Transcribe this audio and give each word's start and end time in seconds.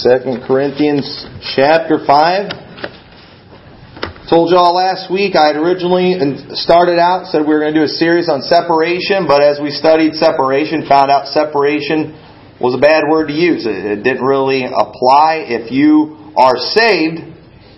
Second 0.00 0.48
Corinthians 0.48 1.04
chapter 1.52 2.00
5. 2.00 4.32
Told 4.32 4.48
y'all 4.48 4.72
last 4.72 5.12
week 5.12 5.36
I 5.36 5.52
had 5.52 5.60
originally 5.60 6.16
started 6.56 6.96
out, 6.96 7.28
said 7.28 7.44
we 7.44 7.52
were 7.52 7.60
going 7.60 7.74
to 7.74 7.80
do 7.80 7.84
a 7.84 7.94
series 8.00 8.24
on 8.24 8.40
separation, 8.40 9.28
but 9.28 9.44
as 9.44 9.60
we 9.60 9.68
studied 9.68 10.16
separation, 10.16 10.88
found 10.88 11.12
out 11.12 11.28
separation 11.28 12.16
was 12.56 12.72
a 12.72 12.80
bad 12.80 13.12
word 13.12 13.28
to 13.28 13.36
use. 13.36 13.68
It 13.68 14.00
didn't 14.00 14.24
really 14.24 14.64
apply. 14.64 15.44
If 15.52 15.68
you 15.68 16.32
are 16.32 16.56
saved, 16.56 17.20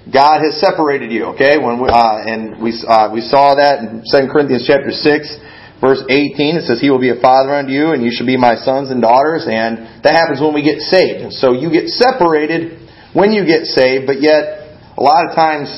God 0.06 0.46
has 0.46 0.62
separated 0.62 1.10
you, 1.10 1.34
okay? 1.34 1.58
When 1.58 1.82
we, 1.82 1.90
uh, 1.90 2.22
and 2.22 2.62
we, 2.62 2.70
uh, 2.86 3.10
we 3.10 3.26
saw 3.26 3.58
that 3.58 3.82
in 3.82 4.06
Second 4.06 4.30
Corinthians 4.30 4.62
chapter 4.62 4.94
6 4.94 5.42
verse 5.82 5.98
18, 6.06 6.62
it 6.62 6.64
says, 6.70 6.78
He 6.78 6.88
will 6.88 7.02
be 7.02 7.10
a 7.10 7.18
father 7.18 7.50
unto 7.50 7.74
you, 7.74 7.90
and 7.90 8.06
you 8.06 8.14
shall 8.14 8.26
be 8.26 8.38
my 8.38 8.54
sons 8.54 8.94
and 8.94 9.02
daughters. 9.02 9.44
And 9.50 10.00
that 10.06 10.14
happens 10.14 10.38
when 10.38 10.54
we 10.54 10.62
get 10.62 10.80
saved. 10.86 11.26
And 11.26 11.34
so 11.34 11.52
you 11.52 11.74
get 11.74 11.90
separated 11.90 12.78
when 13.12 13.34
you 13.34 13.44
get 13.44 13.66
saved, 13.66 14.06
but 14.06 14.22
yet, 14.22 14.78
a 14.96 15.02
lot 15.02 15.28
of 15.28 15.34
times, 15.34 15.68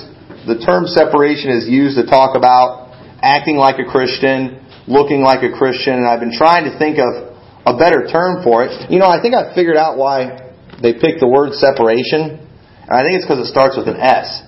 the 0.46 0.60
term 0.60 0.84
separation 0.86 1.50
is 1.50 1.66
used 1.66 1.96
to 1.96 2.04
talk 2.04 2.36
about 2.36 2.92
acting 3.24 3.56
like 3.56 3.80
a 3.80 3.88
Christian, 3.88 4.60
looking 4.86 5.24
like 5.24 5.42
a 5.42 5.50
Christian, 5.50 5.96
and 5.96 6.06
I've 6.06 6.20
been 6.20 6.36
trying 6.36 6.68
to 6.68 6.76
think 6.78 7.00
of 7.00 7.34
a 7.64 7.74
better 7.80 8.06
term 8.06 8.44
for 8.44 8.64
it. 8.64 8.90
You 8.92 9.00
know, 9.00 9.08
I 9.08 9.18
think 9.24 9.34
I 9.34 9.54
figured 9.56 9.76
out 9.76 9.96
why 9.96 10.52
they 10.82 10.92
picked 10.92 11.20
the 11.20 11.28
word 11.28 11.56
separation. 11.56 12.44
And 12.84 12.92
I 12.92 13.00
think 13.00 13.16
it's 13.16 13.24
because 13.24 13.40
it 13.40 13.50
starts 13.50 13.76
with 13.76 13.88
an 13.88 13.96
S. 13.96 14.44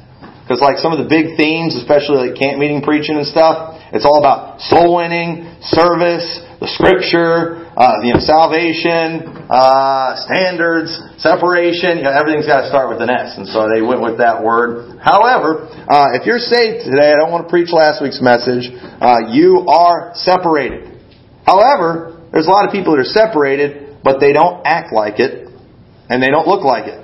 Because 0.47 0.63
like 0.63 0.79
some 0.79 0.95
of 0.95 1.03
the 1.03 1.11
big 1.11 1.35
themes, 1.35 1.75
especially 1.75 2.31
like 2.31 2.39
camp 2.39 2.63
meeting 2.63 2.79
preaching 2.79 3.19
and 3.19 3.27
stuff, 3.27 3.83
it's 3.91 4.07
all 4.07 4.23
about 4.23 4.63
soul 4.63 5.03
winning, 5.03 5.51
service, 5.75 6.23
the 6.63 6.71
scripture, 6.71 7.67
uh, 7.75 7.99
you 8.07 8.15
know, 8.15 8.23
salvation, 8.23 9.27
uh, 9.51 10.15
standards, 10.23 10.95
separation. 11.19 11.99
You 11.99 12.07
know, 12.07 12.15
everything's 12.15 12.47
got 12.47 12.63
to 12.63 12.71
start 12.71 12.95
with 12.95 13.03
an 13.03 13.11
S, 13.11 13.35
and 13.43 13.51
so 13.51 13.67
they 13.67 13.83
went 13.83 14.07
with 14.07 14.23
that 14.23 14.39
word. 14.39 15.03
However, 15.03 15.67
uh, 15.67 16.15
if 16.15 16.31
you're 16.31 16.39
saved 16.39 16.87
today, 16.87 17.11
I 17.11 17.19
don't 17.19 17.35
want 17.35 17.45
to 17.45 17.51
preach 17.51 17.75
last 17.75 17.99
week's 17.99 18.23
message. 18.23 18.71
Uh, 19.03 19.35
you 19.35 19.67
are 19.67 20.15
separated. 20.15 20.95
However, 21.43 22.23
there's 22.31 22.47
a 22.47 22.55
lot 22.55 22.65
of 22.65 22.73
people 22.73 22.95
that 22.95 23.03
are 23.03 23.13
separated, 23.13 23.99
but 24.07 24.23
they 24.23 24.31
don't 24.31 24.63
act 24.63 24.95
like 24.95 25.19
it, 25.19 25.51
and 26.07 26.23
they 26.23 26.31
don't 26.31 26.47
look 26.47 26.63
like 26.63 26.87
it. 26.87 27.03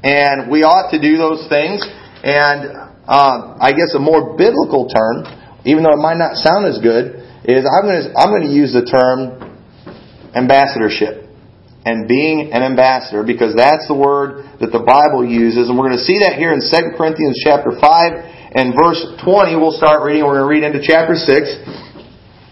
And 0.00 0.50
we 0.50 0.64
ought 0.64 0.96
to 0.96 0.98
do 0.98 1.20
those 1.20 1.44
things. 1.52 1.84
And 2.22 2.76
uh, 3.08 3.56
I 3.60 3.72
guess 3.72 3.94
a 3.94 3.98
more 3.98 4.36
biblical 4.36 4.88
term 4.88 5.40
even 5.64 5.84
though 5.84 5.92
it 5.92 6.00
might 6.00 6.16
not 6.16 6.40
sound 6.40 6.64
as 6.64 6.80
good, 6.80 7.20
is 7.44 7.68
I'm 7.68 7.84
going 7.84 8.00
to, 8.00 8.08
I'm 8.16 8.30
going 8.32 8.48
to 8.48 8.54
use 8.54 8.72
the 8.72 8.84
term 8.84 9.36
ambassadorship 10.32 11.28
and 11.84 12.08
being 12.08 12.52
an 12.52 12.62
ambassador 12.62 13.24
because 13.24 13.56
that's 13.56 13.88
the 13.88 13.96
word 13.96 14.44
that 14.60 14.72
the 14.72 14.84
Bible 14.84 15.24
uses. 15.24 15.68
And 15.68 15.76
we're 15.76 15.88
going 15.88 16.00
to 16.00 16.08
see 16.08 16.20
that 16.24 16.36
here 16.36 16.52
in 16.52 16.60
2 16.60 16.96
Corinthians 16.96 17.40
chapter 17.44 17.72
5 17.72 17.80
and 18.56 18.76
verse 18.76 19.00
20. 19.24 19.56
We'll 19.56 19.76
start 19.76 20.04
reading. 20.04 20.24
We're 20.24 20.40
going 20.40 20.48
to 20.48 20.52
read 20.52 20.64
into 20.64 20.84
chapter 20.84 21.16
6. 21.16 21.28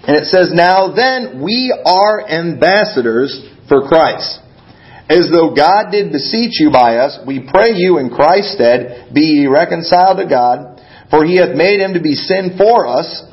And 0.09 0.17
it 0.17 0.25
says, 0.33 0.53
Now 0.53 0.93
then, 0.93 1.45
we 1.45 1.73
are 1.85 2.25
ambassadors 2.25 3.37
for 3.69 3.89
Christ. 3.89 4.41
As 5.09 5.31
though 5.33 5.55
God 5.55 5.91
did 5.91 6.13
beseech 6.13 6.61
you 6.61 6.71
by 6.71 6.99
us, 6.99 7.19
we 7.27 7.41
pray 7.41 7.73
you 7.75 7.99
in 7.99 8.11
Christ's 8.11 8.55
stead, 8.55 9.09
be 9.15 9.43
ye 9.43 9.47
reconciled 9.47 10.19
to 10.19 10.29
God. 10.29 10.81
For 11.11 11.25
he 11.25 11.37
hath 11.37 11.57
made 11.57 11.81
him 11.81 11.95
to 11.95 12.01
be 12.01 12.15
sin 12.15 12.57
for 12.59 12.87
us, 12.87 13.25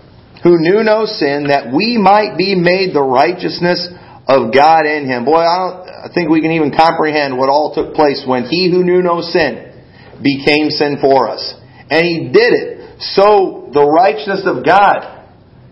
who 0.44 0.60
knew 0.60 0.84
no 0.84 1.06
sin, 1.06 1.48
that 1.48 1.74
we 1.76 1.98
might 1.98 2.38
be 2.38 2.56
made 2.56 2.96
the 2.96 3.04
righteousness 3.04 3.90
of 4.28 4.54
God 4.54 4.86
in 4.86 5.06
him. 5.06 5.26
Boy, 5.26 5.44
I 5.44 5.58
don't 5.58 5.86
I 6.06 6.14
think 6.14 6.30
we 6.30 6.40
can 6.40 6.52
even 6.52 6.70
comprehend 6.70 7.36
what 7.36 7.50
all 7.50 7.74
took 7.74 7.96
place 7.96 8.24
when 8.28 8.46
he 8.46 8.70
who 8.70 8.84
knew 8.84 9.02
no 9.02 9.22
sin 9.22 9.74
became 10.22 10.70
sin 10.70 10.98
for 11.02 11.28
us. 11.28 11.42
And 11.90 12.06
he 12.06 12.30
did 12.30 12.54
it 12.54 13.02
so 13.02 13.70
the 13.74 13.84
righteousness 13.84 14.46
of 14.46 14.64
God 14.64 15.26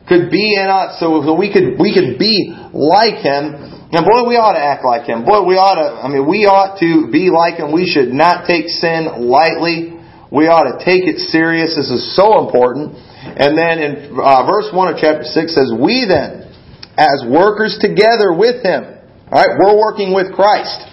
could 0.10 0.32
be 0.32 0.58
in 0.58 0.68
us, 0.68 1.00
so 1.00 1.22
we 1.38 1.54
could 1.54 1.80
we 1.80 1.94
could 1.94 2.20
be 2.20 2.52
like 2.74 3.22
him. 3.22 3.73
And 3.94 4.10
boy, 4.10 4.26
we 4.26 4.42
ought 4.42 4.58
to 4.58 4.64
act 4.64 4.82
like 4.82 5.06
him. 5.06 5.22
Boy, 5.22 5.46
we 5.46 5.54
ought 5.54 5.78
to. 5.78 6.02
I 6.02 6.10
mean, 6.10 6.26
we 6.26 6.50
ought 6.50 6.82
to 6.82 7.14
be 7.14 7.30
like 7.30 7.62
him. 7.62 7.70
We 7.70 7.86
should 7.86 8.10
not 8.10 8.50
take 8.50 8.66
sin 8.66 9.30
lightly. 9.30 9.94
We 10.34 10.50
ought 10.50 10.66
to 10.66 10.82
take 10.82 11.06
it 11.06 11.30
serious. 11.30 11.78
This 11.78 11.94
is 11.94 12.18
so 12.18 12.42
important. 12.42 12.98
And 12.98 13.54
then 13.54 13.78
in 13.78 14.18
uh, 14.18 14.50
verse 14.50 14.74
1 14.74 14.76
of 14.90 14.98
chapter 14.98 15.22
6 15.22 15.30
says, 15.30 15.70
We 15.70 16.10
then, 16.10 16.50
as 16.98 17.22
workers 17.22 17.78
together 17.78 18.34
with 18.34 18.66
Him, 18.66 18.98
alright, 19.30 19.62
we're 19.62 19.78
working 19.78 20.10
with 20.10 20.34
Christ. 20.34 20.90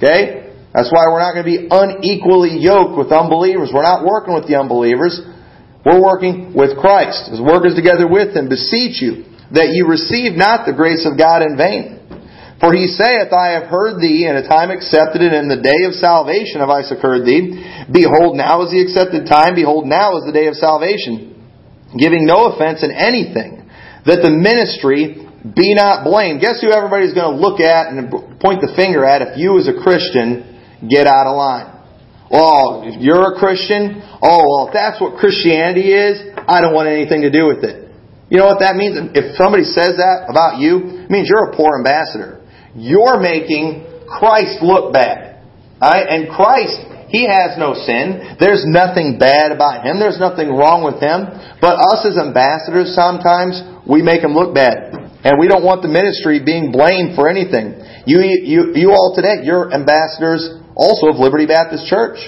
Okay? 0.00 0.48
That's 0.72 0.88
why 0.88 1.04
we're 1.12 1.20
not 1.20 1.36
going 1.36 1.44
to 1.44 1.52
be 1.52 1.68
unequally 1.68 2.56
yoked 2.56 2.96
with 2.96 3.12
unbelievers. 3.12 3.76
We're 3.76 3.84
not 3.84 4.08
working 4.08 4.32
with 4.32 4.48
the 4.48 4.56
unbelievers. 4.56 5.20
We're 5.84 6.00
working 6.00 6.56
with 6.56 6.80
Christ. 6.80 7.28
As 7.28 7.44
workers 7.44 7.76
together 7.76 8.08
with 8.08 8.32
Him, 8.32 8.48
beseech 8.48 9.04
you 9.04 9.28
that 9.52 9.76
you 9.76 9.84
receive 9.84 10.32
not 10.32 10.64
the 10.64 10.72
grace 10.72 11.04
of 11.04 11.20
God 11.20 11.44
in 11.44 11.60
vain. 11.60 11.97
For 12.58 12.74
he 12.74 12.90
saith, 12.90 13.30
I 13.30 13.54
have 13.54 13.70
heard 13.70 14.02
thee 14.02 14.26
in 14.26 14.34
a 14.34 14.42
time 14.42 14.74
accepted, 14.74 15.22
and 15.22 15.34
in 15.34 15.48
the 15.48 15.62
day 15.62 15.86
of 15.86 15.94
salvation 15.94 16.58
have 16.58 16.74
I 16.74 16.82
succored 16.82 17.22
thee. 17.22 17.54
Behold, 17.86 18.34
now 18.34 18.66
is 18.66 18.74
the 18.74 18.82
accepted 18.82 19.30
time. 19.30 19.54
Behold, 19.54 19.86
now 19.86 20.18
is 20.18 20.26
the 20.26 20.34
day 20.34 20.50
of 20.50 20.58
salvation. 20.58 21.38
Giving 21.94 22.26
no 22.26 22.50
offense 22.50 22.82
in 22.82 22.90
anything, 22.90 23.70
that 24.04 24.26
the 24.26 24.34
ministry 24.34 25.22
be 25.46 25.72
not 25.78 26.02
blamed. 26.02 26.42
Guess 26.42 26.60
who 26.60 26.74
everybody's 26.74 27.14
going 27.14 27.30
to 27.30 27.38
look 27.38 27.62
at 27.62 27.94
and 27.94 28.10
point 28.42 28.58
the 28.60 28.74
finger 28.74 29.06
at 29.06 29.22
if 29.22 29.38
you 29.38 29.54
as 29.56 29.70
a 29.70 29.78
Christian 29.78 30.58
get 30.82 31.06
out 31.06 31.30
of 31.30 31.38
line? 31.38 31.78
Well, 32.28 32.84
if 32.84 33.00
you're 33.00 33.32
a 33.32 33.38
Christian, 33.38 34.02
oh, 34.20 34.42
well, 34.44 34.68
if 34.68 34.74
that's 34.74 35.00
what 35.00 35.16
Christianity 35.16 35.94
is, 35.94 36.20
I 36.36 36.60
don't 36.60 36.74
want 36.74 36.90
anything 36.90 37.22
to 37.22 37.30
do 37.30 37.46
with 37.46 37.64
it. 37.64 37.88
You 38.28 38.36
know 38.36 38.50
what 38.50 38.60
that 38.60 38.76
means? 38.76 38.98
If 39.16 39.38
somebody 39.40 39.64
says 39.64 39.96
that 39.96 40.28
about 40.28 40.60
you, 40.60 41.06
it 41.06 41.08
means 41.08 41.30
you're 41.30 41.48
a 41.48 41.56
poor 41.56 41.78
ambassador. 41.80 42.37
You're 42.78 43.20
making 43.20 43.84
Christ 44.06 44.62
look 44.62 44.92
bad. 44.92 45.42
Right? 45.80 46.06
And 46.08 46.30
Christ, 46.30 46.78
He 47.10 47.26
has 47.26 47.58
no 47.58 47.74
sin. 47.74 48.38
There's 48.38 48.66
nothing 48.66 49.18
bad 49.18 49.52
about 49.52 49.86
Him. 49.86 49.98
There's 49.98 50.18
nothing 50.18 50.50
wrong 50.50 50.82
with 50.82 50.98
Him. 50.98 51.26
But 51.60 51.78
us 51.78 52.06
as 52.06 52.18
ambassadors, 52.18 52.94
sometimes, 52.94 53.62
we 53.86 54.02
make 54.02 54.22
Him 54.22 54.34
look 54.34 54.54
bad. 54.54 54.94
And 55.22 55.38
we 55.38 55.46
don't 55.46 55.66
want 55.66 55.82
the 55.82 55.90
ministry 55.90 56.38
being 56.42 56.70
blamed 56.70 57.18
for 57.18 57.26
anything. 57.26 57.78
You, 58.06 58.22
you, 58.22 58.72
you 58.74 58.88
all 58.94 59.14
today, 59.14 59.42
you're 59.42 59.70
ambassadors 59.74 60.46
also 60.78 61.10
of 61.10 61.18
Liberty 61.18 61.46
Baptist 61.46 61.86
Church. 61.86 62.18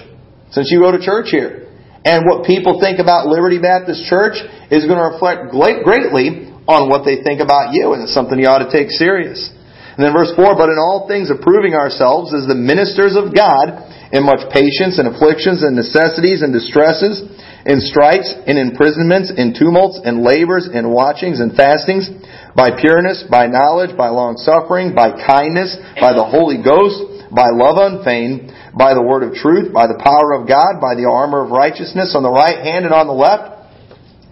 Since 0.51 0.71
you 0.75 0.83
go 0.83 0.91
to 0.91 0.99
church 0.99 1.31
here. 1.31 1.71
And 2.05 2.27
what 2.27 2.47
people 2.47 2.81
think 2.81 2.99
about 2.99 3.31
Liberty 3.31 3.63
Baptist 3.63 4.09
Church 4.11 4.35
is 4.71 4.87
going 4.87 4.99
to 4.99 5.15
reflect 5.15 5.55
greatly 5.55 6.51
on 6.67 6.91
what 6.91 7.07
they 7.07 7.23
think 7.23 7.39
about 7.41 7.71
you. 7.73 7.95
And 7.95 8.03
it's 8.03 8.15
something 8.15 8.39
you 8.39 8.47
ought 8.47 8.67
to 8.67 8.73
take 8.73 8.91
serious. 8.91 9.39
And 10.01 10.09
then 10.09 10.17
verse 10.17 10.33
4, 10.33 10.57
But 10.57 10.73
in 10.73 10.81
all 10.81 11.05
things 11.05 11.29
approving 11.29 11.77
ourselves 11.77 12.33
as 12.33 12.49
the 12.49 12.57
ministers 12.57 13.21
of 13.21 13.37
God, 13.37 13.85
in 14.17 14.25
much 14.25 14.49
patience 14.49 14.97
and 14.97 15.05
afflictions 15.05 15.61
and 15.61 15.77
necessities 15.77 16.41
and 16.41 16.57
distresses, 16.57 17.21
in 17.69 17.85
stripes, 17.85 18.33
in 18.49 18.57
imprisonments, 18.57 19.29
in 19.29 19.53
tumults, 19.53 20.01
and 20.01 20.25
labors, 20.25 20.73
in 20.73 20.89
watchings 20.89 21.45
and 21.45 21.53
fastings, 21.53 22.09
by 22.57 22.73
pureness, 22.81 23.29
by 23.29 23.45
knowledge, 23.45 23.93
by 23.93 24.09
long 24.09 24.41
suffering, 24.41 24.97
by 24.97 25.13
kindness, 25.13 25.77
by 26.01 26.17
the 26.17 26.25
Holy 26.25 26.65
Ghost, 26.65 27.29
by 27.29 27.53
love 27.53 27.77
unfeigned, 27.77 28.57
by 28.73 28.97
the 28.97 29.05
word 29.05 29.21
of 29.21 29.37
truth, 29.37 29.69
by 29.69 29.85
the 29.85 30.01
power 30.01 30.33
of 30.33 30.49
God, 30.49 30.81
by 30.81 30.97
the 30.97 31.05
armor 31.05 31.45
of 31.45 31.53
righteousness 31.53 32.17
on 32.17 32.25
the 32.25 32.33
right 32.33 32.65
hand 32.65 32.89
and 32.89 32.97
on 32.97 33.05
the 33.05 33.13
left, 33.13 33.69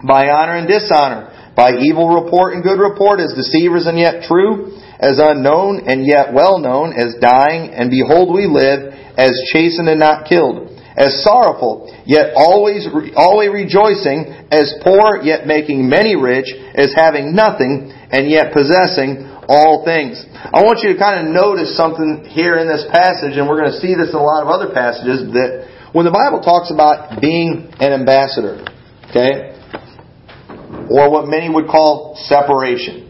by 0.01 0.33
honor 0.33 0.57
and 0.57 0.65
dishonor, 0.65 1.53
by 1.53 1.77
evil 1.77 2.09
report 2.25 2.57
and 2.57 2.65
good 2.65 2.81
report, 2.81 3.21
as 3.21 3.37
deceivers 3.37 3.85
and 3.85 4.01
yet 4.01 4.25
true, 4.25 4.73
as 4.99 5.19
unknown 5.19 5.87
and 5.87 6.05
yet 6.05 6.33
well 6.33 6.59
known, 6.59 6.91
as 6.93 7.15
dying, 7.21 7.71
and 7.71 7.89
behold 7.89 8.35
we 8.35 8.45
live, 8.45 8.93
as 9.15 9.31
chastened 9.51 9.87
and 9.87 9.99
not 9.99 10.27
killed, 10.27 10.75
as 10.95 11.23
sorrowful, 11.23 11.87
yet 12.05 12.35
always, 12.35 12.87
always 13.15 13.49
rejoicing, 13.49 14.27
as 14.51 14.75
poor, 14.83 15.23
yet 15.23 15.47
making 15.47 15.87
many 15.87 16.15
rich, 16.19 16.51
as 16.75 16.91
having 16.95 17.33
nothing, 17.33 17.91
and 18.11 18.29
yet 18.29 18.51
possessing 18.51 19.23
all 19.47 19.83
things. 19.83 20.19
I 20.29 20.61
want 20.61 20.83
you 20.83 20.93
to 20.93 20.99
kind 20.99 21.25
of 21.25 21.33
notice 21.33 21.75
something 21.75 22.27
here 22.29 22.59
in 22.59 22.67
this 22.67 22.85
passage, 22.91 23.39
and 23.39 23.47
we're 23.47 23.57
going 23.57 23.71
to 23.71 23.79
see 23.79 23.95
this 23.95 24.11
in 24.11 24.19
a 24.19 24.21
lot 24.21 24.43
of 24.43 24.51
other 24.51 24.75
passages, 24.75 25.31
that 25.33 25.89
when 25.91 26.05
the 26.05 26.13
Bible 26.13 26.43
talks 26.43 26.69
about 26.69 27.19
being 27.19 27.71
an 27.79 27.91
ambassador, 27.95 28.61
okay, 29.09 29.57
or 30.91 31.09
what 31.09 31.25
many 31.25 31.49
would 31.49 31.65
call 31.65 32.13
separation, 32.29 33.08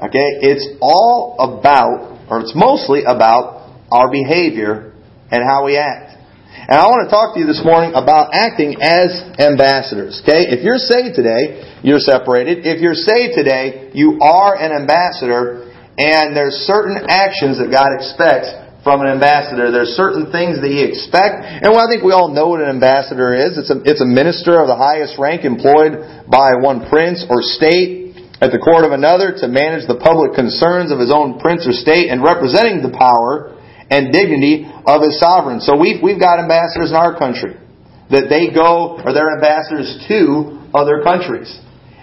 Okay? 0.00 0.40
It's 0.40 0.66
all 0.80 1.36
about, 1.38 2.24
or 2.30 2.40
it's 2.40 2.56
mostly 2.56 3.04
about 3.04 3.68
our 3.92 4.10
behavior 4.10 4.96
and 5.30 5.44
how 5.44 5.66
we 5.66 5.76
act. 5.76 6.16
And 6.50 6.78
I 6.78 6.86
want 6.88 7.06
to 7.06 7.10
talk 7.10 7.34
to 7.34 7.40
you 7.40 7.46
this 7.46 7.62
morning 7.64 7.92
about 7.94 8.32
acting 8.32 8.80
as 8.80 9.12
ambassadors. 9.38 10.18
Okay? 10.24 10.48
If 10.48 10.64
you're 10.64 10.80
saved 10.80 11.14
today, 11.14 11.76
you're 11.82 12.02
separated. 12.02 12.66
If 12.66 12.80
you're 12.80 12.98
saved 12.98 13.36
today, 13.36 13.90
you 13.92 14.18
are 14.22 14.56
an 14.56 14.72
ambassador, 14.72 15.68
and 15.98 16.32
there's 16.36 16.64
certain 16.64 16.96
actions 17.08 17.60
that 17.60 17.68
God 17.68 17.92
expects 17.92 18.50
from 18.82 19.04
an 19.04 19.12
ambassador. 19.12 19.68
There's 19.70 19.92
certain 19.92 20.32
things 20.32 20.60
that 20.64 20.72
you 20.72 20.88
expect, 20.88 21.44
and 21.44 21.68
well, 21.68 21.84
I 21.84 21.88
think 21.92 22.00
we 22.00 22.16
all 22.16 22.32
know 22.32 22.48
what 22.48 22.64
an 22.64 22.72
ambassador 22.72 23.36
is. 23.36 23.60
It's 23.60 23.68
a, 23.68 23.76
it's 23.84 24.00
a 24.00 24.08
minister 24.08 24.56
of 24.56 24.72
the 24.72 24.76
highest 24.76 25.20
rank 25.20 25.44
employed 25.44 26.24
by 26.24 26.56
one 26.56 26.88
prince 26.88 27.20
or 27.28 27.44
state 27.44 27.99
at 28.40 28.52
the 28.52 28.58
court 28.58 28.88
of 28.88 28.92
another 28.92 29.36
to 29.36 29.46
manage 29.48 29.84
the 29.84 30.00
public 30.00 30.32
concerns 30.32 30.88
of 30.88 30.98
his 30.98 31.12
own 31.12 31.38
prince 31.38 31.68
or 31.68 31.76
state 31.76 32.08
and 32.08 32.24
representing 32.24 32.80
the 32.80 32.92
power 32.92 33.52
and 33.92 34.12
dignity 34.12 34.64
of 34.64 35.04
his 35.04 35.20
sovereign. 35.20 35.60
So 35.60 35.76
we've, 35.76 36.00
we've 36.00 36.20
got 36.20 36.40
ambassadors 36.40 36.88
in 36.88 36.96
our 36.96 37.18
country 37.18 37.60
that 38.08 38.32
they 38.32 38.48
go, 38.50 38.98
or 38.98 39.12
they're 39.12 39.36
ambassadors 39.36 39.92
to 40.08 40.58
other 40.72 41.04
countries. 41.04 41.52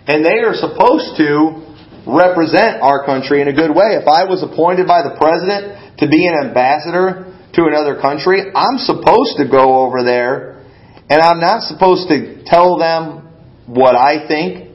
And 0.07 0.23
they 0.23 0.39
are 0.45 0.55
supposed 0.55 1.17
to 1.19 1.67
represent 2.07 2.79
our 2.79 3.03
country 3.03 3.41
in 3.41 3.49
a 3.49 3.55
good 3.55 3.73
way. 3.73 3.99
If 3.99 4.07
I 4.07 4.23
was 4.23 4.39
appointed 4.39 4.87
by 4.87 5.03
the 5.03 5.17
president 5.19 5.99
to 5.99 6.07
be 6.07 6.27
an 6.27 6.47
ambassador 6.47 7.27
to 7.59 7.61
another 7.65 7.99
country, 7.99 8.39
I'm 8.55 8.79
supposed 8.79 9.35
to 9.41 9.49
go 9.49 9.83
over 9.83 10.03
there 10.03 10.63
and 11.09 11.19
I'm 11.21 11.39
not 11.39 11.63
supposed 11.63 12.07
to 12.09 12.43
tell 12.45 12.77
them 12.77 13.27
what 13.65 13.95
I 13.95 14.27
think 14.27 14.66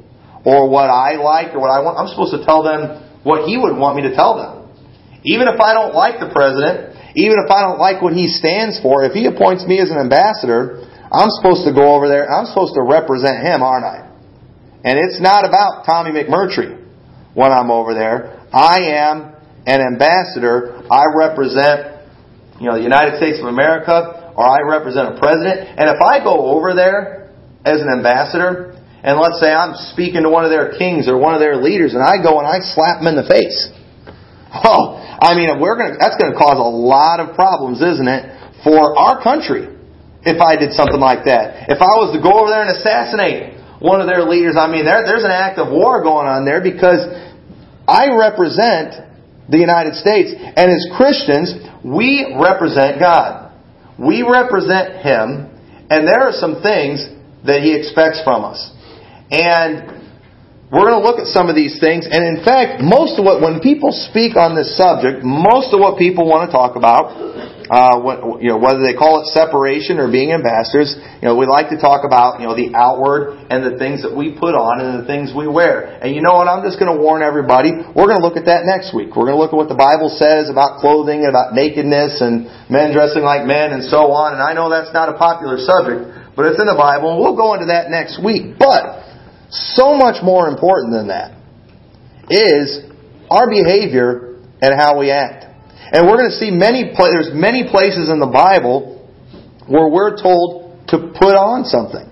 or 0.44 0.69
what 0.69 0.91
I 0.91 1.17
like 1.17 1.55
or 1.55 1.61
what 1.61 1.71
I 1.71 1.81
want. 1.81 1.99
I'm 1.99 2.09
supposed 2.09 2.35
to 2.35 2.44
tell 2.44 2.62
them 2.62 3.03
what 3.23 3.47
he 3.47 3.56
would 3.56 3.77
want 3.77 3.97
me 3.97 4.03
to 4.11 4.15
tell 4.15 4.37
them. 4.37 4.67
Even 5.23 5.47
if 5.47 5.61
I 5.61 5.75
don't 5.75 5.94
like 5.94 6.19
the 6.19 6.31
president, 6.35 6.99
even 7.15 7.39
if 7.39 7.50
I 7.50 7.62
don't 7.62 7.79
like 7.79 8.03
what 8.03 8.12
he 8.12 8.27
stands 8.27 8.81
for, 8.83 9.05
if 9.05 9.12
he 9.12 9.27
appoints 9.27 9.62
me 9.67 9.79
as 9.79 9.91
an 9.91 9.99
ambassador, 9.99 10.83
I'm 11.12 11.31
supposed 11.39 11.62
to 11.69 11.73
go 11.73 11.94
over 11.94 12.09
there. 12.09 12.27
I'm 12.27 12.47
supposed 12.47 12.75
to 12.75 12.83
represent 12.83 13.44
him, 13.44 13.62
aren't 13.62 13.87
I? 13.87 14.11
And 14.83 14.99
it's 14.99 15.21
not 15.21 15.47
about 15.47 15.87
Tommy 15.87 16.11
McMurtry 16.11 16.83
when 17.35 17.53
I'm 17.53 17.71
over 17.71 17.95
there. 17.95 18.43
I 18.50 18.99
am 18.99 19.33
an 19.67 19.81
ambassador, 19.81 20.83
I 20.91 21.05
represent, 21.15 22.03
you 22.59 22.67
know, 22.67 22.75
the 22.75 22.83
United 22.83 23.17
States 23.17 23.38
of 23.38 23.47
America, 23.47 24.35
or 24.35 24.43
I 24.43 24.67
represent 24.67 25.15
a 25.15 25.19
president. 25.21 25.79
And 25.79 25.87
if 25.88 26.03
I 26.03 26.19
go 26.19 26.50
over 26.50 26.75
there 26.75 27.31
as 27.65 27.81
an 27.81 27.88
ambassador, 27.88 28.81
and 29.02 29.19
let's 29.19 29.38
say 29.43 29.50
I'm 29.50 29.75
speaking 29.93 30.22
to 30.22 30.31
one 30.31 30.44
of 30.44 30.50
their 30.50 30.78
kings 30.78 31.08
or 31.08 31.19
one 31.19 31.34
of 31.34 31.40
their 31.40 31.56
leaders, 31.56 31.94
and 31.94 32.02
I 32.02 32.22
go 32.22 32.38
and 32.38 32.46
I 32.46 32.62
slap 32.62 33.02
them 33.02 33.10
in 33.10 33.16
the 33.16 33.28
face. 33.28 33.70
Oh, 34.52 35.00
I 35.00 35.32
mean, 35.32 35.49
we're 35.64 35.81
gonna, 35.81 35.96
that's 35.96 36.20
going 36.20 36.28
to 36.28 36.37
cause 36.37 36.60
a 36.60 36.69
lot 36.69 37.25
of 37.25 37.32
problems, 37.32 37.81
isn't 37.81 38.04
it, 38.04 38.60
for 38.60 38.93
our 39.00 39.16
country 39.25 39.64
if 40.28 40.44
I 40.44 40.60
did 40.60 40.76
something 40.76 41.00
like 41.00 41.25
that. 41.25 41.72
If 41.72 41.81
I 41.81 41.96
was 41.96 42.12
to 42.12 42.20
go 42.20 42.37
over 42.37 42.52
there 42.52 42.60
and 42.60 42.76
assassinate 42.76 43.56
one 43.81 44.04
of 44.04 44.12
their 44.12 44.28
leaders, 44.28 44.60
I 44.60 44.69
mean, 44.69 44.84
there, 44.84 45.08
there's 45.08 45.25
an 45.25 45.32
act 45.32 45.56
of 45.56 45.72
war 45.72 46.04
going 46.04 46.28
on 46.28 46.44
there 46.44 46.60
because 46.60 47.00
I 47.88 48.12
represent 48.12 48.93
the 49.49 49.58
United 49.58 49.99
States. 49.99 50.31
And 50.37 50.70
as 50.70 50.84
Christians, 50.94 51.54
we 51.82 52.37
represent 52.38 53.00
God. 53.02 53.50
We 53.99 54.22
represent 54.22 55.02
Him, 55.02 55.50
and 55.90 56.06
there 56.06 56.22
are 56.22 56.32
some 56.32 56.62
things 56.62 57.02
that 57.44 57.62
He 57.62 57.75
expects 57.75 58.22
from 58.22 58.44
us. 58.44 58.58
And 59.32 60.69
we're 60.69 60.88
going 60.88 61.00
to 61.00 61.05
look 61.05 61.20
at 61.20 61.29
some 61.29 61.49
of 61.49 61.56
these 61.56 61.81
things, 61.81 62.08
and 62.08 62.20
in 62.25 62.44
fact, 62.44 62.81
most 62.81 63.20
of 63.20 63.25
what, 63.25 63.40
when 63.40 63.61
people 63.61 63.93
speak 63.93 64.37
on 64.37 64.56
this 64.56 64.76
subject, 64.76 65.20
most 65.25 65.73
of 65.73 65.81
what 65.81 65.99
people 66.00 66.25
want 66.25 66.49
to 66.49 66.52
talk 66.52 66.76
about 66.76 67.12
uh, 67.73 67.96
what, 68.05 68.43
you 68.44 68.52
know, 68.52 68.61
whether 68.61 68.84
they 68.84 68.93
call 68.93 69.25
it 69.25 69.32
separation 69.32 69.96
or 69.96 70.12
being 70.12 70.29
ambassadors, 70.29 70.93
you 71.20 71.25
know, 71.25 71.32
we 71.32 71.49
like 71.49 71.73
to 71.73 71.81
talk 71.81 72.05
about, 72.05 72.37
you 72.37 72.44
know, 72.44 72.52
the 72.52 72.69
outward 72.76 73.32
and 73.49 73.64
the 73.64 73.81
things 73.81 74.05
that 74.05 74.12
we 74.12 74.37
put 74.37 74.52
on 74.52 74.76
and 74.76 75.00
the 75.00 75.08
things 75.08 75.32
we 75.32 75.49
wear. 75.49 75.96
And 76.05 76.12
you 76.12 76.20
know 76.20 76.37
what? 76.37 76.52
I'm 76.52 76.61
just 76.61 76.76
going 76.76 76.93
to 76.93 77.00
warn 77.00 77.25
everybody. 77.25 77.73
We're 77.73 78.12
going 78.12 78.20
to 78.20 78.25
look 78.25 78.37
at 78.37 78.44
that 78.44 78.69
next 78.69 78.93
week. 78.93 79.17
We're 79.17 79.25
going 79.25 79.38
to 79.38 79.43
look 79.43 79.56
at 79.56 79.61
what 79.61 79.73
the 79.73 79.78
Bible 79.78 80.12
says 80.12 80.52
about 80.52 80.85
clothing 80.85 81.25
and 81.25 81.32
about 81.32 81.56
nakedness 81.56 82.20
and 82.20 82.44
men 82.69 82.93
dressing 82.93 83.25
like 83.25 83.49
men 83.49 83.73
and 83.73 83.81
so 83.88 84.12
on. 84.12 84.37
And 84.37 84.43
I 84.44 84.52
know 84.52 84.69
that's 84.69 84.93
not 84.93 85.08
a 85.08 85.17
popular 85.17 85.56
subject, 85.56 86.37
but 86.37 86.52
it's 86.52 86.61
in 86.61 86.69
the 86.69 86.76
Bible, 86.76 87.17
and 87.17 87.19
we'll 87.20 87.37
go 87.37 87.56
into 87.56 87.73
that 87.73 87.88
next 87.88 88.20
week. 88.20 88.61
But 88.61 89.12
so 89.52 89.94
much 89.96 90.25
more 90.25 90.49
important 90.49 90.93
than 90.96 91.08
that 91.08 91.37
is 92.32 92.88
our 93.31 93.49
behavior 93.49 94.40
and 94.60 94.72
how 94.78 94.99
we 94.99 95.10
act. 95.10 95.44
And 95.93 96.08
we're 96.08 96.16
going 96.16 96.32
to 96.32 96.40
see 96.40 96.50
many, 96.50 96.88
there's 96.96 97.31
many 97.34 97.69
places 97.69 98.08
in 98.08 98.19
the 98.19 98.32
Bible 98.32 98.96
where 99.69 99.88
we're 99.88 100.16
told 100.16 100.88
to 100.88 101.12
put 101.12 101.37
on 101.37 101.69
something. 101.69 102.08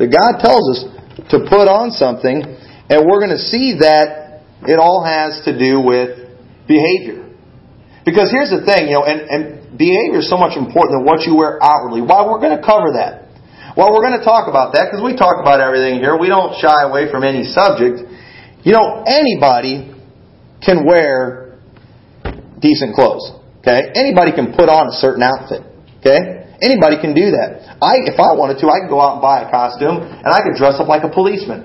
That 0.00 0.08
God 0.08 0.40
tells 0.40 0.64
us 0.72 0.80
to 1.28 1.44
put 1.44 1.68
on 1.68 1.92
something, 1.92 2.40
and 2.40 2.98
we're 3.04 3.20
going 3.20 3.36
to 3.36 3.44
see 3.44 3.76
that 3.84 4.40
it 4.64 4.80
all 4.80 5.04
has 5.04 5.44
to 5.44 5.52
do 5.52 5.84
with 5.84 6.16
behavior. 6.64 7.28
Because 8.08 8.32
here's 8.32 8.48
the 8.48 8.64
thing, 8.64 8.88
you 8.88 8.96
know, 8.96 9.04
and, 9.04 9.20
and 9.28 9.76
behavior 9.76 10.24
is 10.24 10.30
so 10.32 10.40
much 10.40 10.56
important 10.56 10.96
than 10.96 11.04
what 11.04 11.28
you 11.28 11.36
wear 11.36 11.60
outwardly. 11.60 12.00
Why 12.00 12.24
we're 12.24 12.40
going 12.40 12.56
to 12.56 12.64
cover 12.64 12.96
that. 12.96 13.19
Well, 13.80 13.96
we're 13.96 14.04
going 14.04 14.20
to 14.20 14.28
talk 14.28 14.44
about 14.44 14.76
that 14.76 14.92
because 14.92 15.00
we 15.00 15.16
talk 15.16 15.40
about 15.40 15.64
everything 15.64 16.04
here. 16.04 16.12
We 16.12 16.28
don't 16.28 16.52
shy 16.60 16.84
away 16.84 17.08
from 17.08 17.24
any 17.24 17.48
subject. 17.48 18.04
You 18.60 18.76
know, 18.76 19.08
anybody 19.08 19.88
can 20.60 20.84
wear 20.84 21.56
decent 22.60 22.92
clothes. 22.92 23.24
Okay? 23.64 23.88
Anybody 23.96 24.36
can 24.36 24.52
put 24.52 24.68
on 24.68 24.92
a 24.92 24.96
certain 25.00 25.24
outfit. 25.24 25.64
Okay? 26.04 26.52
Anybody 26.60 27.00
can 27.00 27.16
do 27.16 27.32
that. 27.32 27.80
I, 27.80 28.04
if 28.04 28.20
I 28.20 28.36
wanted 28.36 28.60
to, 28.60 28.68
I 28.68 28.84
could 28.84 28.92
go 28.92 29.00
out 29.00 29.16
and 29.16 29.24
buy 29.24 29.48
a 29.48 29.48
costume 29.48 29.96
and 29.96 30.28
I 30.28 30.44
could 30.44 30.60
dress 30.60 30.76
up 30.76 30.84
like 30.84 31.00
a 31.00 31.08
policeman. 31.08 31.64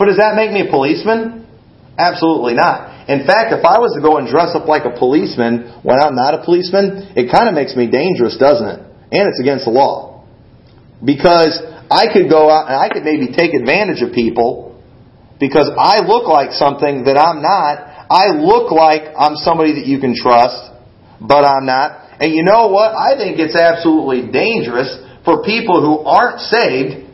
But 0.00 0.08
does 0.08 0.16
that 0.16 0.32
make 0.40 0.56
me 0.56 0.64
a 0.64 0.72
policeman? 0.72 1.44
Absolutely 2.00 2.56
not. 2.56 3.12
In 3.12 3.28
fact, 3.28 3.52
if 3.52 3.60
I 3.60 3.76
was 3.76 3.92
to 3.92 4.00
go 4.00 4.16
and 4.16 4.24
dress 4.24 4.56
up 4.56 4.64
like 4.64 4.88
a 4.88 4.96
policeman 4.96 5.84
when 5.84 6.00
I'm 6.00 6.16
not 6.16 6.32
a 6.32 6.40
policeman, 6.48 7.12
it 7.12 7.28
kind 7.28 7.44
of 7.44 7.52
makes 7.52 7.76
me 7.76 7.92
dangerous, 7.92 8.40
doesn't 8.40 8.64
it? 8.64 8.80
And 9.12 9.28
it's 9.28 9.36
against 9.36 9.68
the 9.68 9.76
law. 9.76 10.11
Because 11.04 11.58
I 11.90 12.12
could 12.12 12.30
go 12.30 12.48
out 12.48 12.70
and 12.70 12.76
I 12.76 12.88
could 12.88 13.02
maybe 13.02 13.32
take 13.34 13.54
advantage 13.54 14.02
of 14.02 14.14
people 14.14 14.80
because 15.40 15.68
I 15.76 16.06
look 16.06 16.28
like 16.28 16.52
something 16.52 17.04
that 17.04 17.18
I'm 17.18 17.42
not 17.42 17.92
I 18.12 18.36
look 18.36 18.68
like 18.68 19.08
I'm 19.16 19.40
somebody 19.40 19.80
that 19.80 19.88
you 19.88 19.96
can 19.96 20.12
trust, 20.12 20.68
but 21.16 21.48
I'm 21.48 21.64
not. 21.64 22.20
And 22.20 22.36
you 22.36 22.44
know 22.44 22.68
what? 22.68 22.92
I 22.92 23.16
think 23.16 23.40
it's 23.40 23.56
absolutely 23.56 24.28
dangerous 24.28 24.92
for 25.24 25.40
people 25.40 25.80
who 25.80 26.04
aren't 26.04 26.44
saved 26.44 27.08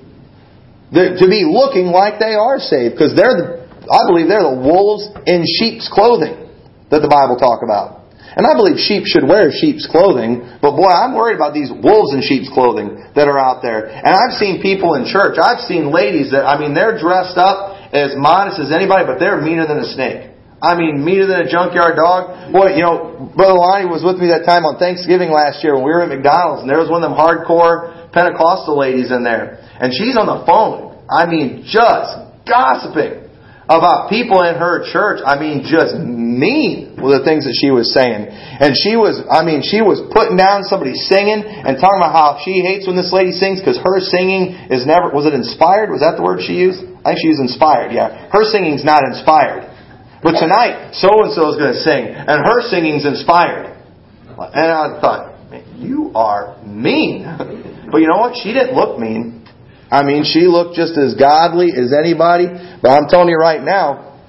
to 0.91 1.27
be 1.31 1.47
looking 1.47 1.95
like 1.95 2.19
they 2.19 2.35
are 2.35 2.59
saved 2.59 2.99
because 2.99 3.15
they're 3.15 3.31
the, 3.31 3.47
I 3.87 4.11
believe 4.11 4.27
they're 4.27 4.43
the 4.43 4.59
wolves 4.59 5.07
in 5.23 5.47
sheep's 5.47 5.87
clothing 5.87 6.51
that 6.91 6.99
the 6.99 7.07
Bible 7.07 7.39
talk 7.39 7.63
about. 7.63 8.08
And 8.37 8.45
I 8.45 8.53
believe 8.53 8.77
sheep 8.77 9.09
should 9.09 9.25
wear 9.25 9.49
sheep's 9.49 9.89
clothing, 9.89 10.45
but 10.61 10.77
boy, 10.77 10.91
I'm 10.91 11.17
worried 11.17 11.37
about 11.37 11.57
these 11.57 11.73
wolves 11.73 12.13
in 12.13 12.21
sheep's 12.21 12.53
clothing 12.53 13.01
that 13.17 13.27
are 13.27 13.41
out 13.41 13.65
there. 13.65 13.89
And 13.89 14.13
I've 14.13 14.37
seen 14.37 14.61
people 14.61 14.95
in 14.95 15.09
church, 15.09 15.41
I've 15.41 15.65
seen 15.65 15.89
ladies 15.89 16.31
that, 16.37 16.45
I 16.45 16.61
mean, 16.61 16.77
they're 16.77 17.01
dressed 17.01 17.41
up 17.41 17.79
as 17.93 18.13
modest 18.17 18.61
as 18.61 18.69
anybody, 18.69 19.09
but 19.09 19.17
they're 19.17 19.41
meaner 19.41 19.65
than 19.65 19.81
a 19.81 19.89
snake. 19.89 20.37
I 20.59 20.75
mean, 20.75 21.05
meaner 21.07 21.31
than 21.31 21.47
a 21.47 21.49
junkyard 21.49 21.95
dog. 21.95 22.53
Boy, 22.53 22.75
you 22.75 22.83
know, 22.83 23.31
Brother 23.37 23.55
Lonnie 23.55 23.87
was 23.87 24.03
with 24.03 24.19
me 24.19 24.35
that 24.35 24.43
time 24.43 24.67
on 24.67 24.75
Thanksgiving 24.77 25.31
last 25.31 25.63
year 25.63 25.79
when 25.79 25.87
we 25.87 25.95
were 25.95 26.03
at 26.03 26.11
McDonald's, 26.11 26.67
and 26.67 26.71
there 26.71 26.83
was 26.83 26.91
one 26.91 26.99
of 26.99 27.07
them 27.07 27.17
hardcore 27.17 28.11
Pentecostal 28.11 28.75
ladies 28.75 29.15
in 29.15 29.23
there. 29.23 29.63
And 29.79 29.95
she's 29.95 30.19
on 30.19 30.27
the 30.27 30.43
phone. 30.43 30.99
I 31.07 31.31
mean, 31.31 31.63
just 31.63 32.11
gossiping 32.43 33.28
about 33.69 34.09
people 34.09 34.41
in 34.49 34.57
her 34.57 34.81
church. 34.89 35.21
I 35.21 35.37
mean, 35.37 35.69
just 35.69 35.93
mean 36.01 36.97
with 36.97 37.21
the 37.21 37.23
things 37.23 37.45
that 37.45 37.53
she 37.53 37.69
was 37.69 37.93
saying. 37.93 38.33
And 38.33 38.73
she 38.73 38.97
was, 38.97 39.21
I 39.29 39.45
mean, 39.45 39.61
she 39.61 39.85
was 39.85 40.01
putting 40.09 40.41
down 40.41 40.65
somebody 40.65 40.97
singing 40.97 41.45
and 41.45 41.77
talking 41.77 42.01
about 42.01 42.17
how 42.17 42.41
she 42.41 42.65
hates 42.65 42.89
when 42.89 42.97
this 42.97 43.13
lady 43.13 43.37
sings 43.37 43.61
because 43.61 43.77
her 43.77 44.01
singing 44.01 44.57
is 44.73 44.89
never, 44.89 45.13
was 45.13 45.29
it 45.29 45.37
inspired? 45.37 45.93
Was 45.93 46.01
that 46.01 46.17
the 46.17 46.25
word 46.25 46.41
she 46.41 46.57
used? 46.57 46.81
I 47.05 47.13
think 47.13 47.21
she 47.21 47.29
used 47.29 47.45
inspired, 47.45 47.93
yeah. 47.93 48.33
Her 48.33 48.43
singing's 48.49 48.89
not 48.89 49.05
inspired. 49.05 49.69
But 50.25 50.41
tonight, 50.41 50.97
so 50.99 51.13
and 51.23 51.31
so 51.31 51.53
is 51.53 51.61
going 51.61 51.77
to 51.77 51.81
sing, 51.85 52.11
and 52.11 52.43
her 52.43 52.61
singing's 52.67 53.07
inspired. 53.07 53.79
And 54.27 54.67
I 54.73 54.99
thought, 54.99 55.39
you 55.77 56.11
are 56.15 56.57
mean. 56.65 57.29
But 57.91 58.03
you 58.03 58.09
know 58.09 58.19
what? 58.19 58.37
She 58.37 58.53
didn't 58.53 58.77
look 58.77 58.99
mean. 58.99 59.38
I 59.91 60.05
mean, 60.05 60.25
she 60.25 60.45
looked 60.45 60.77
just 60.77 60.97
as 60.97 61.17
godly 61.17 61.73
as 61.73 61.97
anybody. 61.97 62.47
But 62.83 62.93
I'm 62.93 63.09
telling 63.09 63.29
you 63.29 63.41
right 63.41 63.63
now, 63.63 64.21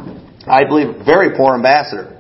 I 0.48 0.64
believe 0.64 1.06
very 1.06 1.36
poor 1.36 1.56
ambassador. 1.56 2.16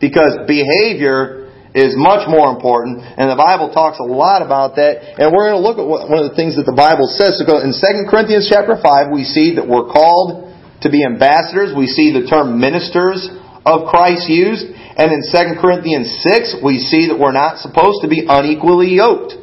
Because 0.00 0.46
behavior 0.46 1.52
is 1.74 1.92
much 1.94 2.24
more 2.26 2.48
important, 2.48 3.04
and 3.04 3.28
the 3.28 3.36
Bible 3.36 3.68
talks 3.70 4.00
a 4.00 4.08
lot 4.08 4.40
about 4.40 4.80
that. 4.80 5.20
And 5.20 5.30
we're 5.34 5.52
going 5.52 5.60
to 5.60 5.66
look 5.66 5.76
at 5.76 5.84
one 5.84 6.16
of 6.16 6.32
the 6.32 6.36
things 6.36 6.56
that 6.56 6.64
the 6.64 6.74
Bible 6.74 7.06
says. 7.12 7.36
So 7.36 7.44
in 7.60 7.76
2 7.76 8.08
Corinthians 8.08 8.48
chapter 8.48 8.80
5, 8.80 9.12
we 9.12 9.28
see 9.28 9.60
that 9.60 9.68
we're 9.68 9.92
called 9.92 10.48
to 10.82 10.88
be 10.88 11.04
ambassadors. 11.04 11.76
We 11.76 11.86
see 11.86 12.16
the 12.16 12.24
term 12.24 12.56
ministers 12.56 13.28
of 13.68 13.90
Christ 13.92 14.30
used. 14.32 14.64
And 14.98 15.12
in 15.12 15.20
2 15.22 15.60
Corinthians 15.60 16.08
6, 16.24 16.64
we 16.64 16.80
see 16.80 17.12
that 17.12 17.18
we're 17.20 17.36
not 17.36 17.60
supposed 17.60 18.00
to 18.02 18.08
be 18.08 18.24
unequally 18.26 18.96
yoked 18.96 19.36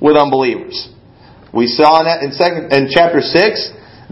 with 0.00 0.16
unbelievers. 0.16 0.88
We 1.52 1.68
saw 1.68 2.00
in, 2.00 2.06
that 2.08 2.24
in, 2.24 2.32
second, 2.32 2.72
in 2.72 2.88
chapter 2.88 3.20
6 3.20 3.32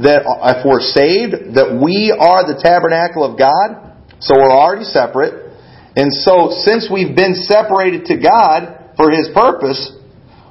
that 0.05 0.29
uh, 0.29 0.57
if 0.57 0.65
we're 0.65 0.85
saved, 0.85 1.57
that 1.57 1.73
we 1.73 2.13
are 2.13 2.45
the 2.45 2.61
tabernacle 2.61 3.25
of 3.25 3.41
God. 3.41 3.97
So 4.21 4.37
we're 4.37 4.53
already 4.53 4.85
separate. 4.85 5.49
And 5.97 6.13
so 6.13 6.53
since 6.53 6.89
we've 6.93 7.17
been 7.17 7.35
separated 7.35 8.05
to 8.13 8.21
God, 8.21 8.81
for 9.01 9.09
His 9.09 9.33
purpose, 9.33 9.81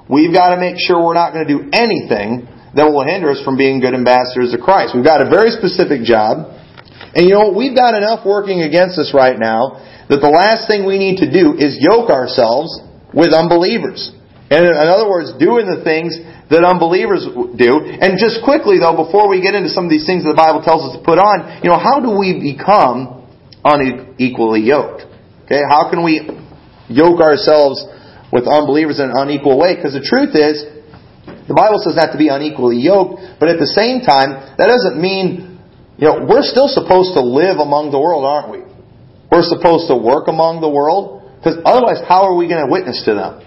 we've 0.09 0.33
got 0.33 0.57
to 0.57 0.57
make 0.57 0.81
sure 0.81 0.97
we're 0.97 1.13
not 1.13 1.37
going 1.37 1.45
to 1.45 1.53
do 1.53 1.69
anything 1.69 2.49
that 2.73 2.89
will 2.89 3.05
hinder 3.05 3.29
us 3.29 3.41
from 3.45 3.61
being 3.61 3.77
good 3.77 3.93
ambassadors 3.93 4.57
of 4.57 4.61
Christ. 4.65 4.97
We've 4.97 5.05
got 5.05 5.21
a 5.21 5.29
very 5.29 5.53
specific 5.53 6.01
job. 6.01 6.57
And 7.13 7.29
you 7.29 7.37
know, 7.37 7.53
we've 7.53 7.77
got 7.77 7.93
enough 7.93 8.25
working 8.25 8.65
against 8.65 8.97
us 8.97 9.13
right 9.13 9.37
now 9.37 9.85
that 10.09 10.17
the 10.17 10.33
last 10.33 10.65
thing 10.65 10.85
we 10.85 10.97
need 10.97 11.21
to 11.21 11.29
do 11.29 11.53
is 11.61 11.77
yoke 11.77 12.09
ourselves 12.09 12.73
with 13.13 13.37
unbelievers. 13.37 14.09
And 14.49 14.65
in 14.65 14.89
other 14.89 15.05
words, 15.05 15.37
doing 15.37 15.69
the 15.69 15.85
things 15.85 16.17
that 16.49 16.65
unbelievers 16.65 17.21
do. 17.53 17.71
And 17.85 18.17
just 18.17 18.41
quickly 18.41 18.81
though, 18.81 18.97
before 18.97 19.29
we 19.29 19.45
get 19.45 19.53
into 19.53 19.69
some 19.69 19.85
of 19.85 19.93
these 19.93 20.09
things 20.09 20.25
that 20.25 20.33
the 20.33 20.41
Bible 20.41 20.65
tells 20.65 20.89
us 20.89 20.97
to 20.97 21.01
put 21.05 21.21
on, 21.21 21.61
you 21.61 21.69
know, 21.69 21.77
how 21.77 22.01
do 22.01 22.17
we 22.17 22.41
become 22.41 23.29
unequally 23.61 24.65
yoked? 24.65 25.05
Okay, 25.45 25.61
how 25.69 25.89
can 25.89 26.01
we 26.01 26.25
yoke 26.89 27.21
ourselves 27.21 27.85
with 28.33 28.49
unbelievers 28.49 28.97
in 28.97 29.13
an 29.13 29.17
unequal 29.17 29.57
way? 29.57 29.77
Because 29.77 29.93
the 29.93 30.05
truth 30.05 30.33
is, 30.33 30.65
the 31.45 31.57
Bible 31.57 31.81
says 31.81 31.93
not 31.93 32.13
to 32.13 32.17
be 32.17 32.29
unequally 32.29 32.77
yoked, 32.77 33.41
but 33.41 33.49
at 33.49 33.57
the 33.57 33.69
same 33.69 34.01
time, 34.01 34.33
that 34.57 34.69
doesn't 34.69 34.97
mean, 34.97 35.61
you 35.97 36.05
know, 36.05 36.25
we're 36.25 36.45
still 36.45 36.69
supposed 36.69 37.13
to 37.17 37.21
live 37.21 37.57
among 37.57 37.89
the 37.89 37.97
world, 37.97 38.25
aren't 38.25 38.49
we? 38.49 38.61
We're 39.29 39.45
supposed 39.45 39.89
to 39.89 39.97
work 39.97 40.29
among 40.29 40.61
the 40.61 40.69
world, 40.69 41.21
because 41.37 41.57
otherwise, 41.65 42.01
how 42.05 42.25
are 42.29 42.33
we 42.37 42.49
going 42.49 42.65
to 42.65 42.71
witness 42.71 43.01
to 43.05 43.13
them? 43.13 43.45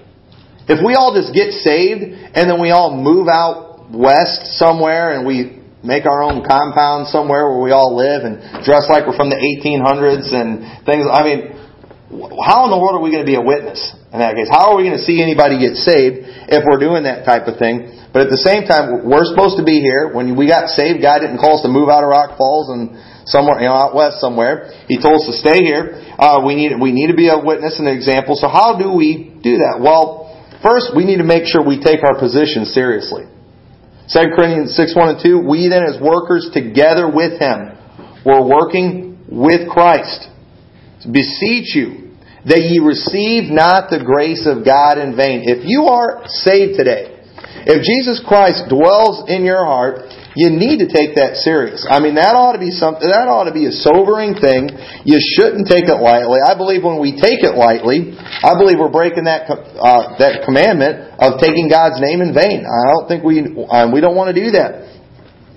If 0.73 0.81
we 0.81 0.97
all 0.97 1.13
just 1.13 1.37
get 1.37 1.53
saved 1.61 2.01
and 2.01 2.49
then 2.49 2.57
we 2.57 2.73
all 2.73 2.97
move 2.97 3.29
out 3.29 3.93
west 3.93 4.57
somewhere 4.57 5.13
and 5.13 5.29
we 5.29 5.61
make 5.85 6.09
our 6.09 6.25
own 6.25 6.41
compound 6.41 7.13
somewhere 7.13 7.45
where 7.45 7.61
we 7.61 7.77
all 7.77 7.93
live 7.93 8.25
and 8.25 8.41
dress 8.65 8.89
like 8.89 9.05
we're 9.05 9.19
from 9.19 9.29
the 9.29 9.37
1800s 9.37 10.33
and 10.33 10.65
things, 10.89 11.05
I 11.05 11.21
mean, 11.29 11.41
how 12.41 12.65
in 12.65 12.71
the 12.73 12.81
world 12.81 12.97
are 12.97 13.05
we 13.05 13.13
going 13.13 13.25
to 13.25 13.29
be 13.29 13.37
a 13.37 13.45
witness 13.45 13.81
in 14.13 14.25
that 14.25 14.33
case? 14.33 14.49
How 14.49 14.73
are 14.73 14.77
we 14.81 14.89
going 14.89 14.97
to 14.97 15.05
see 15.05 15.21
anybody 15.21 15.61
get 15.61 15.77
saved 15.77 16.25
if 16.49 16.65
we're 16.65 16.81
doing 16.81 17.05
that 17.05 17.29
type 17.29 17.45
of 17.53 17.61
thing? 17.61 17.93
But 18.17 18.29
at 18.29 18.31
the 18.33 18.41
same 18.41 18.65
time, 18.65 19.09
we're 19.09 19.29
supposed 19.29 19.61
to 19.61 19.65
be 19.65 19.81
here. 19.81 20.13
When 20.13 20.37
we 20.37 20.49
got 20.49 20.73
saved, 20.73 21.01
God 21.05 21.21
didn't 21.21 21.41
call 21.41 21.61
us 21.61 21.65
to 21.65 21.73
move 21.73 21.89
out 21.89 22.05
of 22.05 22.13
Rock 22.13 22.37
Falls 22.37 22.69
and 22.73 22.97
somewhere, 23.25 23.61
you 23.61 23.69
know, 23.69 23.77
out 23.77 23.97
west 23.97 24.21
somewhere. 24.21 24.73
He 24.89 25.01
told 25.01 25.25
us 25.25 25.27
to 25.33 25.37
stay 25.37 25.65
here. 25.65 26.01
Uh, 26.21 26.45
we 26.45 26.57
need 26.57 26.77
we 26.77 26.93
need 26.93 27.09
to 27.09 27.17
be 27.17 27.29
a 27.33 27.41
witness 27.41 27.81
and 27.81 27.89
an 27.89 27.97
example. 27.97 28.37
So 28.37 28.49
how 28.49 28.77
do 28.77 28.93
we 28.93 29.33
do 29.41 29.65
that? 29.65 29.81
Well, 29.81 30.32
first 30.63 30.95
we 30.97 31.05
need 31.05 31.19
to 31.19 31.29
make 31.29 31.45
sure 31.45 31.61
we 31.65 31.83
take 31.83 32.03
our 32.03 32.19
position 32.19 32.65
seriously. 32.65 33.27
2 34.13 34.19
Corinthians 34.35 34.75
6, 34.77 34.97
1 34.97 35.09
and 35.09 35.21
2, 35.23 35.39
we 35.49 35.69
then 35.69 35.85
as 35.85 36.01
workers 36.01 36.51
together 36.53 37.11
with 37.11 37.39
Him, 37.39 37.79
we're 38.25 38.45
working 38.45 39.19
with 39.31 39.69
Christ. 39.69 40.29
Beseech 41.11 41.75
you 41.75 42.15
that 42.45 42.63
ye 42.63 42.83
receive 42.83 43.51
not 43.51 43.91
the 43.91 44.03
grace 44.03 44.47
of 44.51 44.67
God 44.67 44.99
in 44.99 45.15
vain. 45.15 45.47
If 45.47 45.63
you 45.63 45.87
are 45.87 46.27
saved 46.43 46.75
today, 46.75 47.23
if 47.67 47.83
Jesus 47.87 48.19
Christ 48.27 48.67
dwells 48.67 49.31
in 49.31 49.47
your 49.47 49.65
heart, 49.65 50.03
you 50.35 50.49
need 50.49 50.81
to 50.81 50.89
take 50.89 51.17
that 51.21 51.37
serious. 51.45 51.85
I 51.85 52.01
mean, 52.01 52.17
that 52.17 52.33
ought 52.33 52.57
to 52.57 52.63
be 52.63 52.73
something, 52.73 53.05
that 53.05 53.29
ought 53.29 53.45
to 53.49 53.55
be 53.55 53.69
a 53.69 53.75
sobering 53.75 54.33
thing. 54.33 54.73
You 55.05 55.21
shouldn't 55.21 55.69
take 55.69 55.89
it 55.89 56.01
lightly. 56.01 56.41
I 56.41 56.57
believe 56.57 56.81
when 56.81 56.97
we 56.97 57.13
take 57.13 57.45
it 57.45 57.53
lightly, 57.53 58.17
I 58.17 58.57
believe 58.57 58.81
we're 58.81 58.93
breaking 58.93 59.29
that, 59.29 59.45
uh, 59.49 60.17
that 60.17 60.49
commandment 60.49 61.21
of 61.21 61.37
taking 61.37 61.69
God's 61.69 62.01
name 62.01 62.25
in 62.25 62.33
vain. 62.33 62.65
I 62.65 62.83
don't 62.97 63.07
think 63.09 63.21
we, 63.21 63.45
uh, 63.45 63.93
we 63.93 64.01
don't 64.01 64.17
want 64.17 64.33
to 64.33 64.37
do 64.37 64.57
that. 64.57 64.93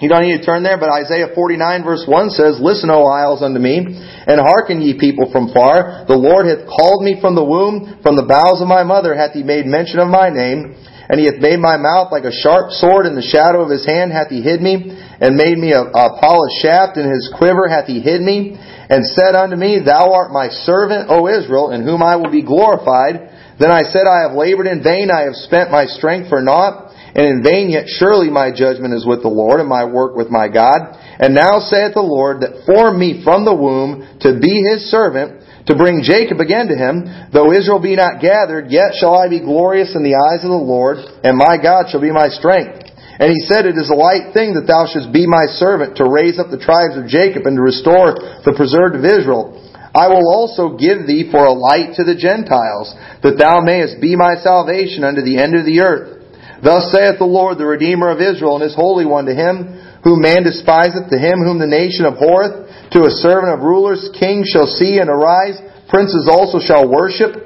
You 0.03 0.12
don't 0.12 0.27
need 0.27 0.36
to 0.36 0.44
turn 0.44 0.63
there, 0.67 0.75
but 0.75 0.91
Isaiah 0.91 1.32
49 1.32 1.88
verse 1.88 2.03
1 2.03 2.29
says, 2.36 2.60
Listen, 2.60 2.91
O 2.91 3.08
isles, 3.08 3.39
unto 3.39 3.63
me, 3.63 3.79
and 3.79 4.38
hearken 4.44 4.84
ye 4.84 5.00
people 5.00 5.32
from 5.32 5.55
far. 5.55 6.03
The 6.03 6.20
Lord 6.20 6.51
hath 6.51 6.67
called 6.67 7.00
me 7.00 7.15
from 7.24 7.36
the 7.36 7.46
womb, 7.48 8.03
from 8.03 8.20
the 8.20 8.27
bowels 8.27 8.60
of 8.60 8.67
my 8.67 8.84
mother 8.84 9.15
hath 9.15 9.32
he 9.32 9.44
made 9.44 9.63
mention 9.63 10.03
of 10.03 10.12
my 10.12 10.27
name. 10.27 10.75
And 11.10 11.20
he 11.20 11.26
hath 11.26 11.38
made 11.38 11.60
my 11.60 11.78
mouth 11.78 12.12
like 12.12 12.26
a 12.26 12.34
sharp 12.34 12.72
sword, 12.72 13.06
in 13.06 13.16
the 13.16 13.26
shadow 13.26 13.62
of 13.62 13.70
his 13.70 13.86
hand 13.86 14.12
hath 14.12 14.30
he 14.30 14.42
hid 14.42 14.62
me, 14.62 14.90
and 15.22 15.38
made 15.38 15.58
me 15.58 15.72
a, 15.72 15.82
a 15.86 16.18
polished 16.18 16.62
shaft, 16.62 16.98
in 16.98 17.10
his 17.10 17.30
quiver 17.38 17.70
hath 17.70 17.86
he 17.86 18.02
hid 18.02 18.22
me, 18.22 18.58
and 18.58 19.06
said 19.06 19.36
unto 19.36 19.56
me, 19.56 19.80
Thou 19.84 20.14
art 20.14 20.34
my 20.34 20.50
servant, 20.66 21.10
O 21.10 21.28
Israel, 21.28 21.72
in 21.72 21.84
whom 21.84 22.02
I 22.02 22.16
will 22.16 22.32
be 22.32 22.46
glorified. 22.46 23.34
Then 23.60 23.72
I 23.72 23.84
said, 23.84 24.10
I 24.10 24.28
have 24.28 24.38
labored 24.38 24.68
in 24.68 24.84
vain, 24.84 25.10
I 25.10 25.30
have 25.30 25.36
spent 25.36 25.72
my 25.72 25.86
strength 25.86 26.30
for 26.30 26.42
naught 26.42 26.86
and 27.16 27.40
in 27.40 27.44
vain 27.44 27.72
yet 27.72 27.88
surely 27.88 28.30
my 28.30 28.52
judgment 28.52 28.94
is 28.94 29.08
with 29.08 29.24
the 29.24 29.32
Lord, 29.32 29.62
and 29.62 29.70
my 29.70 29.88
work 29.88 30.20
with 30.20 30.28
my 30.28 30.52
God. 30.52 31.00
And 31.16 31.34
now 31.34 31.64
saith 31.64 31.96
the 31.96 32.04
Lord, 32.04 32.44
that 32.44 32.68
formed 32.68 33.00
me 33.00 33.24
from 33.24 33.48
the 33.48 33.56
womb 33.56 34.20
to 34.20 34.36
be 34.36 34.52
his 34.68 34.92
servant, 34.92 35.45
to 35.68 35.76
bring 35.76 36.06
Jacob 36.06 36.40
again 36.40 36.68
to 36.70 36.78
him. 36.78 37.30
Though 37.34 37.52
Israel 37.52 37.82
be 37.82 37.96
not 37.96 38.22
gathered, 38.22 38.70
yet 38.70 38.94
shall 38.98 39.18
I 39.18 39.30
be 39.30 39.42
glorious 39.42 39.96
in 39.96 40.04
the 40.04 40.18
eyes 40.18 40.46
of 40.46 40.54
the 40.54 40.66
Lord, 40.66 40.98
and 41.24 41.38
my 41.38 41.58
God 41.58 41.90
shall 41.90 42.02
be 42.02 42.14
my 42.14 42.30
strength. 42.30 42.86
And 43.18 43.32
he 43.32 43.48
said, 43.48 43.66
It 43.66 43.80
is 43.80 43.90
a 43.90 43.98
light 43.98 44.36
thing 44.36 44.60
that 44.60 44.68
thou 44.68 44.86
shouldst 44.86 45.16
be 45.16 45.26
my 45.26 45.48
servant, 45.48 45.98
to 45.98 46.10
raise 46.10 46.38
up 46.38 46.52
the 46.52 46.62
tribes 46.62 47.00
of 47.00 47.08
Jacob, 47.08 47.48
and 47.48 47.56
to 47.56 47.64
restore 47.64 48.20
the 48.44 48.54
preserved 48.56 49.00
of 49.00 49.08
Israel. 49.08 49.56
I 49.96 50.12
will 50.12 50.28
also 50.28 50.76
give 50.76 51.08
thee 51.08 51.32
for 51.32 51.48
a 51.48 51.56
light 51.56 51.96
to 51.96 52.04
the 52.04 52.20
Gentiles, 52.20 52.92
that 53.24 53.40
thou 53.40 53.64
mayest 53.64 54.04
be 54.04 54.20
my 54.20 54.36
salvation 54.36 55.08
unto 55.08 55.24
the 55.24 55.40
end 55.40 55.56
of 55.56 55.64
the 55.64 55.80
earth. 55.80 56.16
Thus 56.60 56.92
saith 56.92 57.16
the 57.16 57.30
Lord, 57.30 57.58
the 57.58 57.66
Redeemer 57.66 58.12
of 58.12 58.20
Israel, 58.20 58.60
and 58.60 58.64
his 58.64 58.76
Holy 58.76 59.06
One, 59.08 59.26
to 59.26 59.36
him 59.36 59.80
whom 60.06 60.22
man 60.22 60.46
despiseth, 60.46 61.10
to 61.10 61.18
him 61.18 61.42
whom 61.42 61.58
the 61.58 61.66
nation 61.66 62.06
abhorreth, 62.06 62.94
to 62.94 63.10
a 63.10 63.18
servant 63.26 63.58
of 63.58 63.66
rulers, 63.66 64.06
kings 64.14 64.48
shall 64.54 64.70
see 64.70 65.02
and 65.02 65.10
arise, 65.10 65.58
princes 65.90 66.30
also 66.30 66.62
shall 66.62 66.86
worship, 66.86 67.42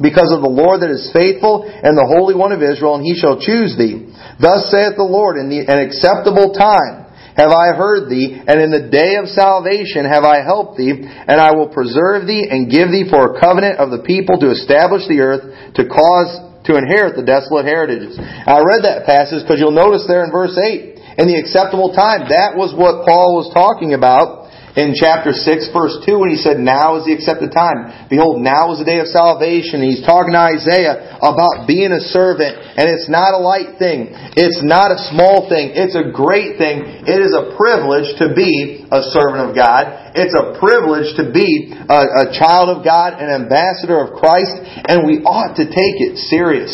because 0.00 0.32
of 0.32 0.40
the 0.40 0.48
Lord 0.48 0.80
that 0.80 0.88
is 0.88 1.12
faithful, 1.12 1.68
and 1.68 1.92
the 1.92 2.08
Holy 2.08 2.32
One 2.32 2.50
of 2.50 2.64
Israel, 2.64 2.96
and 2.96 3.04
he 3.04 3.12
shall 3.12 3.36
choose 3.36 3.76
thee. 3.76 4.08
Thus 4.40 4.72
saith 4.72 4.96
the 4.96 5.04
Lord, 5.04 5.36
in 5.36 5.52
the, 5.52 5.68
an 5.68 5.78
acceptable 5.84 6.56
time 6.56 7.02
have 7.36 7.52
I 7.52 7.72
heard 7.72 8.12
thee, 8.12 8.36
and 8.36 8.60
in 8.60 8.72
the 8.72 8.92
day 8.92 9.16
of 9.16 9.28
salvation 9.28 10.04
have 10.04 10.24
I 10.24 10.44
helped 10.44 10.76
thee, 10.76 10.92
and 10.92 11.40
I 11.40 11.56
will 11.56 11.68
preserve 11.68 12.28
thee 12.28 12.48
and 12.48 12.68
give 12.68 12.92
thee 12.92 13.08
for 13.08 13.32
a 13.32 13.40
covenant 13.40 13.80
of 13.80 13.88
the 13.88 14.04
people 14.04 14.36
to 14.40 14.52
establish 14.52 15.08
the 15.08 15.20
earth, 15.20 15.44
to 15.80 15.88
cause 15.88 16.28
to 16.68 16.76
inherit 16.76 17.16
the 17.16 17.26
desolate 17.26 17.66
heritages. 17.66 18.20
I 18.20 18.60
read 18.62 18.84
that 18.84 19.08
passage 19.08 19.42
because 19.42 19.58
you'll 19.58 19.74
notice 19.74 20.04
there 20.06 20.24
in 20.24 20.30
verse 20.30 20.54
8, 20.54 20.91
in 21.18 21.28
the 21.28 21.36
acceptable 21.36 21.92
time, 21.92 22.28
that 22.32 22.56
was 22.56 22.72
what 22.72 23.04
Paul 23.04 23.36
was 23.36 23.52
talking 23.52 23.92
about 23.92 24.42
in 24.76 24.96
chapter 24.96 25.36
6 25.36 25.68
verse 25.72 26.00
2 26.08 26.16
when 26.16 26.32
he 26.32 26.40
said, 26.40 26.56
now 26.56 26.96
is 26.96 27.04
the 27.04 27.12
accepted 27.12 27.52
time. 27.52 28.08
Behold, 28.08 28.40
now 28.40 28.72
is 28.72 28.80
the 28.80 28.88
day 28.88 29.04
of 29.04 29.08
salvation. 29.12 29.84
He's 29.84 30.00
talking 30.00 30.32
to 30.32 30.40
Isaiah 30.40 31.20
about 31.20 31.68
being 31.68 31.92
a 31.92 32.00
servant 32.00 32.56
and 32.56 32.88
it's 32.88 33.08
not 33.08 33.36
a 33.36 33.40
light 33.40 33.76
thing. 33.76 34.16
It's 34.32 34.64
not 34.64 34.88
a 34.88 34.98
small 35.12 35.48
thing. 35.52 35.76
It's 35.76 35.92
a 35.92 36.08
great 36.08 36.56
thing. 36.56 37.04
It 37.04 37.20
is 37.20 37.36
a 37.36 37.52
privilege 37.52 38.16
to 38.24 38.32
be 38.32 38.88
a 38.88 39.04
servant 39.12 39.44
of 39.44 39.50
God. 39.52 40.16
It's 40.16 40.32
a 40.32 40.56
privilege 40.56 41.12
to 41.20 41.28
be 41.28 41.76
a, 41.76 42.00
a 42.24 42.32
child 42.32 42.72
of 42.72 42.80
God, 42.80 43.20
an 43.20 43.28
ambassador 43.28 44.00
of 44.00 44.16
Christ, 44.16 44.56
and 44.88 45.04
we 45.04 45.20
ought 45.24 45.56
to 45.60 45.68
take 45.68 46.00
it 46.00 46.16
serious. 46.32 46.72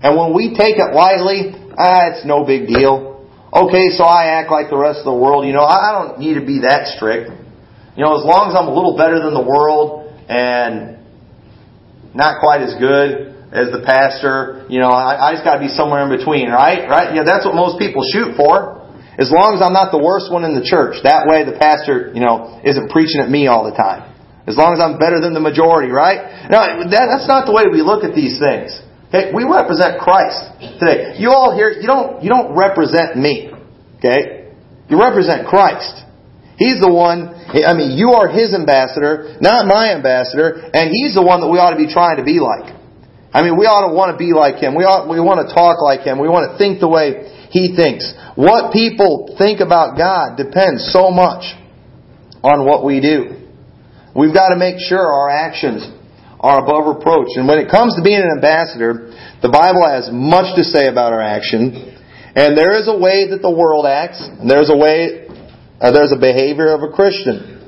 And 0.00 0.16
when 0.16 0.32
we 0.32 0.56
take 0.56 0.80
it 0.80 0.96
lightly, 0.96 1.52
ah, 1.76 2.16
it's 2.16 2.24
no 2.24 2.48
big 2.48 2.64
deal. 2.64 3.09
Okay, 3.50 3.90
so 3.90 4.04
I 4.04 4.38
act 4.38 4.50
like 4.50 4.70
the 4.70 4.78
rest 4.78 5.02
of 5.02 5.10
the 5.10 5.18
world. 5.18 5.44
You 5.44 5.52
know, 5.52 5.66
I 5.66 5.90
don't 5.90 6.22
need 6.22 6.38
to 6.38 6.46
be 6.46 6.62
that 6.62 6.94
strict. 6.94 7.34
You 7.98 8.06
know, 8.06 8.14
as 8.14 8.22
long 8.22 8.46
as 8.46 8.54
I'm 8.54 8.70
a 8.70 8.74
little 8.74 8.94
better 8.94 9.18
than 9.18 9.34
the 9.34 9.42
world 9.42 10.06
and 10.30 11.02
not 12.14 12.38
quite 12.38 12.62
as 12.62 12.78
good 12.78 13.34
as 13.50 13.74
the 13.74 13.82
pastor, 13.82 14.70
you 14.70 14.78
know, 14.78 14.94
I, 14.94 15.18
I 15.18 15.28
just 15.34 15.42
got 15.42 15.58
to 15.58 15.62
be 15.66 15.66
somewhere 15.66 16.06
in 16.06 16.14
between, 16.14 16.46
right? 16.46 16.86
Right? 16.86 17.10
Yeah, 17.10 17.26
that's 17.26 17.42
what 17.42 17.58
most 17.58 17.82
people 17.82 18.06
shoot 18.06 18.38
for. 18.38 18.78
As 19.18 19.34
long 19.34 19.58
as 19.58 19.60
I'm 19.60 19.74
not 19.74 19.90
the 19.90 19.98
worst 19.98 20.30
one 20.30 20.46
in 20.46 20.54
the 20.54 20.62
church, 20.62 21.02
that 21.02 21.26
way 21.26 21.42
the 21.42 21.58
pastor, 21.58 22.14
you 22.14 22.22
know, 22.22 22.62
isn't 22.62 22.94
preaching 22.94 23.18
at 23.18 23.26
me 23.28 23.50
all 23.50 23.66
the 23.66 23.74
time. 23.74 24.06
As 24.46 24.54
long 24.54 24.72
as 24.72 24.80
I'm 24.80 24.96
better 24.96 25.18
than 25.18 25.34
the 25.34 25.42
majority, 25.42 25.90
right? 25.90 26.46
No, 26.46 26.86
that, 26.86 27.04
that's 27.10 27.26
not 27.26 27.50
the 27.50 27.52
way 27.52 27.66
we 27.66 27.82
look 27.82 28.06
at 28.06 28.14
these 28.14 28.38
things. 28.38 28.78
Okay, 29.10 29.34
we 29.34 29.42
represent 29.42 29.98
Christ 29.98 30.38
today. 30.78 31.18
You 31.18 31.34
all 31.34 31.50
here, 31.50 31.74
you 31.74 31.90
don't, 31.90 32.22
you 32.22 32.30
don't 32.30 32.54
represent 32.54 33.18
me. 33.18 33.50
Okay? 33.98 34.54
You 34.86 35.02
represent 35.02 35.50
Christ. 35.50 36.06
He's 36.54 36.78
the 36.78 36.92
one, 36.92 37.34
I 37.50 37.74
mean, 37.74 37.98
you 37.98 38.14
are 38.14 38.30
His 38.30 38.54
ambassador, 38.54 39.34
not 39.42 39.66
my 39.66 39.90
ambassador, 39.98 40.62
and 40.70 40.94
He's 40.94 41.18
the 41.18 41.26
one 41.26 41.42
that 41.42 41.50
we 41.50 41.58
ought 41.58 41.74
to 41.74 41.80
be 41.80 41.90
trying 41.90 42.22
to 42.22 42.24
be 42.24 42.38
like. 42.38 42.70
I 43.34 43.42
mean, 43.42 43.58
we 43.58 43.66
ought 43.66 43.90
to 43.90 43.94
want 43.94 44.14
to 44.14 44.18
be 44.18 44.30
like 44.30 44.62
Him. 44.62 44.78
We 44.78 44.86
ought, 44.86 45.10
we 45.10 45.18
want 45.18 45.42
to 45.42 45.50
talk 45.50 45.82
like 45.82 46.06
Him. 46.06 46.22
We 46.22 46.30
want 46.30 46.46
to 46.46 46.54
think 46.54 46.78
the 46.78 46.86
way 46.86 47.50
He 47.50 47.74
thinks. 47.74 48.06
What 48.38 48.70
people 48.70 49.34
think 49.34 49.58
about 49.58 49.98
God 49.98 50.38
depends 50.38 50.86
so 50.94 51.10
much 51.10 51.50
on 52.46 52.62
what 52.62 52.86
we 52.86 53.02
do. 53.02 53.42
We've 54.14 54.34
got 54.34 54.54
to 54.54 54.58
make 54.58 54.78
sure 54.78 55.02
our 55.02 55.30
actions 55.30 55.82
are 56.40 56.64
above 56.64 56.88
reproach. 56.96 57.36
And 57.36 57.46
when 57.46 57.60
it 57.60 57.70
comes 57.70 57.94
to 57.96 58.02
being 58.02 58.18
an 58.18 58.32
ambassador, 58.32 59.12
the 59.44 59.52
Bible 59.52 59.84
has 59.84 60.08
much 60.08 60.56
to 60.56 60.64
say 60.64 60.88
about 60.88 61.12
our 61.12 61.20
action. 61.20 62.00
And 62.32 62.56
there 62.56 62.80
is 62.80 62.88
a 62.88 62.96
way 62.96 63.28
that 63.28 63.44
the 63.44 63.52
world 63.52 63.84
acts, 63.84 64.24
and 64.24 64.48
there's 64.48 64.72
a 64.72 64.76
way, 64.76 65.28
uh, 65.80 65.92
there's 65.92 66.16
a 66.16 66.18
behavior 66.18 66.72
of 66.72 66.80
a 66.80 66.88
Christian. 66.88 67.60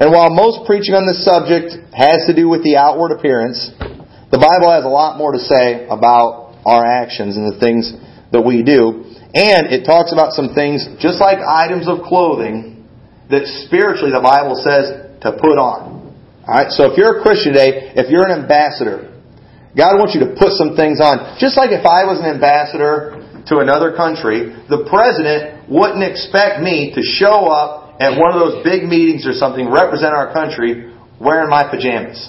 And 0.00 0.10
while 0.10 0.32
most 0.32 0.64
preaching 0.66 0.96
on 0.96 1.04
this 1.04 1.20
subject 1.20 1.76
has 1.92 2.24
to 2.26 2.34
do 2.34 2.48
with 2.48 2.64
the 2.64 2.80
outward 2.80 3.12
appearance, 3.12 3.70
The 4.34 4.42
Bible 4.42 4.66
has 4.74 4.82
a 4.82 4.90
lot 4.90 5.14
more 5.14 5.30
to 5.30 5.38
say 5.38 5.86
about 5.86 6.58
our 6.66 6.82
actions 6.82 7.38
and 7.38 7.46
the 7.46 7.60
things 7.62 7.94
that 8.34 8.42
we 8.42 8.66
do. 8.66 9.06
And 9.30 9.70
it 9.70 9.86
talks 9.86 10.10
about 10.10 10.34
some 10.34 10.58
things, 10.58 10.82
just 10.98 11.22
like 11.22 11.38
items 11.38 11.86
of 11.86 12.02
clothing, 12.02 12.82
that 13.30 13.46
spiritually 13.62 14.10
the 14.10 14.18
Bible 14.18 14.58
says 14.58 15.14
to 15.22 15.38
put 15.38 15.54
on. 15.54 15.93
Alright, 16.44 16.72
so 16.76 16.92
if 16.92 17.00
you're 17.00 17.20
a 17.20 17.22
Christian 17.24 17.56
today, 17.56 17.96
if 17.96 18.12
you're 18.12 18.28
an 18.28 18.44
ambassador, 18.44 19.16
God 19.72 19.96
wants 19.96 20.12
you 20.12 20.28
to 20.28 20.36
put 20.36 20.52
some 20.60 20.76
things 20.76 21.00
on. 21.00 21.40
Just 21.40 21.56
like 21.56 21.72
if 21.72 21.88
I 21.88 22.04
was 22.04 22.20
an 22.20 22.28
ambassador 22.28 23.16
to 23.48 23.64
another 23.64 23.96
country, 23.96 24.52
the 24.68 24.84
president 24.84 25.72
wouldn't 25.72 26.04
expect 26.04 26.60
me 26.60 26.92
to 26.92 27.00
show 27.00 27.48
up 27.48 27.96
at 27.96 28.20
one 28.20 28.36
of 28.36 28.44
those 28.44 28.60
big 28.60 28.84
meetings 28.84 29.24
or 29.24 29.32
something, 29.32 29.72
represent 29.72 30.12
our 30.12 30.36
country, 30.36 30.92
wearing 31.16 31.48
my 31.48 31.64
pajamas. 31.64 32.28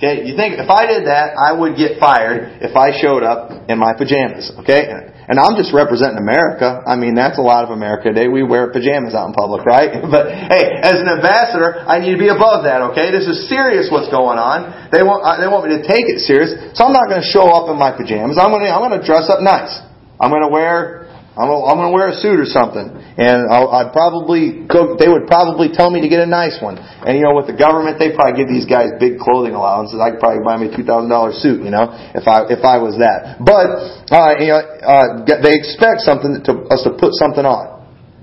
Okay, 0.00 0.24
you 0.24 0.40
think 0.40 0.56
if 0.56 0.72
I 0.72 0.88
did 0.88 1.04
that, 1.04 1.36
I 1.36 1.52
would 1.52 1.76
get 1.76 2.00
fired 2.00 2.64
if 2.64 2.72
I 2.72 2.96
showed 2.96 3.20
up 3.20 3.68
in 3.68 3.76
my 3.76 3.92
pajamas. 3.92 4.48
Okay, 4.64 5.09
and 5.30 5.38
I'm 5.38 5.54
just 5.54 5.70
representing 5.70 6.18
America. 6.18 6.82
I 6.82 6.98
mean, 6.98 7.14
that's 7.14 7.38
a 7.38 7.46
lot 7.46 7.62
of 7.62 7.70
America 7.70 8.10
today. 8.10 8.26
We 8.26 8.42
wear 8.42 8.74
pajamas 8.74 9.14
out 9.14 9.30
in 9.30 9.32
public, 9.38 9.62
right? 9.62 10.02
But 10.10 10.26
hey, 10.26 10.74
as 10.82 10.98
an 10.98 11.06
ambassador, 11.06 11.86
I 11.86 12.02
need 12.02 12.18
to 12.18 12.18
be 12.18 12.26
above 12.26 12.66
that. 12.66 12.82
Okay, 12.90 13.14
this 13.14 13.30
is 13.30 13.46
serious. 13.46 13.86
What's 13.94 14.10
going 14.10 14.42
on? 14.42 14.90
They 14.90 15.06
want 15.06 15.22
uh, 15.22 15.38
they 15.38 15.46
want 15.46 15.70
me 15.70 15.78
to 15.78 15.86
take 15.86 16.10
it 16.10 16.18
serious, 16.18 16.50
so 16.74 16.82
I'm 16.82 16.90
not 16.90 17.06
going 17.06 17.22
to 17.22 17.30
show 17.30 17.46
up 17.46 17.70
in 17.70 17.78
my 17.78 17.94
pajamas. 17.94 18.42
I'm 18.42 18.50
going 18.50 18.66
to 18.66 18.74
I'm 18.74 18.82
going 18.82 18.98
to 18.98 19.06
dress 19.06 19.30
up 19.30 19.38
nice. 19.38 19.70
I'm 20.18 20.34
going 20.34 20.42
to 20.42 20.50
wear 20.50 20.99
I'm 21.40 21.80
gonna, 21.80 21.94
wear 21.94 22.12
a 22.12 22.16
suit 22.20 22.36
or 22.36 22.44
something, 22.44 22.84
and 22.84 23.48
I'll, 23.48 23.72
I'd 23.72 23.96
probably 23.96 24.68
go. 24.68 25.00
They 25.00 25.08
would 25.08 25.24
probably 25.24 25.72
tell 25.72 25.88
me 25.88 26.04
to 26.04 26.10
get 26.12 26.20
a 26.20 26.28
nice 26.28 26.60
one. 26.60 26.76
And 26.76 27.16
you 27.16 27.24
know, 27.24 27.32
with 27.32 27.48
the 27.48 27.56
government, 27.56 27.96
they 27.96 28.12
probably 28.12 28.36
give 28.36 28.52
these 28.52 28.68
guys 28.68 28.92
big 29.00 29.16
clothing 29.16 29.56
allowances. 29.56 29.96
I 29.96 30.12
could 30.12 30.20
probably 30.20 30.44
buy 30.44 30.60
me 30.60 30.68
a 30.68 30.72
two 30.76 30.84
thousand 30.84 31.08
dollar 31.08 31.32
suit, 31.32 31.64
you 31.64 31.72
know, 31.72 31.88
if 32.12 32.28
I 32.28 32.44
if 32.52 32.60
I 32.60 32.76
was 32.76 33.00
that. 33.00 33.40
But 33.40 34.12
uh, 34.12 34.36
you 34.36 34.52
know, 34.52 34.60
uh, 34.60 35.24
they 35.24 35.56
expect 35.56 36.04
something 36.04 36.44
to 36.44 36.52
us 36.68 36.84
to 36.84 36.92
put 37.00 37.16
something 37.16 37.48
on. 37.48 37.80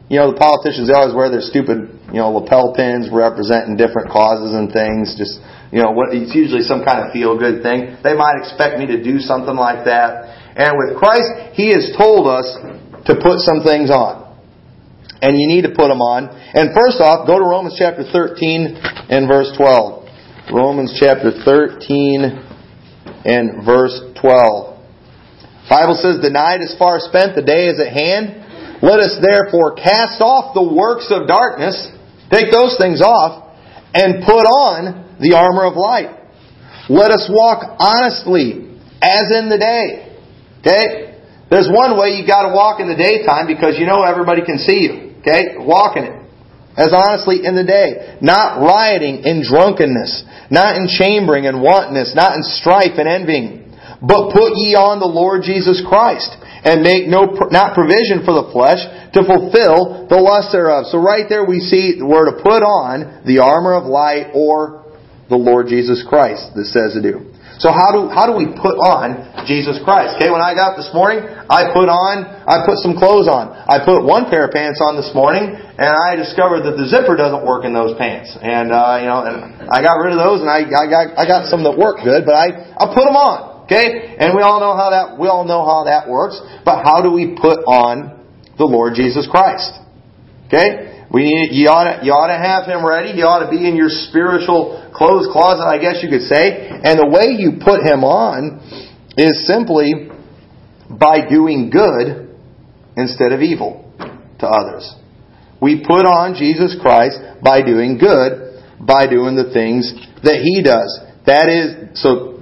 You 0.07 0.23
know, 0.23 0.31
the 0.31 0.39
politicians 0.39 0.87
they 0.87 0.95
always 0.95 1.11
wear 1.11 1.27
their 1.27 1.43
stupid, 1.43 1.91
you 2.15 2.21
know, 2.23 2.31
lapel 2.31 2.71
pins 2.71 3.11
representing 3.11 3.75
different 3.75 4.07
causes 4.07 4.55
and 4.55 4.71
things. 4.71 5.19
Just 5.19 5.41
you 5.73 5.83
know, 5.83 5.91
what 5.91 6.15
it's 6.15 6.31
usually 6.31 6.63
some 6.63 6.85
kind 6.85 7.03
of 7.03 7.11
feel 7.11 7.35
good 7.35 7.59
thing. 7.59 7.99
They 8.05 8.15
might 8.15 8.39
expect 8.39 8.79
me 8.79 8.87
to 8.87 9.03
do 9.03 9.19
something 9.19 9.55
like 9.55 9.83
that. 9.83 10.55
And 10.55 10.79
with 10.79 10.95
Christ, 10.95 11.53
He 11.59 11.75
has 11.75 11.91
told 11.99 12.25
us 12.25 12.47
to 13.07 13.15
put 13.15 13.39
some 13.39 13.63
things 13.63 13.89
on. 13.89 14.27
And 15.21 15.33
you 15.39 15.47
need 15.47 15.63
to 15.63 15.73
put 15.73 15.89
them 15.89 16.03
on. 16.03 16.29
And 16.29 16.75
first 16.77 17.01
off, 17.01 17.25
go 17.25 17.39
to 17.39 17.45
Romans 17.45 17.75
chapter 17.79 18.03
13 18.03 18.77
and 19.09 19.27
verse 19.27 19.49
12. 19.57 20.53
Romans 20.53 20.95
chapter 20.99 21.31
13 21.31 22.37
and 23.25 23.65
verse 23.65 23.97
12. 24.21 24.77
Bible 25.67 25.97
says, 25.99 26.21
The 26.21 26.31
night 26.31 26.61
is 26.61 26.75
far 26.77 26.99
spent, 26.99 27.35
the 27.35 27.43
day 27.43 27.67
is 27.67 27.79
at 27.81 27.91
hand. 27.91 28.79
Let 28.83 29.01
us 29.01 29.17
therefore 29.19 29.73
cast 29.73 30.21
off 30.21 30.53
the 30.53 30.63
works 30.63 31.09
of 31.09 31.27
darkness, 31.27 31.75
take 32.29 32.53
those 32.53 32.77
things 32.77 33.01
off, 33.01 33.57
and 33.93 34.23
put 34.23 34.45
on 34.45 35.17
the 35.19 35.33
armor 35.33 35.65
of 35.65 35.73
light. 35.75 36.13
Let 36.87 37.11
us 37.11 37.27
walk 37.27 37.75
honestly, 37.79 38.77
as 39.01 39.33
in 39.33 39.49
the 39.49 39.57
day. 39.57 40.15
Okay? 40.61 41.16
There's 41.49 41.71
one 41.71 41.95
way 41.95 42.19
you've 42.19 42.27
got 42.27 42.43
to 42.43 42.51
walk 42.51 42.83
in 42.83 42.91
the 42.91 42.99
daytime 42.99 43.47
because 43.47 43.79
you 43.79 43.87
know 43.87 44.03
everybody 44.03 44.43
can 44.43 44.59
see 44.59 44.83
you. 44.83 45.15
Okay? 45.23 45.55
Walking 45.55 46.03
it. 46.03 46.15
As 46.75 46.91
honestly 46.93 47.41
in 47.43 47.55
the 47.55 47.63
day. 47.63 48.19
Not 48.21 48.59
rioting 48.59 49.23
in 49.23 49.41
drunkenness. 49.47 50.27
Not 50.51 50.75
in 50.75 50.91
chambering 50.91 51.47
and 51.47 51.63
wantonness. 51.63 52.11
Not 52.13 52.35
in 52.35 52.43
strife 52.43 52.99
and 52.99 53.07
envying. 53.07 53.71
But 54.03 54.35
put 54.35 54.59
ye 54.59 54.75
on 54.75 54.99
the 54.99 55.09
Lord 55.09 55.41
Jesus 55.47 55.81
Christ. 55.87 56.29
And 56.67 56.83
make 56.83 57.07
no, 57.07 57.31
not 57.47 57.73
provision 57.73 58.27
for 58.27 58.35
the 58.35 58.51
flesh 58.51 58.83
to 59.15 59.23
fulfill 59.23 60.05
the 60.11 60.19
lust 60.19 60.51
thereof. 60.51 60.91
So 60.91 60.99
right 60.99 61.25
there 61.29 61.47
we 61.47 61.63
see 61.63 61.95
we're 62.03 62.27
to 62.27 62.43
put 62.43 62.59
on 62.59 63.23
the 63.23 63.39
armor 63.39 63.73
of 63.73 63.87
light 63.87 64.35
or 64.35 64.83
the 65.29 65.39
Lord 65.39 65.67
Jesus 65.67 66.03
Christ 66.03 66.51
that 66.55 66.67
says 66.67 66.93
to 66.93 67.01
do. 67.01 67.31
So 67.57 67.73
how 67.73 67.89
do 67.89 68.05
how 68.13 68.29
do 68.29 68.37
we 68.37 68.45
put 68.53 68.77
on 68.77 69.33
Jesus 69.49 69.81
Christ? 69.81 70.21
Okay, 70.21 70.29
when 70.29 70.45
I 70.45 70.53
got 70.53 70.77
this 70.77 70.93
morning, 70.93 71.25
I 71.25 71.73
put 71.73 71.89
on 71.89 72.21
I 72.45 72.61
put 72.69 72.77
some 72.85 72.93
clothes 72.93 73.25
on. 73.25 73.49
I 73.49 73.81
put 73.81 74.05
one 74.05 74.29
pair 74.29 74.45
of 74.45 74.53
pants 74.53 74.77
on 74.77 74.93
this 74.93 75.09
morning, 75.17 75.57
and 75.57 75.89
I 75.89 76.13
discovered 76.13 76.69
that 76.69 76.77
the 76.77 76.85
zipper 76.85 77.17
doesn't 77.17 77.41
work 77.41 77.65
in 77.65 77.73
those 77.73 77.97
pants. 77.97 78.29
And 78.37 78.69
uh, 78.69 79.01
you 79.01 79.09
know, 79.09 79.25
and 79.25 79.69
I 79.73 79.81
got 79.81 79.97
rid 79.97 80.13
of 80.13 80.21
those, 80.21 80.45
and 80.45 80.49
I, 80.49 80.69
I 80.69 80.85
got 80.85 81.03
I 81.17 81.25
got 81.25 81.49
some 81.49 81.65
that 81.65 81.73
work 81.73 82.05
good, 82.05 82.29
but 82.29 82.37
I 82.37 82.77
I 82.77 82.93
put 82.93 83.09
them 83.09 83.17
on. 83.17 83.65
Okay, 83.65 84.15
and 84.21 84.37
we 84.37 84.45
all 84.45 84.61
know 84.61 84.77
how 84.77 84.93
that 84.93 85.17
we 85.17 85.25
all 85.25 85.43
know 85.43 85.65
how 85.65 85.89
that 85.89 86.05
works. 86.05 86.37
But 86.61 86.85
how 86.85 87.01
do 87.01 87.09
we 87.09 87.33
put 87.41 87.65
on 87.65 88.21
the 88.61 88.69
Lord 88.69 88.93
Jesus 88.93 89.25
Christ? 89.25 89.81
Okay, 90.47 90.96
we 91.11 91.23
need, 91.23 91.55
you 91.55 91.67
ought 91.71 91.87
to, 91.87 92.05
you 92.05 92.11
ought 92.11 92.27
to 92.27 92.35
have 92.35 92.67
him 92.67 92.83
ready. 92.83 93.15
He 93.15 93.23
ought 93.23 93.47
to 93.47 93.51
be 93.51 93.63
in 93.63 93.79
your 93.79 93.87
spiritual 93.87 94.91
clothes 94.91 95.31
closet, 95.31 95.63
I 95.63 95.79
guess 95.79 96.03
you 96.03 96.09
could 96.11 96.27
say. 96.27 96.67
And 96.67 96.99
the 96.99 97.07
way 97.07 97.39
you 97.39 97.63
put 97.63 97.79
him 97.79 98.03
on 98.03 98.59
is 99.15 99.47
simply 99.47 100.11
by 100.91 101.23
doing 101.27 101.71
good 101.71 102.35
instead 102.97 103.31
of 103.31 103.39
evil 103.39 103.87
to 104.39 104.45
others. 104.47 104.83
We 105.61 105.81
put 105.87 106.03
on 106.03 106.35
Jesus 106.35 106.75
Christ 106.81 107.17
by 107.41 107.63
doing 107.63 107.97
good, 107.97 108.61
by 108.79 109.07
doing 109.07 109.35
the 109.35 109.49
things 109.55 109.89
that 110.23 110.43
he 110.43 110.61
does. 110.61 110.91
That 111.25 111.47
is, 111.47 111.97
so 111.99 112.37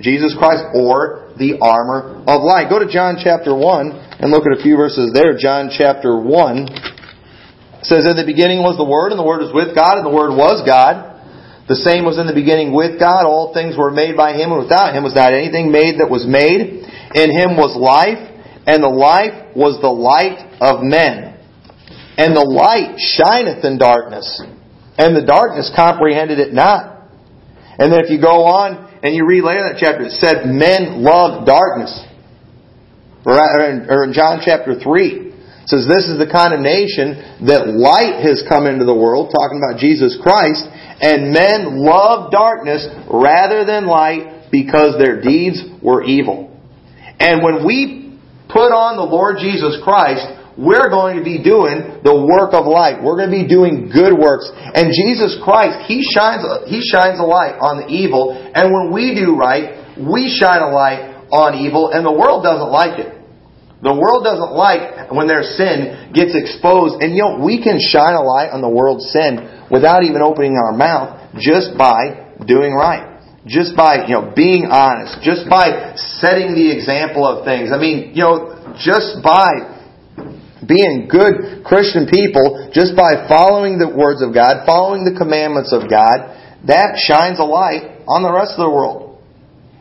Jesus 0.00 0.34
Christ 0.38 0.64
or 0.74 1.32
the 1.38 1.60
armor 1.60 2.24
of 2.24 2.42
light. 2.42 2.68
Go 2.68 2.80
to 2.80 2.88
John 2.88 3.20
chapter 3.22 3.54
1 3.54 4.20
and 4.20 4.32
look 4.32 4.44
at 4.48 4.58
a 4.58 4.62
few 4.62 4.76
verses 4.76 5.12
there. 5.12 5.36
John 5.36 5.68
chapter 5.68 6.16
1 6.16 6.85
says, 7.86 8.04
In 8.04 8.18
the 8.18 8.26
beginning 8.26 8.62
was 8.62 8.76
the 8.76 8.86
Word, 8.86 9.14
and 9.14 9.18
the 9.18 9.26
Word 9.26 9.42
was 9.42 9.54
with 9.54 9.74
God, 9.74 9.98
and 9.98 10.06
the 10.06 10.14
Word 10.14 10.34
was 10.34 10.62
God. 10.66 11.14
The 11.66 11.78
same 11.82 12.06
was 12.06 12.18
in 12.18 12.30
the 12.30 12.34
beginning 12.34 12.70
with 12.70 12.98
God. 12.98 13.26
All 13.26 13.50
things 13.50 13.74
were 13.74 13.90
made 13.90 14.14
by 14.14 14.34
Him, 14.38 14.54
and 14.54 14.62
without 14.62 14.94
Him 14.94 15.02
was 15.02 15.14
not 15.14 15.34
anything 15.34 15.74
made 15.74 15.98
that 15.98 16.10
was 16.10 16.22
made. 16.26 16.86
In 17.14 17.28
Him 17.34 17.58
was 17.58 17.74
life, 17.74 18.22
and 18.66 18.82
the 18.82 18.90
life 18.90 19.54
was 19.54 19.78
the 19.82 19.90
light 19.90 20.42
of 20.62 20.82
men. 20.82 21.34
And 22.18 22.34
the 22.34 22.46
light 22.46 22.98
shineth 22.98 23.64
in 23.64 23.78
darkness, 23.78 24.26
and 24.96 25.14
the 25.14 25.26
darkness 25.26 25.70
comprehended 25.74 26.38
it 26.38 26.54
not. 26.54 26.96
And 27.78 27.92
then 27.92 28.00
if 28.00 28.10
you 28.10 28.20
go 28.20 28.48
on 28.48 28.88
and 29.02 29.14
you 29.14 29.26
read 29.26 29.44
later 29.44 29.66
in 29.66 29.72
that 29.74 29.78
chapter, 29.78 30.08
it 30.08 30.16
said 30.16 30.46
men 30.46 31.04
love 31.04 31.44
darkness. 31.44 31.92
Or 33.26 34.04
in 34.04 34.12
John 34.14 34.40
chapter 34.40 34.80
3, 34.80 35.26
says 35.66 35.86
this 35.90 36.06
is 36.06 36.18
the 36.18 36.30
condemnation 36.30 37.42
that 37.46 37.66
light 37.74 38.22
has 38.22 38.42
come 38.46 38.66
into 38.66 38.86
the 38.86 38.94
world, 38.94 39.34
talking 39.34 39.58
about 39.58 39.82
Jesus 39.82 40.14
Christ, 40.22 40.62
and 41.02 41.34
men 41.34 41.82
love 41.82 42.30
darkness 42.30 42.86
rather 43.10 43.66
than 43.66 43.86
light 43.86 44.50
because 44.50 44.94
their 44.98 45.20
deeds 45.20 45.58
were 45.82 46.04
evil. 46.04 46.54
And 47.18 47.42
when 47.42 47.66
we 47.66 48.18
put 48.48 48.70
on 48.70 48.94
the 48.96 49.04
Lord 49.04 49.42
Jesus 49.42 49.78
Christ, 49.82 50.22
we're 50.56 50.88
going 50.88 51.18
to 51.18 51.24
be 51.24 51.42
doing 51.42 52.00
the 52.00 52.14
work 52.14 52.54
of 52.54 52.64
light. 52.64 53.02
We're 53.02 53.18
going 53.20 53.28
to 53.28 53.38
be 53.44 53.48
doing 53.48 53.92
good 53.92 54.16
works. 54.16 54.48
And 54.54 54.88
Jesus 54.94 55.36
Christ, 55.44 55.84
He 55.84 56.00
shines, 56.00 56.46
He 56.70 56.80
shines 56.80 57.20
a 57.20 57.26
light 57.26 57.60
on 57.60 57.84
the 57.84 57.88
evil. 57.92 58.32
And 58.32 58.72
when 58.72 58.94
we 58.94 59.12
do 59.12 59.36
right, 59.36 59.98
we 59.98 60.32
shine 60.32 60.62
a 60.62 60.70
light 60.72 61.28
on 61.28 61.58
evil, 61.58 61.90
and 61.90 62.06
the 62.06 62.12
world 62.12 62.44
doesn't 62.44 62.70
like 62.70 63.02
it. 63.02 63.15
The 63.82 63.92
world 63.92 64.24
doesn't 64.24 64.56
like 64.56 65.12
when 65.12 65.28
their 65.28 65.44
sin 65.44 66.12
gets 66.16 66.32
exposed. 66.32 67.04
And 67.04 67.12
you 67.12 67.20
know, 67.20 67.44
we 67.44 67.60
can 67.60 67.76
shine 67.76 68.16
a 68.16 68.24
light 68.24 68.48
on 68.48 68.64
the 68.64 68.72
world's 68.72 69.04
sin 69.12 69.68
without 69.68 70.00
even 70.00 70.24
opening 70.24 70.56
our 70.56 70.72
mouth 70.72 71.36
just 71.36 71.76
by 71.76 72.32
doing 72.40 72.72
right. 72.72 73.20
Just 73.44 73.76
by, 73.76 74.08
you 74.08 74.16
know, 74.16 74.32
being 74.34 74.66
honest. 74.72 75.20
Just 75.20 75.44
by 75.46 75.94
setting 76.18 76.56
the 76.56 76.72
example 76.72 77.28
of 77.28 77.44
things. 77.44 77.68
I 77.68 77.78
mean, 77.78 78.16
you 78.16 78.24
know, 78.24 78.74
just 78.80 79.20
by 79.20 79.76
being 80.64 81.06
good 81.06 81.62
Christian 81.62 82.08
people, 82.08 82.72
just 82.72 82.96
by 82.96 83.28
following 83.28 83.78
the 83.78 83.92
words 83.92 84.24
of 84.24 84.32
God, 84.32 84.64
following 84.66 85.04
the 85.04 85.14
commandments 85.14 85.70
of 85.70 85.86
God, 85.86 86.32
that 86.66 86.98
shines 86.98 87.38
a 87.38 87.46
light 87.46 88.02
on 88.08 88.24
the 88.24 88.32
rest 88.32 88.56
of 88.56 88.64
the 88.64 88.72
world. 88.72 89.22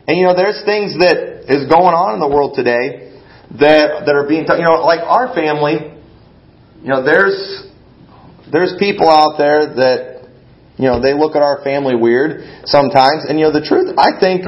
And 0.06 0.20
you 0.20 0.28
know, 0.30 0.36
there's 0.36 0.62
things 0.68 0.94
that 1.02 1.50
is 1.50 1.66
going 1.66 1.98
on 1.98 2.14
in 2.14 2.22
the 2.22 2.30
world 2.30 2.54
today 2.54 3.15
that 3.52 4.06
that 4.06 4.16
are 4.16 4.28
being 4.28 4.46
you 4.46 4.66
know 4.66 4.82
like 4.86 5.02
our 5.02 5.34
family 5.34 5.94
you 6.82 6.90
know 6.90 7.04
there's 7.04 7.66
there's 8.52 8.74
people 8.78 9.10
out 9.10 9.38
there 9.38 9.66
that 9.74 10.30
you 10.78 10.86
know 10.86 11.02
they 11.02 11.14
look 11.14 11.36
at 11.36 11.42
our 11.42 11.64
family 11.64 11.96
weird 11.96 12.46
sometimes. 12.66 13.26
And 13.26 13.40
you 13.40 13.50
know 13.50 13.54
the 13.54 13.66
truth 13.66 13.96
I 13.98 14.20
think 14.20 14.46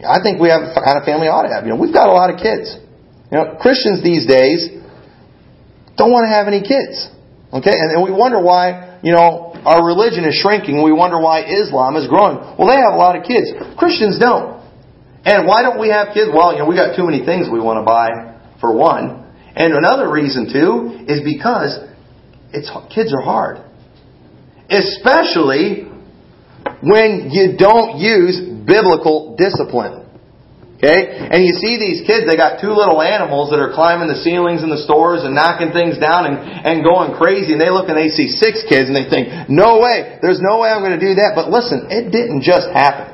I 0.00 0.22
think 0.24 0.40
we 0.40 0.48
have 0.48 0.72
the 0.72 0.80
kind 0.80 0.96
of 0.96 1.04
family 1.04 1.28
ought 1.28 1.44
to 1.44 1.52
have. 1.52 1.68
You 1.68 1.76
know 1.76 1.80
we've 1.80 1.94
got 1.94 2.08
a 2.08 2.16
lot 2.16 2.32
of 2.32 2.40
kids. 2.40 2.80
You 3.28 3.36
know 3.36 3.58
Christians 3.60 4.02
these 4.02 4.24
days 4.24 4.72
don't 6.00 6.12
want 6.12 6.24
to 6.24 6.32
have 6.32 6.48
any 6.48 6.64
kids. 6.64 7.12
Okay? 7.52 7.74
And, 7.74 7.98
and 7.98 8.00
we 8.00 8.14
wonder 8.14 8.40
why 8.40 9.00
you 9.04 9.12
know 9.12 9.52
our 9.66 9.84
religion 9.84 10.24
is 10.24 10.38
shrinking. 10.38 10.80
We 10.80 10.96
wonder 10.96 11.20
why 11.20 11.44
Islam 11.44 11.96
is 12.00 12.08
growing. 12.08 12.40
Well 12.56 12.70
they 12.70 12.80
have 12.80 12.96
a 12.96 13.00
lot 13.00 13.20
of 13.20 13.26
kids. 13.28 13.52
Christians 13.76 14.16
don't 14.16 14.59
And 15.24 15.46
why 15.46 15.62
don't 15.62 15.78
we 15.78 15.90
have 15.90 16.14
kids? 16.14 16.30
Well, 16.32 16.52
you 16.52 16.60
know, 16.60 16.66
we 16.66 16.76
got 16.76 16.96
too 16.96 17.04
many 17.04 17.24
things 17.24 17.48
we 17.52 17.60
want 17.60 17.78
to 17.78 17.84
buy, 17.84 18.40
for 18.60 18.72
one. 18.72 19.26
And 19.56 19.74
another 19.74 20.10
reason, 20.10 20.52
too, 20.52 21.04
is 21.08 21.20
because 21.24 21.76
it's, 22.52 22.70
kids 22.94 23.12
are 23.12 23.22
hard. 23.22 23.58
Especially 24.70 25.90
when 26.80 27.28
you 27.32 27.56
don't 27.58 27.98
use 27.98 28.38
biblical 28.64 29.36
discipline. 29.36 30.06
Okay? 30.80 31.12
And 31.12 31.44
you 31.44 31.52
see 31.60 31.76
these 31.76 32.06
kids, 32.08 32.24
they 32.24 32.40
got 32.40 32.62
two 32.62 32.72
little 32.72 33.02
animals 33.04 33.52
that 33.52 33.60
are 33.60 33.76
climbing 33.76 34.08
the 34.08 34.16
ceilings 34.24 34.64
in 34.64 34.72
the 34.72 34.80
stores 34.80 35.20
and 35.28 35.36
knocking 35.36 35.76
things 35.76 36.00
down 36.00 36.24
and, 36.24 36.40
and 36.40 36.80
going 36.80 37.12
crazy. 37.20 37.52
And 37.52 37.60
they 37.60 37.68
look 37.68 37.92
and 37.92 37.98
they 37.98 38.08
see 38.08 38.32
six 38.32 38.64
kids 38.64 38.88
and 38.88 38.96
they 38.96 39.04
think, 39.04 39.28
no 39.52 39.76
way, 39.76 40.16
there's 40.22 40.40
no 40.40 40.64
way 40.64 40.72
I'm 40.72 40.80
going 40.80 40.96
to 40.96 41.02
do 41.02 41.20
that. 41.20 41.36
But 41.36 41.52
listen, 41.52 41.92
it 41.92 42.08
didn't 42.08 42.40
just 42.40 42.72
happen. 42.72 43.09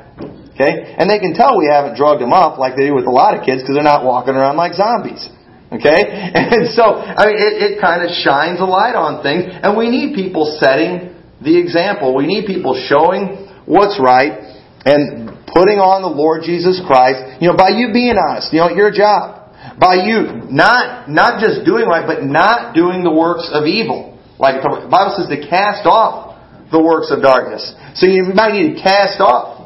Okay? 0.57 0.97
And 0.97 1.05
they 1.05 1.21
can 1.21 1.37
tell 1.37 1.53
we 1.53 1.69
haven't 1.69 2.01
drugged 2.01 2.21
them 2.21 2.33
up 2.33 2.57
like 2.57 2.73
they 2.73 2.89
do 2.89 2.97
with 2.97 3.05
a 3.05 3.13
lot 3.13 3.37
of 3.37 3.45
kids 3.45 3.61
because 3.61 3.77
they're 3.77 3.85
not 3.85 4.01
walking 4.01 4.33
around 4.33 4.57
like 4.57 4.73
zombies. 4.73 5.21
Okay? 5.69 6.33
And 6.33 6.73
so, 6.73 6.97
I 6.97 7.29
mean, 7.29 7.37
it, 7.37 7.53
it 7.61 7.73
kind 7.81 8.01
of 8.01 8.09
shines 8.09 8.59
a 8.59 8.65
light 8.65 8.97
on 8.97 9.21
things. 9.21 9.45
And 9.45 9.77
we 9.77 9.93
need 9.93 10.17
people 10.17 10.57
setting 10.57 11.13
the 11.45 11.53
example. 11.53 12.17
We 12.17 12.25
need 12.25 12.49
people 12.49 12.73
showing 12.89 13.45
what's 13.69 14.01
right 14.01 14.57
and 14.81 15.29
putting 15.45 15.77
on 15.77 16.01
the 16.01 16.09
Lord 16.09 16.41
Jesus 16.41 16.81
Christ, 16.81 17.41
you 17.41 17.51
know, 17.51 17.57
by 17.57 17.69
you 17.69 17.93
being 17.93 18.17
honest, 18.17 18.49
you 18.49 18.59
know, 18.59 18.73
at 18.73 18.75
your 18.75 18.89
job. 18.89 19.37
By 19.77 20.09
you 20.09 20.49
not, 20.49 21.09
not 21.09 21.37
just 21.37 21.65
doing 21.65 21.85
right, 21.85 22.07
but 22.07 22.25
not 22.25 22.73
doing 22.73 23.03
the 23.03 23.13
works 23.13 23.45
of 23.53 23.69
evil. 23.69 24.17
Like 24.39 24.61
the 24.61 24.89
Bible 24.89 25.13
says 25.17 25.29
to 25.29 25.41
cast 25.49 25.85
off 25.85 26.37
the 26.71 26.81
works 26.81 27.13
of 27.13 27.21
darkness. 27.21 27.61
So 27.95 28.05
you 28.05 28.33
might 28.33 28.53
need 28.53 28.77
to 28.77 28.81
cast 28.81 29.19
off 29.19 29.56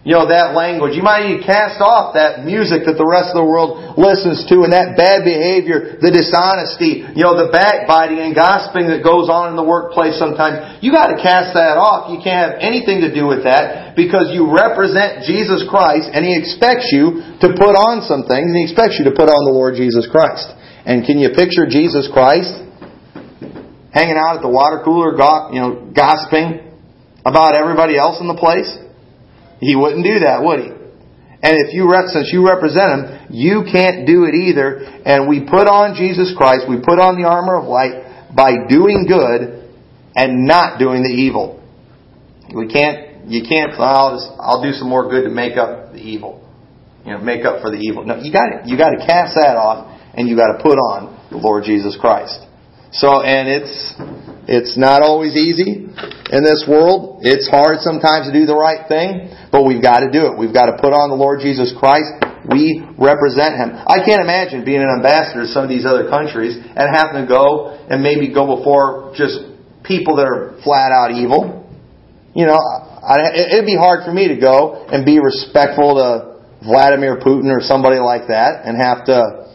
you 0.00 0.16
know, 0.16 0.32
that 0.32 0.56
language. 0.56 0.96
You 0.96 1.04
might 1.04 1.28
need 1.28 1.44
to 1.44 1.46
cast 1.46 1.76
off 1.84 2.16
that 2.16 2.48
music 2.48 2.88
that 2.88 2.96
the 2.96 3.04
rest 3.04 3.36
of 3.36 3.44
the 3.44 3.44
world 3.44 4.00
listens 4.00 4.48
to 4.48 4.64
and 4.64 4.72
that 4.72 4.96
bad 4.96 5.28
behavior, 5.28 6.00
the 6.00 6.08
dishonesty, 6.08 7.04
you 7.12 7.20
know, 7.20 7.36
the 7.36 7.52
backbiting 7.52 8.16
and 8.16 8.32
gossiping 8.32 8.88
that 8.88 9.04
goes 9.04 9.28
on 9.28 9.52
in 9.52 9.60
the 9.60 9.66
workplace 9.66 10.16
sometimes. 10.16 10.80
You 10.80 10.88
gotta 10.88 11.20
cast 11.20 11.52
that 11.52 11.76
off. 11.76 12.08
You 12.08 12.16
can't 12.16 12.48
have 12.48 12.54
anything 12.64 13.04
to 13.04 13.12
do 13.12 13.28
with 13.28 13.44
that 13.44 13.92
because 13.92 14.32
you 14.32 14.48
represent 14.48 15.28
Jesus 15.28 15.68
Christ 15.68 16.08
and 16.08 16.24
He 16.24 16.32
expects 16.32 16.88
you 16.88 17.20
to 17.44 17.52
put 17.60 17.76
on 17.76 18.00
some 18.08 18.24
things 18.24 18.48
and 18.48 18.56
He 18.56 18.64
expects 18.64 18.96
you 18.96 19.04
to 19.04 19.12
put 19.12 19.28
on 19.28 19.44
the 19.44 19.52
Lord 19.52 19.76
Jesus 19.76 20.08
Christ. 20.08 20.48
And 20.88 21.04
can 21.04 21.20
you 21.20 21.28
picture 21.36 21.68
Jesus 21.68 22.08
Christ 22.08 22.56
hanging 23.92 24.16
out 24.16 24.40
at 24.40 24.42
the 24.42 24.48
water 24.48 24.80
cooler, 24.80 25.12
you 25.52 25.60
know, 25.60 25.92
gossiping 25.92 26.72
about 27.20 27.52
everybody 27.52 28.00
else 28.00 28.16
in 28.16 28.32
the 28.32 28.40
place? 28.40 28.88
He 29.60 29.76
wouldn't 29.76 30.04
do 30.04 30.20
that, 30.20 30.42
would 30.42 30.60
he? 30.60 30.70
And 31.42 31.56
if 31.56 31.72
you, 31.72 31.88
since 32.12 32.28
you 32.32 32.44
represent 32.44 32.88
Him, 32.92 33.00
you 33.30 33.64
can't 33.64 34.06
do 34.06 34.24
it 34.24 34.36
either. 34.36 34.84
And 35.04 35.28
we 35.28 35.40
put 35.40 35.64
on 35.68 35.96
Jesus 35.96 36.34
Christ, 36.36 36.68
we 36.68 36.76
put 36.84 37.00
on 37.00 37.16
the 37.20 37.28
armor 37.28 37.56
of 37.56 37.64
light 37.64 38.34
by 38.36 38.68
doing 38.68 39.08
good 39.08 39.64
and 40.14 40.46
not 40.46 40.78
doing 40.78 41.02
the 41.02 41.08
evil. 41.08 41.56
We 42.54 42.68
can't, 42.68 43.30
you 43.30 43.40
can't, 43.48 43.72
I'll, 43.80 44.16
just, 44.16 44.28
I'll 44.36 44.62
do 44.62 44.72
some 44.72 44.88
more 44.88 45.08
good 45.08 45.24
to 45.24 45.30
make 45.30 45.56
up 45.56 45.92
the 45.92 46.00
evil. 46.00 46.44
You 47.06 47.12
know, 47.12 47.18
make 47.20 47.46
up 47.46 47.62
for 47.62 47.70
the 47.70 47.78
evil. 47.78 48.04
No, 48.04 48.20
you 48.20 48.32
got 48.32 48.68
you 48.68 48.76
got 48.76 48.90
to 48.90 49.00
cast 49.00 49.32
that 49.40 49.56
off 49.56 49.88
and 50.12 50.28
you 50.28 50.36
got 50.36 50.58
to 50.58 50.62
put 50.62 50.76
on 50.76 51.16
the 51.30 51.38
Lord 51.38 51.64
Jesus 51.64 51.96
Christ. 51.98 52.44
So, 52.92 53.22
and 53.22 53.48
it's, 53.48 53.94
it's 54.50 54.76
not 54.76 55.00
always 55.00 55.36
easy 55.36 55.86
in 55.88 56.42
this 56.42 56.66
world. 56.68 57.22
It's 57.22 57.48
hard 57.48 57.78
sometimes 57.80 58.26
to 58.26 58.32
do 58.34 58.44
the 58.44 58.56
right 58.58 58.84
thing. 58.90 59.30
But 59.50 59.66
we've 59.66 59.82
got 59.82 60.00
to 60.00 60.10
do 60.10 60.30
it. 60.30 60.38
We've 60.38 60.54
got 60.54 60.70
to 60.70 60.78
put 60.78 60.94
on 60.94 61.10
the 61.10 61.18
Lord 61.18 61.42
Jesus 61.42 61.74
Christ. 61.74 62.06
We 62.46 62.86
represent 62.96 63.58
Him. 63.58 63.74
I 63.74 64.00
can't 64.06 64.22
imagine 64.22 64.64
being 64.64 64.80
an 64.80 64.88
ambassador 64.88 65.42
to 65.42 65.50
some 65.50 65.66
of 65.66 65.70
these 65.70 65.84
other 65.84 66.08
countries 66.08 66.56
and 66.56 66.86
having 66.88 67.22
to 67.22 67.26
go 67.26 67.74
and 67.90 68.02
maybe 68.02 68.32
go 68.32 68.56
before 68.56 69.12
just 69.18 69.50
people 69.82 70.16
that 70.16 70.26
are 70.26 70.54
flat 70.62 70.94
out 70.94 71.10
evil. 71.10 71.66
You 72.34 72.46
know, 72.46 72.58
it'd 73.34 73.66
be 73.66 73.76
hard 73.76 74.06
for 74.06 74.12
me 74.14 74.28
to 74.28 74.38
go 74.38 74.86
and 74.86 75.04
be 75.04 75.18
respectful 75.18 75.98
to 75.98 76.30
Vladimir 76.62 77.18
Putin 77.18 77.50
or 77.50 77.60
somebody 77.60 77.98
like 77.98 78.28
that 78.28 78.62
and 78.64 78.78
have 78.78 79.04
to, 79.06 79.50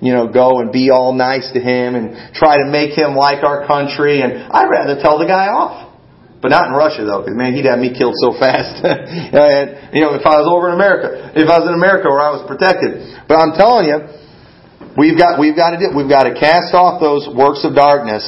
you 0.00 0.12
know, 0.12 0.28
go 0.28 0.60
and 0.60 0.70
be 0.70 0.90
all 0.90 1.14
nice 1.14 1.50
to 1.54 1.60
him 1.60 1.94
and 1.94 2.34
try 2.34 2.56
to 2.56 2.68
make 2.68 2.92
him 2.92 3.16
like 3.16 3.42
our 3.42 3.66
country. 3.66 4.20
And 4.20 4.52
I'd 4.52 4.68
rather 4.68 5.00
tell 5.00 5.18
the 5.18 5.26
guy 5.26 5.48
off. 5.48 5.87
But 6.40 6.54
not 6.54 6.70
in 6.70 6.74
Russia 6.74 7.02
though, 7.02 7.26
because 7.26 7.34
man, 7.34 7.54
he'd 7.54 7.66
have 7.66 7.82
me 7.82 7.90
killed 7.90 8.14
so 8.22 8.30
fast. 8.38 8.78
and, 8.84 9.90
you 9.90 10.06
know, 10.06 10.14
if 10.14 10.22
I 10.22 10.38
was 10.38 10.46
over 10.46 10.70
in 10.70 10.78
America, 10.78 11.34
if 11.34 11.50
I 11.50 11.58
was 11.58 11.66
in 11.66 11.74
America 11.74 12.06
where 12.06 12.22
I 12.22 12.30
was 12.30 12.46
protected. 12.46 13.26
But 13.26 13.42
I'm 13.42 13.58
telling 13.58 13.90
you, 13.90 13.98
we've 14.94 15.18
got 15.18 15.42
we've 15.42 15.58
got 15.58 15.74
to 15.74 15.78
do 15.82 15.90
we've 15.90 16.10
got 16.10 16.30
to 16.30 16.38
cast 16.38 16.78
off 16.78 17.02
those 17.02 17.26
works 17.26 17.66
of 17.66 17.74
darkness, 17.74 18.22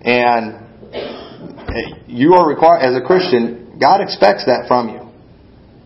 and 0.00 0.64
eh, 0.92 2.08
you 2.08 2.32
are 2.32 2.48
required 2.48 2.80
as 2.80 2.96
a 2.96 3.04
Christian. 3.04 3.76
God 3.76 4.00
expects 4.00 4.48
that 4.48 4.64
from 4.64 4.88
you. 4.88 5.00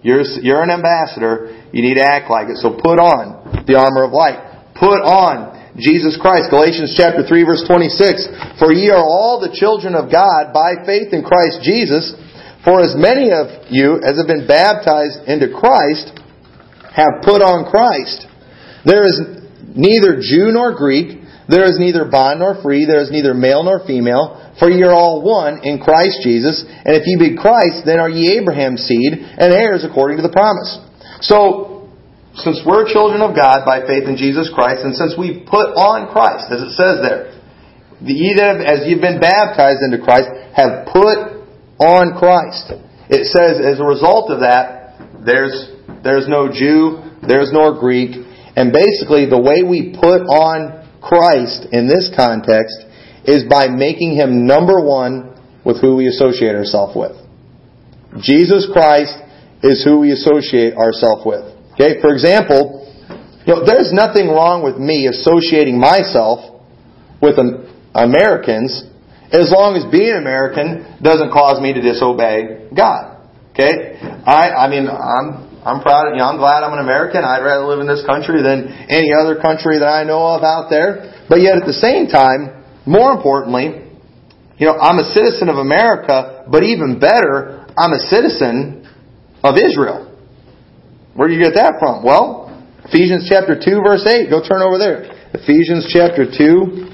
You're 0.06 0.22
you're 0.42 0.62
an 0.62 0.70
ambassador. 0.70 1.58
You 1.74 1.82
need 1.82 1.98
to 1.98 2.06
act 2.06 2.30
like 2.30 2.54
it. 2.54 2.62
So 2.62 2.78
put 2.78 3.02
on 3.02 3.66
the 3.66 3.74
armor 3.74 4.06
of 4.06 4.14
light. 4.14 4.38
Put 4.78 5.02
on 5.02 5.53
Jesus 5.76 6.14
Christ. 6.14 6.54
Galatians 6.54 6.94
chapter 6.94 7.26
3 7.26 7.42
verse 7.42 7.66
26. 7.66 8.62
For 8.62 8.70
ye 8.70 8.90
are 8.94 9.02
all 9.02 9.42
the 9.42 9.50
children 9.50 9.98
of 9.98 10.06
God 10.06 10.54
by 10.54 10.86
faith 10.86 11.10
in 11.10 11.26
Christ 11.26 11.66
Jesus. 11.66 12.14
For 12.62 12.78
as 12.80 12.94
many 12.94 13.34
of 13.34 13.68
you 13.74 13.98
as 13.98 14.16
have 14.16 14.30
been 14.30 14.46
baptized 14.46 15.26
into 15.26 15.50
Christ 15.50 16.14
have 16.94 17.26
put 17.26 17.42
on 17.42 17.66
Christ. 17.66 18.30
There 18.86 19.02
is 19.02 19.18
neither 19.74 20.22
Jew 20.22 20.54
nor 20.54 20.78
Greek. 20.78 21.26
There 21.50 21.66
is 21.66 21.76
neither 21.82 22.06
bond 22.06 22.38
nor 22.38 22.62
free. 22.62 22.86
There 22.86 23.02
is 23.02 23.10
neither 23.10 23.34
male 23.34 23.66
nor 23.66 23.82
female. 23.84 24.54
For 24.62 24.70
ye 24.70 24.86
are 24.86 24.94
all 24.94 25.26
one 25.26 25.66
in 25.66 25.82
Christ 25.82 26.22
Jesus. 26.22 26.62
And 26.62 26.94
if 26.94 27.02
ye 27.04 27.18
be 27.18 27.36
Christ, 27.36 27.82
then 27.84 27.98
are 27.98 28.08
ye 28.08 28.38
Abraham's 28.38 28.86
seed 28.86 29.12
and 29.12 29.50
heirs 29.52 29.82
according 29.82 30.18
to 30.18 30.22
the 30.22 30.32
promise. 30.32 30.78
So, 31.20 31.73
since 32.36 32.60
we're 32.66 32.90
children 32.90 33.22
of 33.22 33.36
God 33.36 33.62
by 33.62 33.86
faith 33.86 34.10
in 34.10 34.16
Jesus 34.16 34.50
Christ, 34.50 34.82
and 34.82 34.94
since 34.94 35.14
we've 35.14 35.46
put 35.46 35.70
on 35.78 36.10
Christ, 36.10 36.50
as 36.50 36.60
it 36.62 36.74
says 36.74 36.98
there, 36.98 37.30
the 38.02 38.12
ye 38.12 38.34
that 38.36 38.58
as 38.58 38.90
you've 38.90 39.00
been 39.00 39.22
baptized 39.22 39.80
into 39.86 40.02
Christ 40.02 40.26
have 40.52 40.90
put 40.90 41.46
on 41.78 42.18
Christ. 42.18 42.74
It 43.08 43.30
says 43.30 43.62
as 43.62 43.78
a 43.78 43.86
result 43.86 44.30
of 44.30 44.40
that, 44.40 44.98
there's 45.24 45.70
there's 46.02 46.28
no 46.28 46.50
Jew, 46.50 47.00
there's 47.22 47.52
no 47.52 47.78
Greek, 47.78 48.12
and 48.56 48.72
basically 48.72 49.30
the 49.30 49.40
way 49.40 49.62
we 49.62 49.94
put 49.94 50.26
on 50.26 50.84
Christ 51.00 51.70
in 51.72 51.86
this 51.86 52.10
context 52.16 52.76
is 53.24 53.44
by 53.48 53.68
making 53.68 54.16
him 54.16 54.46
number 54.46 54.80
one 54.80 55.38
with 55.64 55.80
who 55.80 55.96
we 55.96 56.08
associate 56.08 56.54
ourselves 56.54 56.92
with. 56.96 57.16
Jesus 58.20 58.68
Christ 58.72 59.16
is 59.62 59.82
who 59.82 60.00
we 60.00 60.12
associate 60.12 60.74
ourselves 60.74 61.22
with. 61.24 61.53
Okay, 61.74 62.00
for 62.00 62.14
example, 62.14 62.86
you 63.46 63.54
know, 63.54 63.66
there's 63.66 63.92
nothing 63.92 64.28
wrong 64.28 64.62
with 64.62 64.78
me 64.78 65.06
associating 65.06 65.78
myself 65.78 66.62
with 67.20 67.36
Americans 67.94 68.84
as 69.34 69.50
long 69.50 69.74
as 69.74 69.82
being 69.90 70.14
American 70.14 71.02
doesn't 71.02 71.34
cause 71.34 71.60
me 71.60 71.74
to 71.74 71.82
disobey 71.82 72.70
God. 72.70 73.18
Okay? 73.50 73.98
I, 74.26 74.66
I 74.66 74.70
mean, 74.70 74.86
I'm, 74.86 75.50
I'm 75.66 75.82
proud, 75.82 76.14
you 76.14 76.22
know, 76.22 76.30
I'm 76.30 76.38
glad 76.38 76.62
I'm 76.62 76.72
an 76.74 76.84
American. 76.84 77.24
I'd 77.24 77.42
rather 77.42 77.66
live 77.66 77.80
in 77.80 77.88
this 77.90 78.04
country 78.06 78.42
than 78.42 78.70
any 78.86 79.10
other 79.10 79.40
country 79.40 79.78
that 79.78 79.90
I 79.90 80.04
know 80.04 80.22
of 80.38 80.42
out 80.42 80.70
there. 80.70 81.24
But 81.28 81.40
yet 81.40 81.56
at 81.56 81.66
the 81.66 81.74
same 81.74 82.06
time, 82.06 82.62
more 82.86 83.10
importantly, 83.12 83.82
you 84.58 84.66
know, 84.66 84.78
I'm 84.78 84.98
a 84.98 85.08
citizen 85.10 85.48
of 85.48 85.56
America, 85.56 86.46
but 86.50 86.62
even 86.62 87.00
better, 87.00 87.66
I'm 87.76 87.92
a 87.92 88.02
citizen 88.06 88.86
of 89.42 89.56
Israel. 89.56 90.03
Where 91.14 91.28
do 91.28 91.34
you 91.34 91.42
get 91.42 91.54
that 91.54 91.78
from? 91.78 92.02
Well, 92.02 92.50
Ephesians 92.84 93.30
chapter 93.30 93.54
2 93.54 93.86
verse 93.86 94.02
8. 94.02 94.30
Go 94.30 94.42
turn 94.42 94.62
over 94.62 94.78
there. 94.78 95.06
Ephesians 95.34 95.86
chapter 95.86 96.26
2 96.26 96.90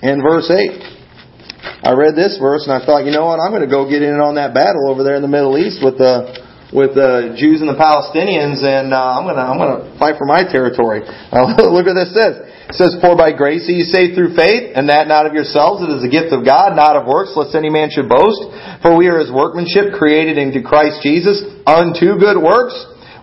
and 0.00 0.24
verse 0.24 0.48
8. 0.48 1.84
I 1.84 1.92
read 1.92 2.16
this 2.16 2.40
verse 2.40 2.64
and 2.64 2.72
I 2.72 2.84
thought, 2.84 3.04
you 3.04 3.12
know 3.12 3.28
what, 3.28 3.36
I'm 3.36 3.52
going 3.52 3.64
to 3.64 3.70
go 3.70 3.84
get 3.84 4.00
in 4.00 4.16
on 4.16 4.40
that 4.40 4.56
battle 4.56 4.88
over 4.88 5.04
there 5.04 5.16
in 5.16 5.22
the 5.22 5.30
Middle 5.30 5.60
East 5.60 5.84
with 5.84 6.00
the 6.00 6.48
with 6.68 6.92
the 6.92 7.32
Jews 7.32 7.64
and 7.64 7.68
the 7.68 7.80
Palestinians, 7.80 8.60
and 8.60 8.92
uh, 8.92 9.00
I'm 9.00 9.24
gonna 9.24 9.40
I'm 9.40 9.56
gonna 9.56 9.96
fight 9.96 10.20
for 10.20 10.28
my 10.28 10.44
territory. 10.44 11.00
Look 11.32 11.84
what 11.88 11.96
this 11.96 12.12
says. 12.12 12.44
It 12.68 12.76
says, 12.76 12.92
"For 13.00 13.16
by 13.16 13.32
grace 13.32 13.64
are 13.68 13.72
you 13.72 13.88
saved 13.88 14.12
through 14.12 14.36
faith, 14.36 14.76
and 14.76 14.92
that 14.92 15.08
not 15.08 15.24
of 15.24 15.32
yourselves; 15.32 15.80
it 15.80 15.88
is 15.88 16.04
a 16.04 16.12
gift 16.12 16.28
of 16.36 16.44
God, 16.44 16.76
not 16.76 16.92
of 16.92 17.08
works, 17.08 17.32
lest 17.32 17.56
any 17.56 17.72
man 17.72 17.88
should 17.88 18.12
boast. 18.12 18.52
For 18.84 18.92
we 18.92 19.08
are 19.08 19.16
His 19.16 19.32
workmanship, 19.32 19.96
created 19.96 20.36
into 20.36 20.60
Christ 20.60 21.00
Jesus, 21.00 21.40
unto 21.64 22.20
good 22.20 22.36
works." 22.36 22.76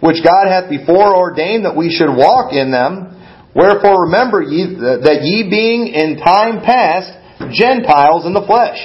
Which 0.05 0.21
God 0.21 0.45
hath 0.45 0.69
before 0.69 1.17
ordained 1.17 1.65
that 1.65 1.73
we 1.73 1.89
should 1.89 2.13
walk 2.13 2.53
in 2.53 2.69
them. 2.69 3.17
Wherefore 3.57 4.05
remember 4.05 4.37
ye 4.45 4.77
that 5.01 5.25
ye 5.25 5.49
being 5.49 5.89
in 5.89 6.21
time 6.21 6.61
past 6.61 7.09
Gentiles 7.49 8.29
in 8.29 8.37
the 8.37 8.45
flesh, 8.45 8.77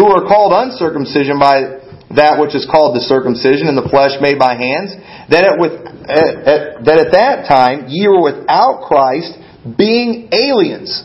who 0.00 0.08
are 0.08 0.24
called 0.24 0.56
uncircumcision 0.56 1.36
by 1.36 1.84
that 2.16 2.40
which 2.40 2.56
is 2.56 2.64
called 2.64 2.96
the 2.96 3.04
circumcision 3.04 3.68
in 3.68 3.76
the 3.76 3.84
flesh 3.92 4.16
made 4.24 4.38
by 4.40 4.56
hands, 4.56 4.96
that 5.28 5.44
at, 5.44 5.60
with, 5.60 5.74
at, 6.08 6.32
at, 6.48 6.60
that 6.86 6.96
at 6.96 7.10
that 7.12 7.44
time 7.44 7.90
ye 7.92 8.08
were 8.08 8.22
without 8.22 8.88
Christ, 8.88 9.36
being 9.76 10.32
aliens 10.32 11.04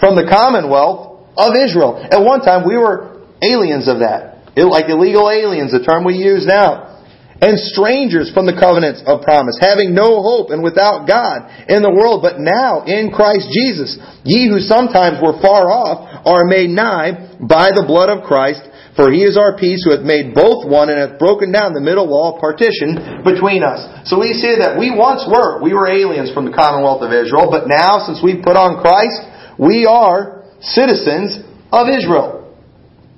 from 0.00 0.16
the 0.16 0.24
commonwealth 0.30 1.28
of 1.36 1.52
Israel. 1.58 2.00
At 2.00 2.22
one 2.24 2.40
time 2.40 2.64
we 2.64 2.78
were 2.78 3.20
aliens 3.42 3.84
of 3.84 4.00
that. 4.00 4.54
Like 4.54 4.88
illegal 4.88 5.28
aliens, 5.28 5.74
the 5.74 5.82
term 5.82 6.06
we 6.06 6.14
use 6.14 6.46
now 6.46 6.93
and 7.40 7.58
strangers 7.58 8.30
from 8.30 8.46
the 8.46 8.54
covenants 8.54 9.02
of 9.06 9.26
promise, 9.26 9.58
having 9.58 9.94
no 9.94 10.22
hope 10.22 10.54
and 10.54 10.62
without 10.62 11.06
God 11.06 11.50
in 11.66 11.82
the 11.82 11.90
world, 11.90 12.22
but 12.22 12.38
now 12.38 12.86
in 12.86 13.10
Christ 13.10 13.50
Jesus. 13.50 13.98
Ye 14.22 14.46
who 14.46 14.62
sometimes 14.62 15.18
were 15.18 15.40
far 15.42 15.66
off 15.70 16.06
are 16.22 16.46
made 16.46 16.70
nigh 16.70 17.34
by 17.42 17.74
the 17.74 17.84
blood 17.86 18.08
of 18.08 18.22
Christ, 18.22 18.62
for 18.94 19.10
he 19.10 19.26
is 19.26 19.34
our 19.34 19.58
peace 19.58 19.82
who 19.82 19.90
hath 19.90 20.06
made 20.06 20.32
both 20.32 20.62
one 20.62 20.86
and 20.86 20.96
hath 20.96 21.18
broken 21.18 21.50
down 21.50 21.74
the 21.74 21.82
middle 21.82 22.06
wall 22.06 22.38
of 22.38 22.40
partition 22.40 23.26
between 23.26 23.66
us. 23.66 23.82
So 24.06 24.22
we 24.22 24.38
see 24.38 24.54
that 24.62 24.78
we 24.78 24.94
once 24.94 25.26
were, 25.26 25.58
we 25.58 25.74
were 25.74 25.90
aliens 25.90 26.30
from 26.30 26.46
the 26.46 26.54
commonwealth 26.54 27.02
of 27.02 27.10
Israel, 27.10 27.50
but 27.50 27.66
now 27.66 28.06
since 28.06 28.22
we 28.22 28.38
put 28.38 28.54
on 28.54 28.78
Christ, 28.78 29.58
we 29.58 29.86
are 29.86 30.46
citizens 30.62 31.42
of 31.74 31.90
Israel. 31.90 32.54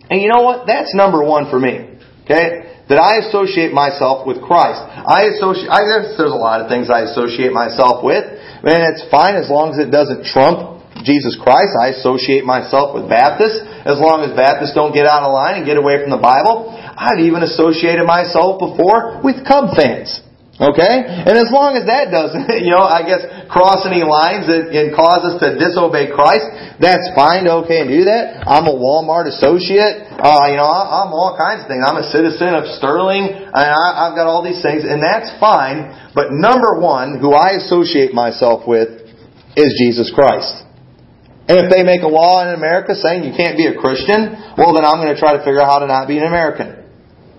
And 0.08 0.22
you 0.22 0.32
know 0.32 0.42
what? 0.42 0.66
That's 0.66 0.94
number 0.94 1.22
one 1.22 1.50
for 1.50 1.60
me. 1.60 2.00
Okay? 2.24 2.65
That 2.88 3.02
I 3.02 3.18
associate 3.26 3.74
myself 3.74 4.26
with 4.26 4.38
Christ. 4.42 4.78
I 4.82 5.30
associate, 5.34 5.70
I, 5.70 5.82
there's, 5.86 6.14
there's 6.14 6.34
a 6.34 6.38
lot 6.38 6.62
of 6.62 6.70
things 6.70 6.86
I 6.86 7.02
associate 7.06 7.50
myself 7.50 8.02
with, 8.02 8.22
and 8.22 8.80
it's 8.94 9.02
fine 9.10 9.34
as 9.34 9.50
long 9.50 9.74
as 9.74 9.82
it 9.82 9.90
doesn't 9.90 10.26
trump 10.26 10.76
Jesus 11.02 11.38
Christ. 11.38 11.74
I 11.78 11.94
associate 11.98 12.46
myself 12.46 12.94
with 12.94 13.10
Baptists, 13.10 13.62
as 13.86 13.98
long 13.98 14.22
as 14.22 14.34
Baptists 14.34 14.74
don't 14.74 14.94
get 14.94 15.06
out 15.06 15.22
of 15.22 15.34
line 15.34 15.62
and 15.62 15.64
get 15.66 15.78
away 15.78 16.02
from 16.02 16.10
the 16.10 16.22
Bible. 16.22 16.70
I've 16.74 17.22
even 17.22 17.42
associated 17.42 18.06
myself 18.06 18.58
before 18.58 19.22
with 19.22 19.46
Cub 19.46 19.74
fans. 19.74 20.25
Okay? 20.56 21.04
And 21.04 21.36
as 21.36 21.52
long 21.52 21.76
as 21.76 21.84
that 21.84 22.08
doesn't, 22.08 22.48
you 22.64 22.72
know, 22.72 22.80
I 22.80 23.04
guess, 23.04 23.20
cross 23.52 23.84
any 23.84 24.00
lines 24.00 24.48
and, 24.48 24.88
cause 24.96 25.20
us 25.28 25.36
to 25.44 25.60
disobey 25.60 26.08
Christ, 26.08 26.48
that's 26.80 27.12
fine, 27.12 27.44
okay, 27.44 27.84
and 27.84 27.92
do 27.92 28.08
that. 28.08 28.48
I'm 28.48 28.64
a 28.64 28.72
Walmart 28.72 29.28
associate. 29.28 30.08
Uh, 30.16 30.48
you 30.48 30.56
know, 30.56 30.64
I'm 30.64 31.12
all 31.12 31.36
kinds 31.36 31.64
of 31.64 31.68
things. 31.68 31.84
I'm 31.84 32.00
a 32.00 32.08
citizen 32.08 32.56
of 32.56 32.64
Sterling, 32.80 33.28
and 33.36 33.68
I, 33.68 34.08
I've 34.08 34.16
got 34.16 34.24
all 34.24 34.40
these 34.40 34.64
things, 34.64 34.80
and 34.88 35.04
that's 35.04 35.28
fine. 35.36 35.92
But 36.16 36.32
number 36.32 36.80
one, 36.80 37.20
who 37.20 37.36
I 37.36 37.60
associate 37.60 38.16
myself 38.16 38.64
with, 38.64 39.04
is 39.60 39.76
Jesus 39.76 40.08
Christ. 40.08 40.64
And 41.48 41.62
if 41.62 41.68
they 41.70 41.84
make 41.84 42.00
a 42.00 42.10
law 42.10 42.42
in 42.42 42.56
America 42.56 42.96
saying 42.96 43.28
you 43.28 43.36
can't 43.36 43.56
be 43.56 43.68
a 43.68 43.76
Christian, 43.76 44.34
well 44.58 44.74
then 44.74 44.84
I'm 44.84 44.98
going 44.98 45.14
to 45.14 45.20
try 45.20 45.36
to 45.36 45.44
figure 45.46 45.62
out 45.62 45.70
how 45.70 45.78
to 45.78 45.86
not 45.86 46.08
be 46.08 46.18
an 46.18 46.26
American. 46.26 46.74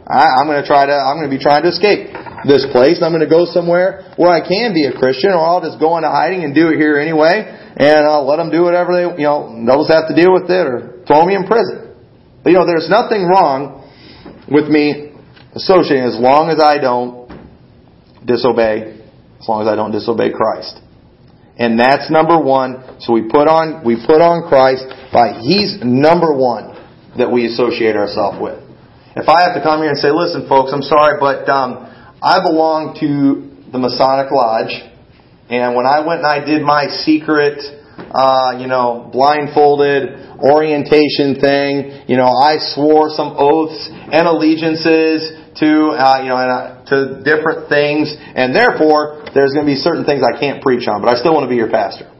I, 0.07 0.39
I'm 0.39 0.47
going 0.47 0.63
to 0.63 0.65
try 0.65 0.87
to, 0.87 0.95
I'm 0.95 1.19
going 1.19 1.27
to 1.29 1.35
be 1.35 1.43
trying 1.43 1.67
to 1.67 1.69
escape 1.75 2.15
this 2.47 2.65
place. 2.71 3.03
I'm 3.03 3.11
going 3.11 3.23
to 3.23 3.29
go 3.29 3.45
somewhere 3.45 4.13
where 4.15 4.31
I 4.31 4.41
can 4.41 4.73
be 4.73 4.87
a 4.87 4.95
Christian, 4.95 5.31
or 5.31 5.43
I'll 5.43 5.61
just 5.61 5.79
go 5.79 5.97
into 5.97 6.09
hiding 6.09 6.43
and 6.43 6.55
do 6.55 6.69
it 6.71 6.79
here 6.79 6.97
anyway, 6.97 7.43
and 7.43 8.07
I'll 8.07 8.25
let 8.25 8.37
them 8.37 8.49
do 8.49 8.63
whatever 8.63 8.95
they, 8.95 9.05
you 9.21 9.27
know, 9.27 9.51
they'll 9.67 9.83
just 9.83 9.93
have 9.93 10.07
to 10.07 10.15
deal 10.15 10.31
with 10.31 10.49
it, 10.49 10.65
or 10.65 11.03
throw 11.05 11.25
me 11.25 11.35
in 11.35 11.45
prison. 11.45 11.93
But 12.43 12.51
you 12.51 12.57
know, 12.57 12.65
there's 12.65 12.89
nothing 12.89 13.27
wrong 13.27 13.83
with 14.47 14.71
me 14.71 15.13
associating 15.53 16.07
as 16.07 16.15
long 16.15 16.49
as 16.49 16.63
I 16.63 16.79
don't 16.79 17.27
disobey, 18.23 19.03
as 19.39 19.45
long 19.47 19.61
as 19.61 19.67
I 19.67 19.75
don't 19.75 19.91
disobey 19.91 20.31
Christ. 20.31 20.79
And 21.57 21.79
that's 21.79 22.11
number 22.11 22.37
one. 22.37 23.01
So 23.01 23.13
we 23.13 23.25
put 23.25 23.49
on, 23.49 23.83
we 23.83 23.97
put 23.97 24.21
on 24.21 24.47
Christ 24.47 24.85
by, 25.11 25.41
He's 25.41 25.81
number 25.81 26.31
one 26.31 26.77
that 27.17 27.31
we 27.31 27.49
associate 27.49 27.97
ourselves 27.97 28.37
with. 28.37 28.61
If 29.17 29.25
I 29.25 29.49
have 29.49 29.57
to 29.57 29.63
come 29.65 29.81
here 29.81 29.89
and 29.89 29.97
say, 29.97 30.13
listen, 30.13 30.45
folks, 30.45 30.69
I'm 30.69 30.85
sorry, 30.85 31.17
but 31.17 31.49
um, 31.49 31.89
I 32.27 32.43
belong 32.43 32.99
to 32.99 33.71
the 33.71 33.79
Masonic 33.79 34.35
Lodge, 34.35 34.75
and 35.47 35.79
when 35.79 35.87
I 35.87 36.03
went 36.03 36.19
and 36.19 36.27
I 36.27 36.43
did 36.43 36.59
my 36.59 36.91
secret, 37.07 37.55
uh, 37.95 38.59
you 38.59 38.67
know, 38.67 39.07
blindfolded 39.15 40.35
orientation 40.43 41.39
thing, 41.39 42.03
you 42.11 42.19
know, 42.19 42.27
I 42.27 42.59
swore 42.75 43.07
some 43.15 43.31
oaths 43.39 43.79
and 43.87 44.27
allegiances 44.27 45.39
to, 45.63 45.95
uh, 45.95 46.19
you 46.19 46.27
know, 46.27 46.35
and, 46.35 46.51
uh, 46.51 46.83
to 46.91 47.23
different 47.23 47.71
things, 47.71 48.11
and 48.11 48.51
therefore 48.51 49.23
there's 49.31 49.55
going 49.55 49.63
to 49.63 49.71
be 49.71 49.79
certain 49.79 50.03
things 50.03 50.19
I 50.19 50.35
can't 50.35 50.59
preach 50.59 50.83
on, 50.91 50.99
but 50.99 51.07
I 51.07 51.15
still 51.15 51.31
want 51.31 51.47
to 51.47 51.49
be 51.49 51.55
your 51.55 51.71
pastor. 51.71 52.11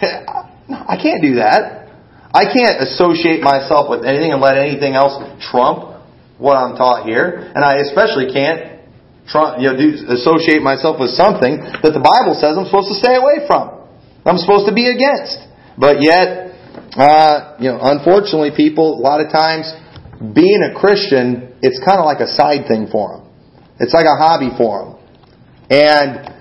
I 0.00 0.96
can't 0.96 1.20
do 1.20 1.36
that. 1.36 1.92
I 2.32 2.48
can't 2.48 2.80
associate 2.80 3.44
myself 3.44 3.92
with 3.92 4.08
anything 4.08 4.32
and 4.32 4.40
let 4.40 4.56
anything 4.56 4.96
else 4.96 5.20
trump 5.52 6.00
what 6.40 6.56
I'm 6.56 6.80
taught 6.80 7.04
here, 7.04 7.52
and 7.54 7.60
I 7.60 7.84
especially 7.84 8.32
can't 8.32 8.77
try, 9.28 9.60
you 9.60 9.68
know, 9.70 9.76
do, 9.76 9.88
associate 10.16 10.64
myself 10.64 10.98
with 10.98 11.12
something 11.12 11.60
that 11.60 11.92
the 11.92 12.02
Bible 12.02 12.34
says 12.34 12.56
I'm 12.56 12.66
supposed 12.66 12.88
to 12.88 12.98
stay 12.98 13.14
away 13.14 13.44
from. 13.46 13.84
I'm 14.24 14.40
supposed 14.40 14.66
to 14.66 14.74
be 14.74 14.88
against. 14.88 15.38
But 15.78 16.02
yet, 16.02 16.52
uh, 16.96 17.56
you 17.60 17.70
know, 17.70 17.78
unfortunately, 17.80 18.50
people 18.56 18.98
a 18.98 19.02
lot 19.02 19.20
of 19.20 19.30
times 19.30 19.70
being 20.34 20.64
a 20.64 20.74
Christian, 20.74 21.54
it's 21.62 21.78
kind 21.78 22.00
of 22.00 22.04
like 22.04 22.20
a 22.20 22.28
side 22.28 22.66
thing 22.66 22.88
for 22.90 23.18
them. 23.18 23.30
It's 23.78 23.94
like 23.94 24.06
a 24.06 24.18
hobby 24.18 24.50
for 24.58 24.82
them, 24.82 24.92
and 25.70 26.34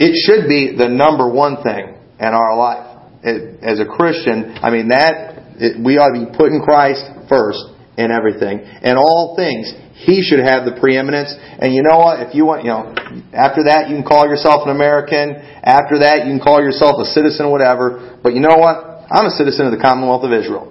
it 0.00 0.16
should 0.24 0.48
be 0.48 0.72
the 0.78 0.88
number 0.88 1.28
one 1.28 1.62
thing 1.62 2.00
in 2.18 2.32
our 2.32 2.56
life. 2.56 2.86
It, 3.22 3.60
as 3.62 3.80
a 3.80 3.84
Christian, 3.84 4.56
I 4.62 4.70
mean 4.70 4.88
that 4.88 5.38
it, 5.60 5.84
we 5.84 5.98
ought 5.98 6.14
to 6.14 6.24
be 6.24 6.38
putting 6.38 6.62
Christ 6.62 7.04
first 7.28 7.60
in 7.98 8.14
everything. 8.14 8.62
And 8.62 8.96
all 8.96 9.34
things, 9.34 9.74
He 9.98 10.22
should 10.22 10.38
have 10.38 10.62
the 10.62 10.78
preeminence. 10.78 11.34
And 11.34 11.74
you 11.74 11.82
know 11.82 11.98
what? 11.98 12.22
If 12.22 12.30
you 12.32 12.46
want, 12.46 12.62
you 12.62 12.70
know, 12.70 12.94
after 13.34 13.66
that 13.66 13.90
you 13.90 13.98
can 13.98 14.06
call 14.06 14.30
yourself 14.30 14.62
an 14.64 14.70
American. 14.70 15.34
After 15.66 15.98
that 16.06 16.22
you 16.24 16.30
can 16.30 16.40
call 16.40 16.62
yourself 16.62 17.02
a 17.02 17.06
citizen, 17.10 17.50
whatever. 17.50 18.18
But 18.22 18.38
you 18.38 18.40
know 18.40 18.54
what? 18.54 19.02
I'm 19.10 19.26
a 19.26 19.34
citizen 19.34 19.66
of 19.66 19.74
the 19.74 19.82
Commonwealth 19.82 20.22
of 20.22 20.30
Israel. 20.30 20.70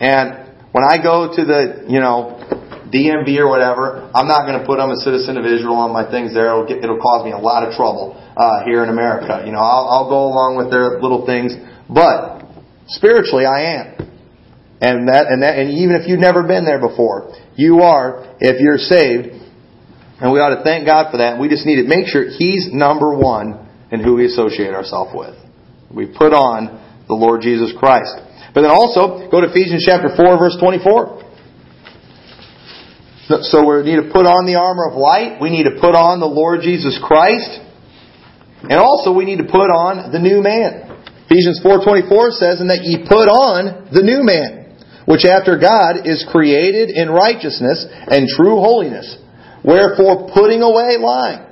And 0.00 0.48
when 0.72 0.88
I 0.88 0.96
go 0.96 1.28
to 1.28 1.42
the, 1.44 1.84
you 1.86 2.00
know, 2.00 2.40
DMV 2.88 3.36
or 3.40 3.48
whatever, 3.48 4.08
I'm 4.16 4.28
not 4.28 4.48
going 4.48 4.56
to 4.56 4.64
put 4.64 4.80
I'm 4.80 4.90
a 4.90 5.00
citizen 5.04 5.36
of 5.36 5.44
Israel 5.44 5.76
on 5.76 5.92
my 5.92 6.08
things 6.08 6.32
there. 6.32 6.48
It'll, 6.48 6.68
get, 6.68 6.80
it'll 6.80 7.00
cause 7.00 7.24
me 7.24 7.32
a 7.32 7.40
lot 7.40 7.64
of 7.64 7.76
trouble 7.76 8.16
uh, 8.36 8.64
here 8.64 8.84
in 8.84 8.88
America. 8.88 9.44
You 9.44 9.52
know, 9.52 9.60
I'll, 9.60 9.88
I'll 9.88 10.08
go 10.08 10.28
along 10.28 10.56
with 10.56 10.72
their 10.72 11.00
little 11.00 11.24
things, 11.24 11.52
but 11.88 12.44
spiritually 12.88 13.44
I 13.44 13.80
am. 13.80 14.11
And 14.82 15.06
that, 15.06 15.30
and 15.30 15.46
that, 15.46 15.62
and 15.62 15.70
even 15.78 15.94
if 15.94 16.10
you've 16.10 16.18
never 16.18 16.42
been 16.42 16.66
there 16.66 16.82
before, 16.82 17.30
you 17.54 17.86
are 17.86 18.34
if 18.42 18.58
you're 18.58 18.82
saved. 18.82 19.30
And 20.18 20.34
we 20.34 20.42
ought 20.42 20.58
to 20.58 20.66
thank 20.66 20.90
God 20.90 21.14
for 21.14 21.22
that. 21.22 21.38
We 21.38 21.46
just 21.46 21.62
need 21.62 21.78
to 21.78 21.86
make 21.86 22.10
sure 22.10 22.26
He's 22.26 22.66
number 22.74 23.14
one 23.14 23.62
in 23.94 24.02
who 24.02 24.18
we 24.18 24.26
associate 24.26 24.74
ourselves 24.74 25.14
with. 25.14 25.38
We 25.86 26.10
put 26.10 26.34
on 26.34 26.82
the 27.06 27.14
Lord 27.14 27.46
Jesus 27.46 27.70
Christ. 27.78 28.10
But 28.50 28.66
then 28.66 28.74
also, 28.74 29.30
go 29.30 29.38
to 29.38 29.54
Ephesians 29.54 29.86
chapter 29.86 30.10
4, 30.18 30.18
verse 30.18 30.58
24. 30.58 31.30
So 33.46 33.62
we 33.62 33.86
need 33.86 34.02
to 34.02 34.10
put 34.10 34.26
on 34.26 34.50
the 34.50 34.58
armor 34.58 34.90
of 34.90 34.98
light. 34.98 35.38
We 35.38 35.54
need 35.54 35.70
to 35.70 35.78
put 35.78 35.94
on 35.94 36.18
the 36.18 36.26
Lord 36.26 36.66
Jesus 36.66 36.98
Christ. 36.98 37.62
And 38.66 38.82
also 38.82 39.14
we 39.14 39.30
need 39.30 39.38
to 39.38 39.46
put 39.46 39.70
on 39.70 40.10
the 40.10 40.18
new 40.18 40.42
man. 40.42 40.90
Ephesians 41.30 41.62
4.24 41.62 42.34
says, 42.34 42.58
And 42.58 42.66
that 42.68 42.82
ye 42.82 43.06
put 43.06 43.30
on 43.30 43.86
the 43.94 44.02
new 44.02 44.26
man 44.26 44.61
which 45.06 45.24
after 45.24 45.58
God 45.58 46.06
is 46.06 46.24
created 46.30 46.90
in 46.90 47.10
righteousness 47.10 47.86
and 47.88 48.28
true 48.28 48.60
holiness. 48.60 49.18
Wherefore 49.64 50.30
putting 50.34 50.62
away 50.62 50.98
lying. 50.98 51.46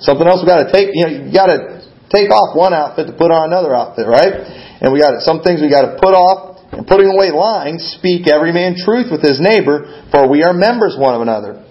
Something 0.00 0.26
else 0.26 0.42
we 0.42 0.50
got 0.50 0.66
to 0.66 0.70
take, 0.72 0.90
you 0.92 1.06
know, 1.06 1.12
you 1.26 1.32
got 1.32 1.46
to 1.46 1.86
take 2.10 2.30
off 2.30 2.58
one 2.58 2.74
outfit 2.74 3.06
to 3.06 3.14
put 3.14 3.30
on 3.30 3.46
another 3.46 3.74
outfit, 3.74 4.06
right? 4.06 4.34
And 4.82 4.92
we 4.92 4.98
got 4.98 5.22
some 5.22 5.42
things 5.42 5.62
we 5.62 5.70
got 5.70 5.86
to 5.86 5.98
put 6.02 6.10
off 6.10 6.58
and 6.72 6.86
putting 6.86 7.06
away 7.06 7.30
lying, 7.30 7.78
speak 7.78 8.26
every 8.26 8.52
man 8.52 8.74
truth 8.74 9.12
with 9.12 9.22
his 9.22 9.38
neighbor, 9.38 10.08
for 10.10 10.28
we 10.28 10.42
are 10.42 10.52
members 10.52 10.96
one 10.98 11.14
of 11.14 11.22
another. 11.22 11.64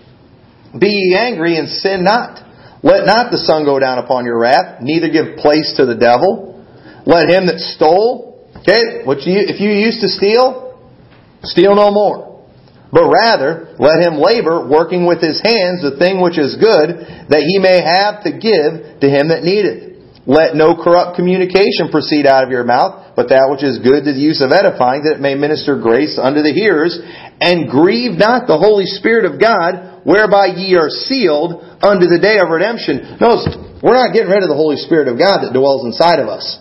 Be 0.78 0.88
ye 0.88 1.18
angry 1.18 1.58
and 1.58 1.68
sin 1.68 2.04
not. 2.04 2.40
Let 2.84 3.06
not 3.06 3.32
the 3.32 3.38
sun 3.38 3.66
go 3.66 3.78
down 3.78 4.00
upon 4.00 4.26
your 4.26 4.40
wrath, 4.40 4.82
neither 4.82 5.10
give 5.10 5.38
place 5.38 5.74
to 5.78 5.86
the 5.86 5.98
devil. 5.98 6.64
Let 7.06 7.30
him 7.30 7.46
that 7.48 7.60
stole, 7.60 8.48
okay, 8.62 9.04
what 9.04 9.22
you, 9.22 9.38
if 9.38 9.60
you 9.60 9.70
used 9.70 10.02
to 10.02 10.10
steal, 10.10 10.71
Steal 11.44 11.76
no 11.76 11.92
more. 11.92 12.32
But 12.92 13.08
rather, 13.08 13.72
let 13.80 14.04
him 14.04 14.20
labor, 14.20 14.68
working 14.68 15.08
with 15.08 15.24
his 15.24 15.40
hands 15.40 15.80
the 15.80 15.96
thing 15.96 16.20
which 16.20 16.38
is 16.38 16.60
good, 16.60 17.00
that 17.32 17.44
he 17.48 17.56
may 17.56 17.80
have 17.80 18.28
to 18.28 18.36
give 18.36 19.00
to 19.00 19.08
him 19.08 19.32
that 19.32 19.48
needeth. 19.48 19.92
Let 20.28 20.54
no 20.54 20.78
corrupt 20.78 21.16
communication 21.16 21.90
proceed 21.90 22.28
out 22.28 22.44
of 22.44 22.52
your 22.52 22.68
mouth, 22.68 23.16
but 23.16 23.32
that 23.34 23.50
which 23.50 23.64
is 23.64 23.82
good 23.82 24.06
to 24.06 24.14
the 24.14 24.22
use 24.22 24.44
of 24.44 24.52
edifying, 24.54 25.08
that 25.08 25.18
it 25.18 25.24
may 25.24 25.34
minister 25.34 25.80
grace 25.80 26.20
unto 26.22 26.44
the 26.44 26.54
hearers. 26.54 27.00
And 27.42 27.72
grieve 27.72 28.20
not 28.20 28.46
the 28.46 28.60
Holy 28.60 28.86
Spirit 28.86 29.26
of 29.26 29.42
God, 29.42 30.06
whereby 30.06 30.54
ye 30.54 30.78
are 30.78 30.92
sealed 30.92 31.64
unto 31.82 32.06
the 32.06 32.22
day 32.22 32.38
of 32.38 32.54
redemption. 32.54 33.18
Notice, 33.18 33.50
we're 33.82 33.98
not 33.98 34.14
getting 34.14 34.30
rid 34.30 34.46
of 34.46 34.52
the 34.52 34.60
Holy 34.60 34.78
Spirit 34.78 35.10
of 35.10 35.18
God 35.18 35.42
that 35.42 35.58
dwells 35.58 35.90
inside 35.90 36.22
of 36.22 36.30
us. 36.30 36.60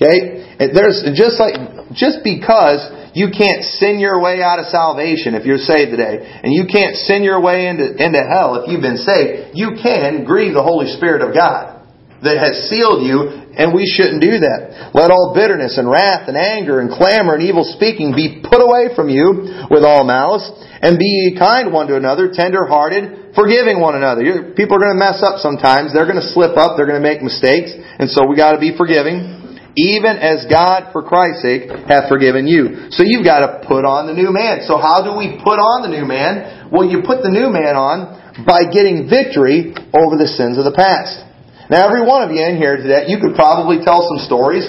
Okay? 0.00 0.56
There's 0.72 1.04
just 1.12 1.36
like, 1.36 1.60
just 1.92 2.24
because 2.24 2.80
you 3.14 3.30
can't 3.30 3.62
sin 3.78 4.02
your 4.02 4.20
way 4.20 4.42
out 4.42 4.58
of 4.58 4.66
salvation 4.66 5.34
if 5.38 5.46
you're 5.46 5.62
saved 5.62 5.94
today. 5.94 6.18
And 6.42 6.52
you 6.52 6.66
can't 6.66 6.96
sin 6.96 7.22
your 7.22 7.40
way 7.40 7.70
into, 7.70 7.94
into 7.94 8.18
hell 8.18 8.58
if 8.58 8.68
you've 8.68 8.82
been 8.82 8.98
saved. 8.98 9.54
You 9.54 9.78
can 9.80 10.24
grieve 10.26 10.52
the 10.52 10.62
Holy 10.66 10.90
Spirit 10.98 11.22
of 11.22 11.34
God 11.34 11.86
that 12.26 12.40
has 12.40 12.68
sealed 12.68 13.06
you 13.06 13.44
and 13.54 13.70
we 13.70 13.86
shouldn't 13.86 14.18
do 14.18 14.42
that. 14.42 14.90
Let 14.98 15.14
all 15.14 15.30
bitterness 15.30 15.78
and 15.78 15.86
wrath 15.86 16.26
and 16.26 16.34
anger 16.34 16.82
and 16.82 16.90
clamor 16.90 17.38
and 17.38 17.42
evil 17.46 17.62
speaking 17.62 18.10
be 18.10 18.42
put 18.42 18.58
away 18.58 18.90
from 18.98 19.06
you 19.06 19.46
with 19.70 19.86
all 19.86 20.02
malice, 20.02 20.42
and 20.82 20.98
be 20.98 21.38
kind 21.38 21.70
one 21.70 21.86
to 21.86 21.94
another, 21.94 22.34
tender 22.34 22.66
hearted, 22.66 23.34
forgiving 23.38 23.78
one 23.78 23.94
another. 23.94 24.52
People 24.58 24.76
are 24.76 24.82
going 24.82 24.94
to 24.94 24.98
mess 24.98 25.22
up 25.22 25.38
sometimes. 25.38 25.94
They're 25.94 26.08
going 26.08 26.20
to 26.20 26.34
slip 26.34 26.58
up. 26.58 26.74
They're 26.74 26.90
going 26.90 27.00
to 27.00 27.06
make 27.06 27.22
mistakes. 27.22 27.70
And 27.72 28.10
so 28.10 28.26
we 28.26 28.34
got 28.34 28.58
to 28.58 28.60
be 28.60 28.74
forgiving. 28.74 29.43
Even 29.76 30.22
as 30.22 30.46
God, 30.46 30.94
for 30.94 31.02
Christ's 31.02 31.42
sake, 31.42 31.66
hath 31.90 32.06
forgiven 32.06 32.46
you. 32.46 32.94
So 32.94 33.02
you've 33.02 33.26
got 33.26 33.42
to 33.42 33.66
put 33.66 33.82
on 33.82 34.06
the 34.06 34.14
new 34.14 34.30
man. 34.30 34.62
So 34.70 34.78
how 34.78 35.02
do 35.02 35.18
we 35.18 35.34
put 35.42 35.58
on 35.58 35.82
the 35.82 35.90
new 35.90 36.06
man? 36.06 36.70
Well, 36.70 36.86
you 36.86 37.02
put 37.02 37.26
the 37.26 37.30
new 37.30 37.50
man 37.50 37.74
on 37.74 38.46
by 38.46 38.70
getting 38.70 39.10
victory 39.10 39.74
over 39.90 40.14
the 40.14 40.30
sins 40.30 40.58
of 40.58 40.64
the 40.64 40.74
past. 40.74 41.26
Now, 41.70 41.90
every 41.90 42.06
one 42.06 42.22
of 42.22 42.30
you 42.30 42.38
in 42.38 42.54
here 42.54 42.78
today, 42.78 43.10
you 43.10 43.18
could 43.18 43.34
probably 43.34 43.82
tell 43.82 44.06
some 44.06 44.22
stories 44.22 44.62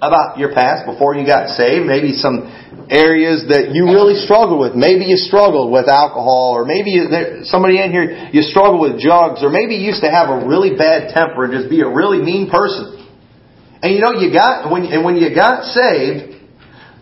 about 0.00 0.36
your 0.36 0.52
past 0.52 0.84
before 0.84 1.16
you 1.16 1.24
got 1.24 1.56
saved. 1.56 1.88
Maybe 1.88 2.12
some 2.12 2.44
areas 2.92 3.48
that 3.48 3.72
you 3.72 3.88
really 3.88 4.20
struggled 4.20 4.60
with. 4.60 4.76
Maybe 4.76 5.08
you 5.08 5.16
struggled 5.16 5.72
with 5.72 5.88
alcohol, 5.88 6.52
or 6.56 6.64
maybe 6.68 6.92
you, 6.92 7.08
somebody 7.48 7.80
in 7.80 7.92
here 7.92 8.28
you 8.32 8.42
struggle 8.42 8.80
with 8.80 9.00
drugs, 9.00 9.40
or 9.40 9.48
maybe 9.48 9.80
you 9.80 9.96
used 9.96 10.02
to 10.02 10.10
have 10.10 10.28
a 10.28 10.44
really 10.44 10.76
bad 10.76 11.14
temper 11.14 11.48
and 11.48 11.56
just 11.56 11.70
be 11.70 11.80
a 11.80 11.88
really 11.88 12.18
mean 12.20 12.50
person. 12.50 12.99
And 13.82 13.94
you 13.94 14.00
know, 14.00 14.12
you 14.12 14.32
got 14.32 14.70
when 14.70 14.84
and 14.84 15.04
when 15.04 15.16
you 15.16 15.34
got 15.34 15.64
saved, 15.64 16.40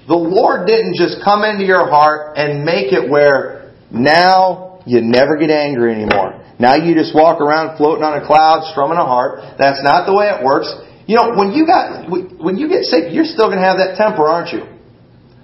the 0.07 0.17
Lord 0.17 0.67
didn't 0.67 0.95
just 0.97 1.23
come 1.25 1.45
into 1.45 1.64
your 1.64 1.91
heart 1.91 2.38
and 2.38 2.64
make 2.64 2.93
it 2.93 3.11
where 3.11 3.75
now 3.91 4.81
you 4.87 5.01
never 5.03 5.37
get 5.37 5.51
angry 5.51 5.93
anymore. 5.93 6.45
Now 6.59 6.75
you 6.75 6.95
just 6.95 7.14
walk 7.14 7.41
around 7.41 7.77
floating 7.77 8.03
on 8.03 8.21
a 8.21 8.27
cloud, 8.27 8.71
strumming 8.73 8.99
a 8.99 9.05
harp. 9.05 9.59
That's 9.59 9.83
not 9.83 10.07
the 10.07 10.14
way 10.14 10.27
it 10.27 10.43
works. 10.43 10.71
You 11.07 11.17
know, 11.17 11.37
when 11.37 11.53
you 11.53 11.67
got 11.67 12.09
when 12.09 12.57
you 12.57 12.69
get 12.69 12.85
saved, 12.85 13.14
you're 13.14 13.29
still 13.29 13.47
going 13.47 13.59
to 13.59 13.67
have 13.67 13.79
that 13.79 13.97
temper, 13.99 14.27
aren't 14.27 14.53
you? 14.53 14.67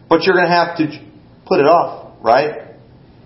But 0.08 0.22
you're 0.22 0.34
going 0.34 0.48
to 0.48 0.54
have 0.54 0.76
to 0.78 0.86
put 1.46 1.60
it 1.60 1.66
off, 1.66 2.18
right? 2.22 2.78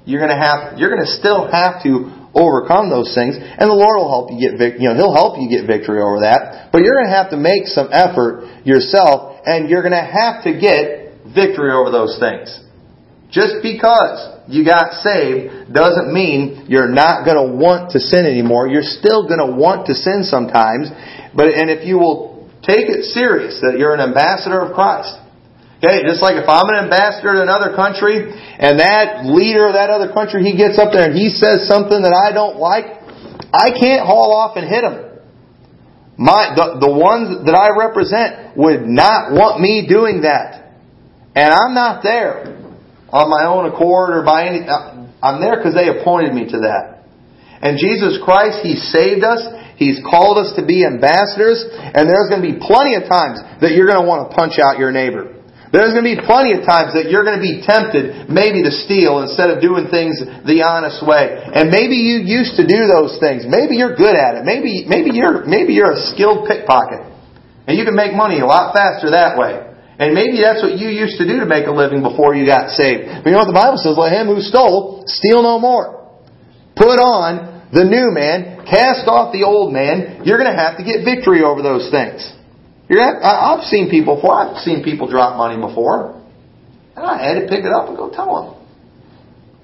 You're 0.07 0.21
going 0.21 0.33
to 0.33 0.41
have 0.41 0.79
you're 0.79 0.91
going 0.91 1.05
to 1.05 1.13
still 1.19 1.51
have 1.51 1.83
to 1.85 2.18
overcome 2.35 2.91
those 2.91 3.15
things, 3.15 3.37
and 3.37 3.67
the 3.69 3.77
Lord 3.77 3.97
will 3.97 4.11
help 4.11 4.33
you 4.33 4.39
get 4.39 4.59
vic- 4.59 4.81
you 4.81 4.89
know 4.89 4.97
He'll 4.97 5.15
help 5.15 5.41
you 5.41 5.49
get 5.49 5.67
victory 5.67 6.01
over 6.01 6.25
that. 6.25 6.73
But 6.73 6.83
you're 6.83 6.97
going 6.97 7.09
to 7.09 7.17
have 7.17 7.31
to 7.31 7.41
make 7.41 7.67
some 7.69 7.89
effort 7.93 8.65
yourself, 8.65 9.41
and 9.45 9.69
you're 9.69 9.83
going 9.83 9.97
to 9.97 10.05
have 10.05 10.45
to 10.45 10.53
get 10.57 11.25
victory 11.33 11.73
over 11.73 11.91
those 11.91 12.17
things. 12.21 12.53
Just 13.31 13.61
because 13.61 14.41
you 14.49 14.65
got 14.65 15.05
saved 15.05 15.73
doesn't 15.73 16.13
mean 16.13 16.65
you're 16.69 16.89
not 16.89 17.29
going 17.29 17.37
to 17.37 17.53
want 17.53 17.93
to 17.93 18.01
sin 18.01 18.25
anymore. 18.25 18.69
You're 18.69 18.87
still 18.87 19.29
going 19.29 19.45
to 19.45 19.53
want 19.53 19.87
to 19.89 19.95
sin 19.95 20.25
sometimes. 20.25 20.89
But, 21.37 21.53
and 21.53 21.69
if 21.69 21.85
you 21.85 21.99
will 21.99 22.49
take 22.65 22.89
it 22.89 23.05
serious 23.13 23.61
that 23.61 23.77
you're 23.77 23.93
an 23.93 24.01
ambassador 24.01 24.61
of 24.61 24.73
Christ, 24.73 25.13
Okay, 25.79 26.03
just 26.03 26.19
like 26.19 26.35
if 26.35 26.51
I'm 26.51 26.67
an 26.75 26.91
ambassador 26.91 27.39
to 27.39 27.43
another 27.43 27.71
country 27.79 28.27
and 28.35 28.83
that 28.83 29.23
leader 29.31 29.71
of 29.71 29.79
that 29.79 29.95
other 29.95 30.11
country, 30.11 30.43
he 30.43 30.59
gets 30.59 30.75
up 30.75 30.91
there 30.91 31.07
and 31.07 31.15
he 31.15 31.31
says 31.31 31.71
something 31.71 32.03
that 32.03 32.11
I 32.11 32.35
don't 32.35 32.59
like, 32.59 32.99
I 33.55 33.71
can't 33.71 34.03
haul 34.03 34.35
off 34.35 34.59
and 34.59 34.67
hit 34.67 34.83
him. 34.83 35.07
My, 36.19 36.51
the, 36.51 36.83
the 36.83 36.91
ones 36.91 37.47
that 37.47 37.55
I 37.55 37.71
represent 37.79 38.59
would 38.59 38.91
not 38.91 39.31
want 39.31 39.63
me 39.63 39.87
doing 39.87 40.27
that. 40.27 40.75
And 41.39 41.55
I'm 41.55 41.79
not 41.79 42.03
there 42.03 42.59
on 43.15 43.31
my 43.31 43.47
own 43.47 43.71
accord 43.71 44.19
or 44.19 44.27
by 44.27 44.51
any. 44.51 44.67
I'm 44.67 45.39
there 45.39 45.63
because 45.63 45.79
they 45.79 45.87
appointed 45.87 46.35
me 46.35 46.51
to 46.51 46.67
that. 46.67 47.07
And 47.63 47.79
Jesus 47.79 48.19
Christ, 48.19 48.67
He 48.67 48.75
saved 48.75 49.23
us. 49.23 49.47
He's 49.79 50.03
called 50.03 50.43
us 50.43 50.59
to 50.59 50.67
be 50.67 50.83
ambassadors. 50.83 51.63
And 51.71 52.11
there's 52.11 52.27
going 52.27 52.43
to 52.43 52.51
be 52.51 52.59
plenty 52.59 52.99
of 52.99 53.07
times 53.07 53.39
that 53.63 53.79
you're 53.79 53.87
going 53.87 54.03
to 54.03 54.09
want 54.11 54.27
to 54.27 54.35
punch 54.35 54.59
out 54.59 54.83
your 54.83 54.91
neighbor. 54.91 55.38
There's 55.69 55.93
going 55.93 56.05
to 56.05 56.13
be 56.17 56.21
plenty 56.25 56.57
of 56.57 56.65
times 56.65 56.97
that 56.97 57.13
you're 57.13 57.29
going 57.29 57.37
to 57.37 57.45
be 57.45 57.61
tempted 57.61 58.33
maybe 58.33 58.65
to 58.65 58.73
steal 58.73 59.21
instead 59.21 59.53
of 59.53 59.61
doing 59.61 59.93
things 59.93 60.17
the 60.49 60.65
honest 60.65 61.05
way. 61.05 61.29
And 61.29 61.69
maybe 61.69 62.01
you 62.01 62.25
used 62.25 62.57
to 62.57 62.65
do 62.65 62.89
those 62.89 63.21
things. 63.21 63.45
Maybe 63.45 63.77
you're 63.77 63.93
good 63.93 64.17
at 64.17 64.41
it. 64.41 64.49
Maybe, 64.49 64.89
maybe 64.89 65.13
you're, 65.13 65.45
maybe 65.45 65.77
you're 65.77 65.93
a 65.93 66.03
skilled 66.09 66.49
pickpocket. 66.49 67.05
And 67.69 67.77
you 67.77 67.85
can 67.85 67.93
make 67.93 68.17
money 68.17 68.41
a 68.41 68.49
lot 68.49 68.73
faster 68.73 69.13
that 69.13 69.37
way. 69.37 69.61
And 70.01 70.17
maybe 70.17 70.41
that's 70.41 70.65
what 70.65 70.81
you 70.81 70.89
used 70.89 71.21
to 71.21 71.27
do 71.29 71.45
to 71.45 71.47
make 71.47 71.69
a 71.69 71.75
living 71.75 72.01
before 72.01 72.33
you 72.33 72.49
got 72.49 72.73
saved. 72.73 73.05
But 73.21 73.29
you 73.29 73.37
know 73.37 73.45
what 73.45 73.53
the 73.53 73.59
Bible 73.59 73.77
says? 73.77 73.99
Let 73.99 74.15
him 74.15 74.31
who 74.31 74.41
stole 74.41 75.05
steal 75.05 75.43
no 75.43 75.59
more. 75.59 76.17
Put 76.79 76.97
on 76.97 77.69
the 77.75 77.85
new 77.85 78.15
man, 78.15 78.65
cast 78.65 79.05
off 79.05 79.35
the 79.35 79.45
old 79.45 79.75
man. 79.75 80.23
You're 80.25 80.39
going 80.39 80.49
to 80.49 80.57
have 80.57 80.79
to 80.79 80.85
get 80.87 81.05
victory 81.05 81.43
over 81.43 81.61
those 81.61 81.91
things. 81.91 82.25
You're 82.89 83.03
have, 83.05 83.23
I've 83.23 83.65
seen 83.65 83.91
people 83.91 84.17
before. 84.17 84.35
I've 84.35 84.59
seen 84.63 84.83
people 84.83 85.09
drop 85.09 85.37
money 85.37 85.61
before. 85.61 86.17
And 86.97 87.05
I 87.05 87.23
had 87.23 87.35
to 87.41 87.47
pick 87.47 87.65
it 87.65 87.73
up 87.73 87.89
and 87.89 87.97
go 87.97 88.11
tell 88.11 88.33
them. 88.43 88.59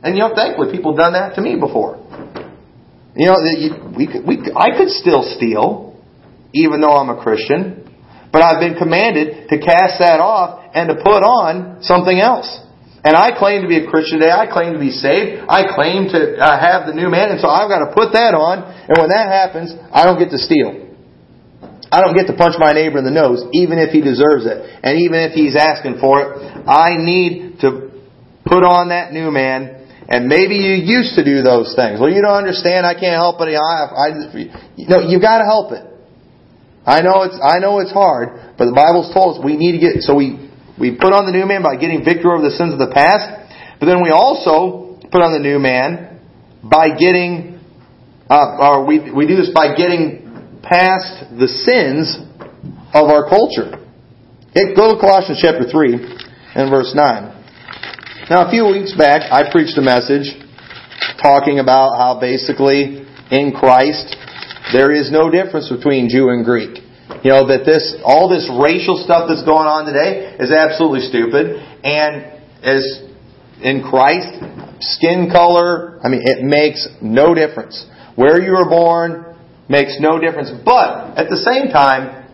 And 0.04 0.14
you 0.14 0.20
know, 0.20 0.34
thankfully, 0.36 0.70
people 0.70 0.94
done 0.94 1.14
that 1.14 1.34
to 1.36 1.40
me 1.40 1.56
before. 1.58 1.96
You 3.16 3.26
know, 3.26 3.40
we 3.96 4.06
could, 4.06 4.26
we, 4.26 4.38
I 4.54 4.76
could 4.76 4.90
still 4.90 5.22
steal, 5.36 5.96
even 6.52 6.80
though 6.80 6.92
I'm 6.92 7.08
a 7.08 7.22
Christian. 7.22 7.80
But 8.30 8.42
I've 8.42 8.60
been 8.60 8.76
commanded 8.76 9.48
to 9.48 9.56
cast 9.58 10.00
that 10.00 10.20
off 10.20 10.70
and 10.74 10.88
to 10.90 10.96
put 10.96 11.22
on 11.24 11.82
something 11.82 12.18
else. 12.18 12.50
And 13.04 13.16
I 13.16 13.36
claim 13.38 13.62
to 13.62 13.68
be 13.68 13.78
a 13.78 13.88
Christian 13.88 14.18
today. 14.18 14.32
I 14.32 14.50
claim 14.50 14.72
to 14.74 14.80
be 14.80 14.90
saved. 14.90 15.44
I 15.48 15.72
claim 15.72 16.08
to 16.10 16.36
uh, 16.36 16.58
have 16.58 16.86
the 16.86 16.92
new 16.92 17.08
man. 17.08 17.30
And 17.30 17.40
so 17.40 17.48
I've 17.48 17.68
got 17.68 17.86
to 17.86 17.94
put 17.94 18.12
that 18.12 18.34
on. 18.34 18.64
And 18.64 18.96
when 18.98 19.08
that 19.08 19.30
happens, 19.30 19.72
I 19.92 20.04
don't 20.04 20.18
get 20.18 20.30
to 20.30 20.38
steal. 20.38 20.83
I 21.94 22.02
don't 22.02 22.18
get 22.18 22.26
to 22.26 22.34
punch 22.34 22.58
my 22.58 22.74
neighbor 22.74 22.98
in 22.98 23.06
the 23.06 23.14
nose, 23.14 23.46
even 23.54 23.78
if 23.78 23.94
he 23.94 24.02
deserves 24.02 24.50
it. 24.50 24.58
And 24.82 24.98
even 24.98 25.22
if 25.22 25.38
he's 25.38 25.54
asking 25.54 26.02
for 26.02 26.18
it. 26.18 26.26
I 26.66 26.98
need 26.98 27.62
to 27.62 27.94
put 28.42 28.66
on 28.66 28.90
that 28.90 29.14
new 29.14 29.30
man. 29.30 29.86
And 30.10 30.26
maybe 30.26 30.58
you 30.58 30.74
used 30.74 31.14
to 31.14 31.22
do 31.22 31.46
those 31.46 31.70
things. 31.78 32.02
Well, 32.02 32.10
you 32.10 32.18
don't 32.18 32.34
understand. 32.34 32.82
I 32.82 32.98
can't 32.98 33.14
help 33.14 33.38
it. 33.38 33.54
I, 33.54 33.86
I, 33.86 34.06
you 34.74 34.90
know, 34.90 35.06
you've 35.06 35.22
got 35.22 35.38
to 35.38 35.46
help 35.46 35.70
it. 35.70 35.86
I 36.84 37.00
know 37.00 37.22
it's 37.22 37.38
I 37.40 37.64
know 37.64 37.80
it's 37.80 37.92
hard, 37.92 38.58
but 38.58 38.66
the 38.68 38.76
Bible's 38.76 39.08
told 39.14 39.38
us 39.38 39.44
we 39.44 39.56
need 39.56 39.72
to 39.72 39.80
get 39.80 40.04
so 40.04 40.14
we 40.14 40.36
we 40.76 40.92
put 40.92 41.16
on 41.16 41.24
the 41.24 41.32
new 41.32 41.48
man 41.48 41.64
by 41.64 41.80
getting 41.80 42.04
victory 42.04 42.28
over 42.28 42.44
the 42.44 42.52
sins 42.52 42.76
of 42.76 42.78
the 42.78 42.92
past, 42.92 43.24
but 43.80 43.86
then 43.86 44.04
we 44.04 44.12
also 44.12 45.00
put 45.00 45.24
on 45.24 45.32
the 45.32 45.40
new 45.40 45.56
man 45.56 46.20
by 46.60 46.92
getting 46.92 47.56
uh, 48.28 48.60
or 48.60 48.84
we 48.84 49.00
we 49.00 49.24
do 49.24 49.36
this 49.36 49.48
by 49.48 49.72
getting 49.72 50.23
past 50.64 51.36
the 51.38 51.48
sins 51.48 52.16
of 52.92 53.08
our 53.12 53.28
culture. 53.28 53.78
Go 54.54 54.94
to 54.94 55.00
Colossians 55.00 55.38
chapter 55.40 55.68
three 55.68 55.94
and 55.94 56.70
verse 56.70 56.94
nine. 56.94 57.30
Now, 58.30 58.48
a 58.48 58.50
few 58.50 58.64
weeks 58.64 58.96
back, 58.96 59.30
I 59.30 59.50
preached 59.52 59.76
a 59.76 59.82
message 59.82 60.32
talking 61.20 61.58
about 61.58 61.98
how 61.98 62.18
basically 62.20 63.04
in 63.30 63.52
Christ 63.52 64.16
there 64.72 64.90
is 64.90 65.12
no 65.12 65.28
difference 65.28 65.68
between 65.68 66.08
Jew 66.08 66.30
and 66.30 66.44
Greek. 66.44 66.80
You 67.22 67.30
know, 67.36 67.48
that 67.48 67.64
this, 67.66 67.96
all 68.04 68.28
this 68.28 68.48
racial 68.48 68.96
stuff 69.04 69.28
that's 69.28 69.44
going 69.44 69.68
on 69.68 69.84
today 69.84 70.36
is 70.40 70.50
absolutely 70.50 71.04
stupid. 71.04 71.60
And 71.84 72.40
as 72.64 72.80
in 73.60 73.84
Christ, 73.84 74.40
skin 74.80 75.28
color, 75.30 76.00
I 76.02 76.08
mean, 76.08 76.22
it 76.24 76.42
makes 76.42 76.88
no 77.02 77.34
difference. 77.34 77.84
Where 78.16 78.40
you 78.40 78.52
were 78.52 78.68
born 78.68 79.33
makes 79.68 79.96
no 80.00 80.18
difference. 80.18 80.50
But 80.64 81.16
at 81.16 81.30
the 81.30 81.40
same 81.40 81.72
time, 81.72 82.24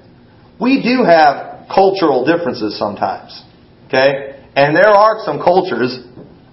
we 0.61 0.83
do 0.83 1.05
have 1.05 1.69
cultural 1.73 2.27
differences 2.27 2.79
sometimes. 2.79 3.43
Okay? 3.87 4.43
And 4.55 4.75
there 4.75 4.90
are 4.90 5.23
some 5.25 5.38
cultures 5.38 5.99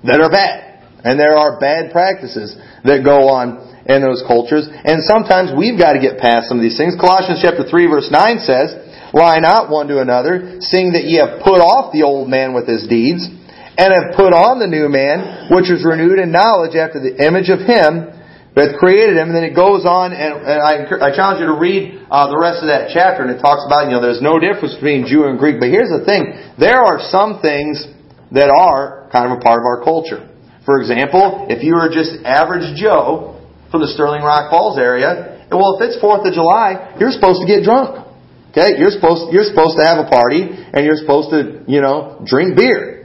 that 0.04 0.22
are 0.22 0.30
bad. 0.30 0.64
And 1.04 1.20
there 1.20 1.38
are 1.38 1.60
bad 1.60 1.92
practices 1.92 2.58
that 2.84 3.04
go 3.04 3.30
on 3.30 3.64
in 3.86 4.02
those 4.02 4.24
cultures. 4.28 4.68
And 4.70 5.02
sometimes 5.04 5.52
we've 5.56 5.78
got 5.78 5.94
to 5.94 6.02
get 6.02 6.20
past 6.20 6.50
some 6.50 6.58
of 6.58 6.64
these 6.64 6.78
things. 6.78 6.96
Colossians 7.00 7.40
chapter 7.42 7.64
3 7.64 7.88
verse 7.88 8.10
9 8.12 8.40
says, 8.40 8.76
Lie 9.14 9.40
not 9.40 9.70
one 9.70 9.88
to 9.88 10.02
another, 10.02 10.60
seeing 10.60 10.92
that 10.94 11.08
ye 11.08 11.18
have 11.18 11.40
put 11.40 11.64
off 11.64 11.94
the 11.94 12.04
old 12.04 12.28
man 12.28 12.54
with 12.54 12.68
his 12.68 12.86
deeds, 12.88 13.24
and 13.24 13.90
have 13.94 14.18
put 14.18 14.36
on 14.36 14.60
the 14.60 14.68
new 14.68 14.90
man, 14.90 15.48
which 15.48 15.72
is 15.72 15.86
renewed 15.86 16.20
in 16.20 16.32
knowledge 16.32 16.76
after 16.76 17.00
the 17.00 17.16
image 17.24 17.48
of 17.48 17.64
him 17.64 18.12
that 18.58 18.82
created 18.82 19.16
him. 19.16 19.30
And 19.30 19.36
then 19.38 19.46
it 19.46 19.54
goes 19.54 19.86
on, 19.86 20.12
and, 20.12 20.42
and 20.42 20.60
I, 20.60 20.90
I, 20.98 21.14
challenge 21.14 21.40
you 21.40 21.48
to 21.48 21.56
read 21.56 22.02
uh, 22.10 22.28
the 22.34 22.42
rest 22.42 22.66
of 22.66 22.74
that 22.74 22.90
chapter, 22.90 23.22
and 23.22 23.30
it 23.30 23.40
talks 23.40 23.62
about, 23.64 23.86
you 23.86 23.94
know, 23.94 24.02
there's 24.02 24.22
no 24.22 24.42
difference 24.42 24.74
between 24.74 25.06
Jew 25.06 25.30
and 25.30 25.38
Greek. 25.38 25.62
But 25.62 25.70
here's 25.70 25.94
the 25.94 26.02
thing. 26.02 26.34
There 26.58 26.82
are 26.82 26.98
some 27.14 27.40
things 27.40 27.86
that 28.34 28.50
are 28.50 29.08
kind 29.14 29.30
of 29.30 29.38
a 29.38 29.42
part 29.46 29.62
of 29.62 29.66
our 29.70 29.86
culture. 29.86 30.26
For 30.66 30.82
example, 30.82 31.48
if 31.48 31.64
you 31.64 31.78
were 31.78 31.88
just 31.94 32.26
average 32.26 32.76
Joe, 32.76 33.38
from 33.72 33.82
the 33.82 33.92
Sterling 33.92 34.24
Rock 34.24 34.50
Falls 34.50 34.80
area. 34.80 35.44
Well, 35.52 35.80
if 35.80 35.92
it's 35.92 36.00
Fourth 36.00 36.26
of 36.28 36.34
July, 36.34 36.96
you're 37.00 37.12
supposed 37.12 37.44
to 37.44 37.48
get 37.48 37.64
drunk. 37.64 38.04
Okay, 38.52 38.80
you're 38.80 38.92
supposed 38.92 39.32
you're 39.32 39.48
supposed 39.48 39.78
to 39.78 39.84
have 39.84 40.02
a 40.02 40.10
party, 40.10 40.44
and 40.48 40.82
you're 40.88 40.98
supposed 40.98 41.30
to 41.30 41.64
you 41.68 41.82
know 41.84 42.24
drink 42.26 42.56
beer. 42.56 42.97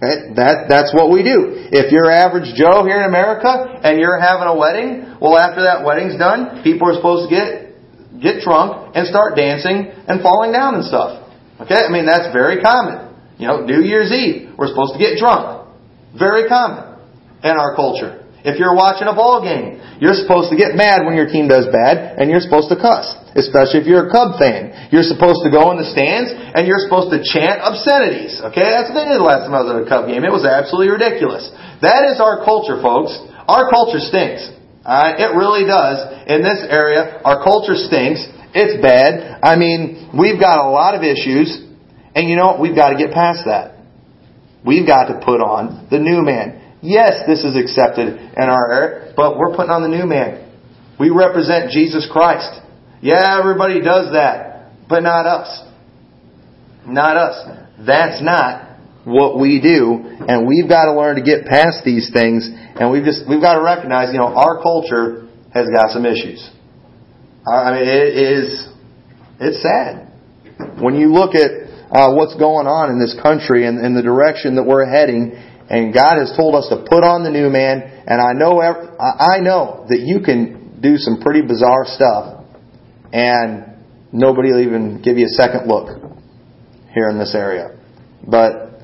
That, 0.00 0.70
that's 0.70 0.94
what 0.94 1.10
we 1.10 1.26
do. 1.26 1.70
If 1.74 1.90
you're 1.90 2.06
average 2.06 2.54
Joe 2.54 2.86
here 2.86 3.02
in 3.02 3.06
America 3.10 3.50
and 3.82 3.98
you're 3.98 4.18
having 4.18 4.46
a 4.46 4.54
wedding, 4.54 5.18
well 5.18 5.34
after 5.34 5.66
that 5.66 5.82
wedding's 5.82 6.14
done, 6.14 6.62
people 6.62 6.86
are 6.86 6.94
supposed 6.94 7.26
to 7.26 7.30
get, 7.34 7.74
get 8.22 8.46
drunk 8.46 8.94
and 8.94 9.10
start 9.10 9.34
dancing 9.34 9.90
and 10.06 10.22
falling 10.22 10.54
down 10.54 10.78
and 10.78 10.84
stuff. 10.86 11.26
Okay? 11.66 11.82
I 11.82 11.90
mean, 11.90 12.06
that's 12.06 12.30
very 12.30 12.62
common. 12.62 13.10
You 13.42 13.50
know, 13.50 13.66
New 13.66 13.82
Year's 13.82 14.14
Eve, 14.14 14.54
we're 14.54 14.70
supposed 14.70 14.94
to 14.94 15.02
get 15.02 15.18
drunk. 15.18 15.66
Very 16.14 16.46
common 16.46 16.98
in 17.42 17.54
our 17.58 17.74
culture. 17.74 18.22
If 18.48 18.56
you're 18.56 18.72
watching 18.72 19.06
a 19.06 19.12
ball 19.12 19.44
game, 19.44 19.76
you're 20.00 20.16
supposed 20.16 20.48
to 20.48 20.56
get 20.56 20.72
mad 20.72 21.04
when 21.04 21.12
your 21.12 21.28
team 21.28 21.52
does 21.52 21.68
bad, 21.68 22.16
and 22.16 22.32
you're 22.32 22.40
supposed 22.40 22.72
to 22.72 22.80
cuss. 22.80 23.12
Especially 23.36 23.84
if 23.84 23.86
you're 23.86 24.08
a 24.08 24.10
Cub 24.10 24.40
fan. 24.40 24.88
You're 24.88 25.04
supposed 25.04 25.44
to 25.44 25.52
go 25.52 25.68
in 25.70 25.76
the 25.76 25.86
stands, 25.86 26.32
and 26.32 26.64
you're 26.64 26.80
supposed 26.80 27.12
to 27.12 27.20
chant 27.20 27.60
obscenities. 27.60 28.40
Okay? 28.40 28.64
That's 28.64 28.88
what 28.88 29.04
they 29.04 29.06
did 29.12 29.20
the 29.20 29.28
last 29.28 29.44
time 29.44 29.52
I 29.52 29.62
was 29.62 29.70
at 29.70 29.84
a 29.84 29.86
Cub 29.86 30.08
game. 30.08 30.24
It 30.24 30.32
was 30.32 30.48
absolutely 30.48 30.96
ridiculous. 30.96 31.44
That 31.84 32.08
is 32.08 32.18
our 32.24 32.40
culture, 32.42 32.80
folks. 32.80 33.12
Our 33.46 33.68
culture 33.68 34.00
stinks. 34.00 34.48
Alright? 34.82 35.20
It 35.20 35.36
really 35.36 35.68
does. 35.68 36.00
In 36.26 36.40
this 36.40 36.64
area, 36.64 37.20
our 37.20 37.44
culture 37.44 37.76
stinks. 37.76 38.24
It's 38.56 38.80
bad. 38.80 39.44
I 39.44 39.60
mean, 39.60 40.08
we've 40.16 40.40
got 40.40 40.64
a 40.64 40.72
lot 40.72 40.96
of 40.96 41.04
issues, 41.04 41.52
and 42.16 42.26
you 42.26 42.34
know 42.34 42.56
what? 42.56 42.64
We've 42.64 42.74
got 42.74 42.90
to 42.90 42.98
get 42.98 43.12
past 43.12 43.44
that. 43.44 43.76
We've 44.64 44.86
got 44.86 45.12
to 45.12 45.20
put 45.20 45.44
on 45.44 45.86
the 45.92 46.00
new 46.00 46.24
man. 46.24 46.67
Yes, 46.82 47.26
this 47.26 47.44
is 47.44 47.56
accepted 47.56 48.08
in 48.08 48.44
our 48.44 48.72
era, 48.72 49.12
but 49.16 49.36
we're 49.36 49.54
putting 49.56 49.70
on 49.70 49.82
the 49.82 49.88
new 49.88 50.06
man. 50.06 50.46
We 50.98 51.10
represent 51.10 51.70
Jesus 51.70 52.08
Christ. 52.10 52.60
Yeah, 53.00 53.38
everybody 53.38 53.80
does 53.80 54.12
that, 54.12 54.72
but 54.88 55.00
not 55.02 55.26
us. 55.26 55.64
Not 56.86 57.16
us. 57.16 57.58
That's 57.86 58.22
not 58.22 58.78
what 59.04 59.38
we 59.38 59.60
do, 59.60 60.02
and 60.28 60.46
we've 60.46 60.68
got 60.68 60.86
to 60.86 60.94
learn 60.98 61.16
to 61.16 61.22
get 61.22 61.46
past 61.46 61.84
these 61.84 62.10
things, 62.12 62.48
and 62.48 62.90
we've 62.90 63.04
just 63.04 63.22
we've 63.28 63.40
got 63.40 63.54
to 63.54 63.62
recognize, 63.62 64.12
you 64.12 64.18
know, 64.18 64.34
our 64.34 64.62
culture 64.62 65.28
has 65.54 65.66
got 65.74 65.90
some 65.90 66.04
issues. 66.04 66.44
I 67.46 67.72
mean, 67.72 67.88
it 67.88 68.14
is 68.14 68.68
it's 69.40 69.62
sad 69.62 70.08
when 70.82 70.96
you 70.96 71.12
look 71.12 71.34
at 71.34 71.68
uh, 71.90 72.12
what's 72.12 72.36
going 72.36 72.66
on 72.66 72.90
in 72.90 73.00
this 73.00 73.16
country 73.22 73.66
and, 73.66 73.78
and 73.78 73.96
the 73.96 74.02
direction 74.02 74.56
that 74.56 74.64
we're 74.64 74.84
heading 74.84 75.32
and 75.68 75.92
God 75.92 76.16
has 76.16 76.32
told 76.36 76.54
us 76.54 76.68
to 76.70 76.84
put 76.88 77.04
on 77.04 77.24
the 77.24 77.30
new 77.30 77.50
man. 77.50 77.82
And 78.06 78.20
I 78.20 78.32
know, 78.32 78.60
I 78.60 79.40
know 79.40 79.84
that 79.88 80.00
you 80.00 80.20
can 80.24 80.80
do 80.80 80.96
some 80.96 81.20
pretty 81.20 81.42
bizarre 81.42 81.84
stuff, 81.84 82.44
and 83.12 83.76
nobody 84.12 84.52
will 84.52 84.64
even 84.64 85.02
give 85.02 85.18
you 85.18 85.26
a 85.26 85.34
second 85.36 85.68
look 85.68 85.92
here 86.94 87.08
in 87.10 87.18
this 87.18 87.34
area. 87.34 87.76
But 88.26 88.80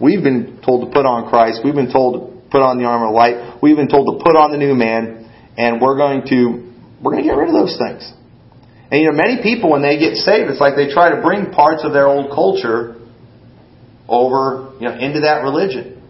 we've 0.00 0.22
been 0.22 0.60
told 0.64 0.88
to 0.88 0.92
put 0.92 1.04
on 1.04 1.28
Christ. 1.28 1.60
We've 1.64 1.74
been 1.74 1.92
told 1.92 2.14
to 2.16 2.50
put 2.50 2.62
on 2.62 2.78
the 2.78 2.84
armor 2.84 3.08
of 3.08 3.14
light. 3.14 3.60
We've 3.62 3.76
been 3.76 3.88
told 3.88 4.18
to 4.18 4.24
put 4.24 4.36
on 4.36 4.52
the 4.52 4.58
new 4.58 4.74
man, 4.74 5.28
and 5.58 5.80
we're 5.80 5.96
going 5.96 6.24
to 6.28 6.72
we're 7.02 7.12
going 7.12 7.24
to 7.24 7.28
get 7.28 7.36
rid 7.36 7.48
of 7.48 7.54
those 7.54 7.76
things. 7.76 8.08
And 8.90 9.00
you 9.00 9.08
know, 9.10 9.16
many 9.16 9.42
people 9.42 9.70
when 9.70 9.82
they 9.82 9.98
get 9.98 10.16
saved, 10.16 10.48
it's 10.48 10.60
like 10.60 10.76
they 10.76 10.88
try 10.88 11.12
to 11.12 11.20
bring 11.20 11.52
parts 11.52 11.84
of 11.84 11.92
their 11.92 12.08
old 12.08 12.32
culture 12.32 12.96
over, 14.08 14.72
you 14.80 14.88
know, 14.88 14.96
into 14.96 15.20
that 15.20 15.42
religion. 15.42 16.01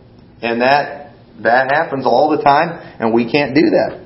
And 0.43 0.61
that, 0.61 1.14
that 1.43 1.70
happens 1.70 2.05
all 2.05 2.34
the 2.36 2.43
time, 2.43 2.74
and 2.99 3.14
we 3.14 3.30
can't 3.30 3.55
do 3.55 3.70
that. 3.78 4.03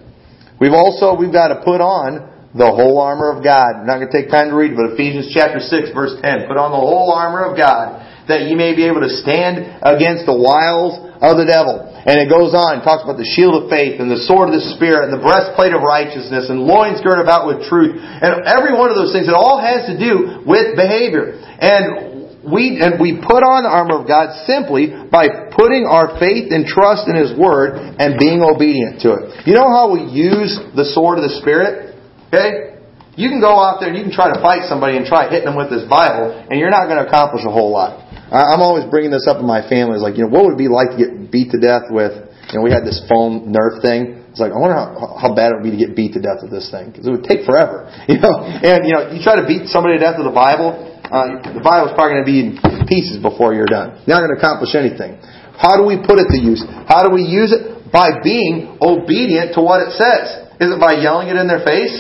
We've 0.61 0.77
also, 0.77 1.17
we've 1.17 1.33
got 1.33 1.49
to 1.49 1.65
put 1.65 1.81
on 1.81 2.53
the 2.57 2.69
whole 2.69 3.01
armor 3.01 3.33
of 3.37 3.45
God. 3.45 3.85
I'm 3.85 3.87
not 3.87 4.01
going 4.01 4.09
to 4.09 4.17
take 4.17 4.33
time 4.33 4.49
to 4.49 4.57
read 4.57 4.73
it, 4.73 4.77
but 4.81 4.97
Ephesians 4.97 5.29
chapter 5.33 5.61
6 5.61 5.93
verse 5.93 6.17
10. 6.25 6.49
Put 6.49 6.57
on 6.57 6.73
the 6.73 6.81
whole 6.81 7.13
armor 7.13 7.45
of 7.45 7.57
God 7.57 8.01
that 8.27 8.49
you 8.51 8.57
may 8.59 8.75
be 8.75 8.89
able 8.89 9.05
to 9.05 9.13
stand 9.23 9.61
against 9.87 10.27
the 10.27 10.35
wiles 10.35 10.99
of 11.23 11.39
the 11.39 11.47
devil. 11.47 11.79
And 11.79 12.19
it 12.23 12.31
goes 12.31 12.55
on, 12.55 12.83
talks 12.83 13.03
about 13.03 13.19
the 13.19 13.27
shield 13.27 13.55
of 13.55 13.71
faith 13.71 13.99
and 13.99 14.11
the 14.11 14.23
sword 14.27 14.51
of 14.51 14.55
the 14.55 14.67
Spirit 14.79 15.11
and 15.11 15.15
the 15.15 15.23
breastplate 15.23 15.75
of 15.75 15.83
righteousness 15.83 16.51
and 16.51 16.63
loins 16.67 17.03
girded 17.03 17.23
about 17.23 17.47
with 17.51 17.67
truth. 17.67 17.99
And 17.99 18.47
every 18.47 18.75
one 18.75 18.91
of 18.91 18.99
those 18.99 19.15
things, 19.15 19.27
it 19.27 19.35
all 19.35 19.59
has 19.59 19.87
to 19.91 19.95
do 19.99 20.43
with 20.47 20.75
behavior. 20.79 21.39
And 21.39 22.16
we, 22.47 22.79
and 22.81 23.03
we 23.03 23.19
put 23.19 23.43
on 23.43 23.67
the 23.67 23.73
armor 23.73 24.01
of 24.01 24.07
God 24.07 24.47
simply 24.47 24.91
by 24.91 25.51
putting 25.51 25.85
our 25.85 26.19
faith 26.19 26.55
and 26.55 26.67
trust 26.67 27.11
in 27.11 27.19
His 27.19 27.35
Word 27.35 27.75
and 27.99 28.19
being 28.19 28.43
obedient 28.43 29.03
to 29.03 29.19
it. 29.19 29.47
You 29.47 29.55
know 29.55 29.67
how 29.67 29.91
we 29.91 30.07
use 30.07 30.55
the 30.75 30.87
sword 30.95 31.19
of 31.19 31.27
the 31.27 31.35
Spirit? 31.43 31.95
Okay? 32.31 32.77
You 33.17 33.33
can 33.33 33.41
go 33.41 33.57
out 33.57 33.81
there 33.81 33.89
and 33.89 33.97
you 33.97 34.05
can 34.05 34.13
try 34.13 34.29
to 34.29 34.39
fight 34.45 34.69
somebody 34.69 35.01
and 35.01 35.09
try 35.09 35.27
hitting 35.33 35.49
them 35.49 35.57
with 35.57 35.73
this 35.73 35.89
Bible, 35.89 36.37
and 36.37 36.61
you're 36.61 36.73
not 36.73 36.87
going 36.87 37.01
to 37.01 37.09
accomplish 37.09 37.43
a 37.49 37.53
whole 37.53 37.73
lot. 37.73 38.05
I'm 38.29 38.61
always 38.61 38.85
bringing 38.91 39.15
this 39.15 39.25
up 39.31 39.39
in 39.39 39.47
my 39.47 39.63
family. 39.65 39.97
It's 39.97 40.05
like, 40.05 40.19
you 40.19 40.27
know, 40.27 40.33
what 40.35 40.45
would 40.45 40.59
it 40.59 40.63
be 40.63 40.69
like 40.69 40.95
to 40.95 40.99
get 40.99 41.11
beat 41.31 41.55
to 41.55 41.61
death 41.63 41.89
with, 41.89 42.13
you 42.51 42.59
know, 42.59 42.63
we 42.63 42.75
had 42.75 42.83
this 42.83 43.01
foam 43.09 43.55
Nerf 43.55 43.81
thing. 43.81 44.27
It's 44.35 44.43
like, 44.43 44.53
I 44.53 44.59
wonder 44.61 44.77
how, 44.77 45.17
how 45.17 45.31
bad 45.33 45.55
it 45.55 45.63
would 45.63 45.65
be 45.65 45.73
to 45.73 45.81
get 45.81 45.97
beat 45.97 46.13
to 46.13 46.21
death 46.21 46.45
with 46.45 46.53
this 46.53 46.69
thing. 46.69 46.93
Because 46.93 47.07
it 47.09 47.13
would 47.15 47.25
take 47.25 47.49
forever. 47.49 47.89
You 48.11 48.21
know? 48.21 48.43
And, 48.45 48.85
you 48.85 48.93
know, 48.93 49.11
you 49.15 49.23
try 49.23 49.41
to 49.41 49.47
beat 49.47 49.73
somebody 49.73 49.97
to 49.97 50.03
death 50.03 50.19
with 50.19 50.29
a 50.29 50.35
Bible, 50.35 50.96
uh, 51.07 51.39
the 51.55 51.63
Bible's 51.63 51.95
probably 51.95 52.19
going 52.19 52.27
to 52.27 52.31
be 52.31 52.39
in 52.43 52.51
pieces 52.91 53.23
before 53.23 53.55
you're 53.55 53.71
done. 53.71 54.03
You're 54.07 54.19
not 54.19 54.27
going 54.27 54.35
to 54.35 54.41
accomplish 54.43 54.75
anything. 54.75 55.19
How 55.55 55.79
do 55.79 55.87
we 55.87 55.97
put 55.97 56.19
it 56.19 56.29
to 56.35 56.39
use? 56.39 56.61
How 56.91 57.07
do 57.07 57.15
we 57.15 57.23
use 57.23 57.55
it? 57.55 57.91
By 57.95 58.21
being 58.21 58.77
obedient 58.83 59.55
to 59.55 59.63
what 59.63 59.81
it 59.81 59.95
says. 59.95 60.53
Is 60.59 60.69
it 60.75 60.81
by 60.81 60.99
yelling 60.99 61.31
it 61.31 61.37
in 61.39 61.47
their 61.47 61.63
face? 61.65 61.95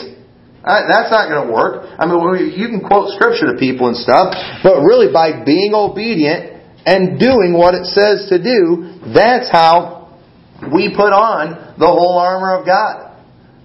Uh, 0.67 0.83
that's 0.91 1.15
not 1.15 1.31
going 1.31 1.47
to 1.47 1.53
work. 1.53 1.87
I 1.95 2.11
mean, 2.11 2.19
you 2.59 2.67
can 2.67 2.83
quote 2.83 3.15
scripture 3.15 3.55
to 3.55 3.57
people 3.57 3.87
and 3.87 3.97
stuff, 3.97 4.35
but 4.67 4.83
really 4.83 5.15
by 5.15 5.47
being 5.47 5.73
obedient 5.79 6.59
and 6.83 7.23
doing 7.23 7.55
what 7.55 7.79
it 7.79 7.87
says 7.87 8.27
to 8.35 8.43
do, 8.43 8.99
that's 9.15 9.47
how 9.47 10.19
we 10.75 10.91
put 10.91 11.15
on 11.15 11.79
the 11.79 11.87
whole 11.87 12.19
armor 12.19 12.59
of 12.59 12.67
God. 12.67 13.15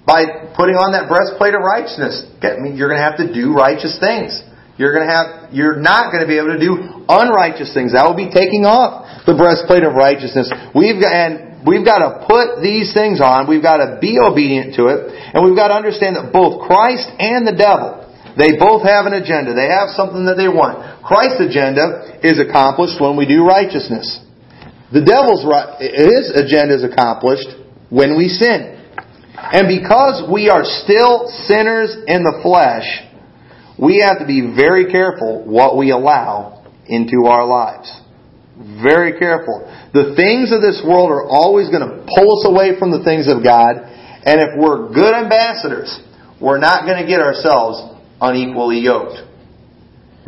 By 0.05 0.53
putting 0.53 0.77
on 0.77 0.93
that 0.93 1.09
breastplate 1.09 1.53
of 1.57 1.61
righteousness. 1.65 2.25
You're 2.41 2.89
going 2.89 3.01
to 3.01 3.05
have 3.05 3.17
to 3.17 3.33
do 3.33 3.53
righteous 3.53 3.97
things. 3.97 4.37
You're 4.77 4.95
going 4.95 5.07
to 5.07 5.13
have, 5.13 5.53
you're 5.53 5.77
not 5.77 6.11
going 6.11 6.23
to 6.23 6.29
be 6.29 6.39
able 6.39 6.55
to 6.55 6.61
do 6.61 7.05
unrighteous 7.07 7.73
things. 7.73 7.93
That 7.93 8.07
will 8.07 8.17
be 8.17 8.31
taking 8.31 8.63
off 8.63 9.25
the 9.27 9.35
breastplate 9.35 9.83
of 9.83 9.93
righteousness. 9.93 10.49
We've 10.73 10.97
got, 10.97 11.11
and 11.11 11.67
we've 11.67 11.85
got 11.85 12.01
to 12.01 12.25
put 12.25 12.63
these 12.63 12.95
things 12.95 13.21
on. 13.21 13.45
We've 13.45 13.61
got 13.61 13.83
to 13.83 13.99
be 13.99 14.17
obedient 14.17 14.79
to 14.79 14.89
it. 14.89 15.11
And 15.35 15.43
we've 15.43 15.57
got 15.57 15.69
to 15.69 15.77
understand 15.77 16.15
that 16.17 16.33
both 16.33 16.65
Christ 16.65 17.05
and 17.19 17.45
the 17.45 17.53
devil, 17.53 18.01
they 18.39 18.55
both 18.55 18.87
have 18.87 19.05
an 19.05 19.13
agenda. 19.13 19.53
They 19.53 19.67
have 19.67 19.91
something 19.93 20.25
that 20.25 20.39
they 20.39 20.47
want. 20.47 21.03
Christ's 21.03 21.43
agenda 21.43 22.17
is 22.23 22.39
accomplished 22.39 22.97
when 22.97 23.19
we 23.19 23.27
do 23.27 23.43
righteousness. 23.43 24.07
The 24.91 25.03
devil's, 25.03 25.43
his 25.79 26.31
agenda 26.31 26.79
is 26.79 26.83
accomplished 26.87 27.47
when 27.91 28.15
we 28.15 28.31
sin. 28.31 28.79
And 29.35 29.67
because 29.67 30.23
we 30.31 30.49
are 30.49 30.63
still 30.63 31.27
sinners 31.47 31.95
in 32.07 32.23
the 32.23 32.39
flesh, 32.43 32.87
we 33.81 34.05
have 34.05 34.19
to 34.19 34.27
be 34.27 34.53
very 34.55 34.91
careful 34.91 35.43
what 35.43 35.75
we 35.75 35.89
allow 35.89 36.63
into 36.85 37.25
our 37.25 37.45
lives. 37.45 37.89
Very 38.83 39.17
careful. 39.17 39.65
The 39.93 40.13
things 40.13 40.53
of 40.53 40.61
this 40.61 40.85
world 40.85 41.09
are 41.09 41.25
always 41.25 41.73
going 41.73 41.81
to 41.81 42.05
pull 42.05 42.29
us 42.37 42.45
away 42.45 42.77
from 42.77 42.93
the 42.93 43.01
things 43.01 43.25
of 43.25 43.41
God. 43.41 43.81
And 43.81 44.37
if 44.37 44.53
we're 44.53 44.93
good 44.93 45.17
ambassadors, 45.17 45.89
we're 46.39 46.61
not 46.61 46.85
going 46.85 47.01
to 47.01 47.09
get 47.09 47.25
ourselves 47.25 47.81
unequally 48.21 48.85
yoked. 48.85 49.17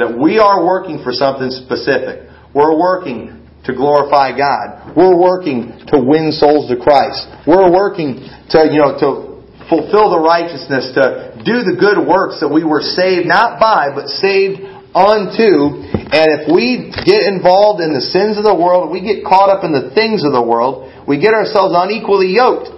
That 0.02 0.18
we 0.18 0.40
are 0.40 0.66
working 0.66 1.06
for 1.06 1.14
something 1.14 1.54
specific. 1.54 2.26
We're 2.56 2.74
working 2.74 3.46
to 3.66 3.72
glorify 3.74 4.34
God. 4.34 4.98
We're 4.98 5.16
working 5.16 5.78
to 5.94 6.02
win 6.02 6.34
souls 6.34 6.74
to 6.74 6.78
Christ. 6.82 7.30
We're 7.46 7.70
working 7.70 8.26
to, 8.50 8.58
you 8.66 8.82
know, 8.82 8.98
to 8.98 9.33
fulfill 9.70 10.12
the 10.12 10.20
righteousness, 10.20 10.92
to 10.96 11.38
do 11.44 11.64
the 11.64 11.76
good 11.80 12.02
works 12.02 12.40
that 12.40 12.50
we 12.50 12.64
were 12.64 12.82
saved 12.82 13.28
not 13.28 13.60
by, 13.60 13.92
but 13.94 14.08
saved 14.08 14.62
unto. 14.94 15.82
And 16.14 16.28
if 16.40 16.44
we 16.50 16.94
get 17.04 17.26
involved 17.26 17.82
in 17.82 17.94
the 17.94 18.02
sins 18.02 18.38
of 18.38 18.46
the 18.46 18.54
world, 18.54 18.94
we 18.94 19.02
get 19.02 19.26
caught 19.26 19.50
up 19.50 19.66
in 19.66 19.74
the 19.74 19.92
things 19.94 20.24
of 20.24 20.32
the 20.32 20.44
world, 20.44 20.90
we 21.08 21.20
get 21.20 21.34
ourselves 21.34 21.74
unequally 21.76 22.32
yoked, 22.32 22.70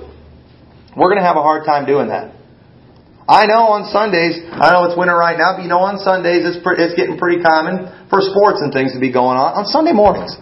we're 0.95 1.11
going 1.11 1.19
to 1.19 1.27
have 1.27 1.35
a 1.37 1.43
hard 1.43 1.67
time 1.67 1.85
doing 1.85 2.07
that. 2.07 2.31
I 3.27 3.49
know 3.49 3.73
on 3.73 3.89
Sundays, 3.89 4.37
I 4.53 4.69
know 4.69 4.85
it's 4.85 4.93
winter 4.93 5.17
right 5.17 5.35
now, 5.35 5.57
but 5.57 5.65
you 5.65 5.69
know 5.69 5.81
on 5.81 5.97
Sundays 5.97 6.45
it's, 6.45 6.61
it's 6.61 6.93
getting 6.93 7.17
pretty 7.17 7.41
common 7.41 7.89
for 8.07 8.21
sports 8.21 8.61
and 8.61 8.69
things 8.69 8.93
to 8.93 9.01
be 9.01 9.09
going 9.09 9.33
on 9.33 9.57
on 9.57 9.65
Sunday 9.65 9.97
mornings. 9.97 10.37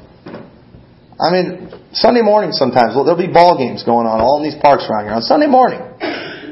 I 1.16 1.32
mean, 1.32 1.72
Sunday 1.96 2.22
mornings 2.22 2.60
sometimes, 2.60 2.92
well, 2.92 3.08
there'll 3.08 3.22
be 3.22 3.32
ball 3.32 3.56
games 3.56 3.88
going 3.88 4.04
on 4.04 4.20
all 4.20 4.44
in 4.44 4.44
these 4.44 4.60
parks 4.60 4.84
around 4.92 5.08
here 5.08 5.16
on 5.16 5.24
Sunday 5.24 5.48
morning. 5.48 5.80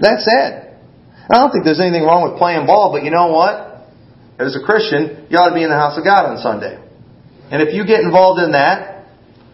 That's 0.01 0.25
it. 0.25 0.73
I 1.29 1.37
don't 1.37 1.53
think 1.53 1.63
there's 1.63 1.79
anything 1.79 2.03
wrong 2.03 2.27
with 2.27 2.41
playing 2.41 2.65
ball, 2.65 2.91
but 2.91 3.05
you 3.05 3.11
know 3.13 3.29
what? 3.29 3.87
As 4.41 4.57
a 4.57 4.63
Christian, 4.65 5.29
you 5.29 5.37
ought 5.37 5.53
to 5.53 5.55
be 5.55 5.63
in 5.63 5.69
the 5.69 5.77
house 5.77 5.95
of 5.95 6.03
God 6.03 6.25
on 6.25 6.41
Sunday. 6.41 6.81
And 7.53 7.61
if 7.61 7.77
you 7.77 7.85
get 7.85 8.01
involved 8.01 8.41
in 8.41 8.57
that, 8.57 9.05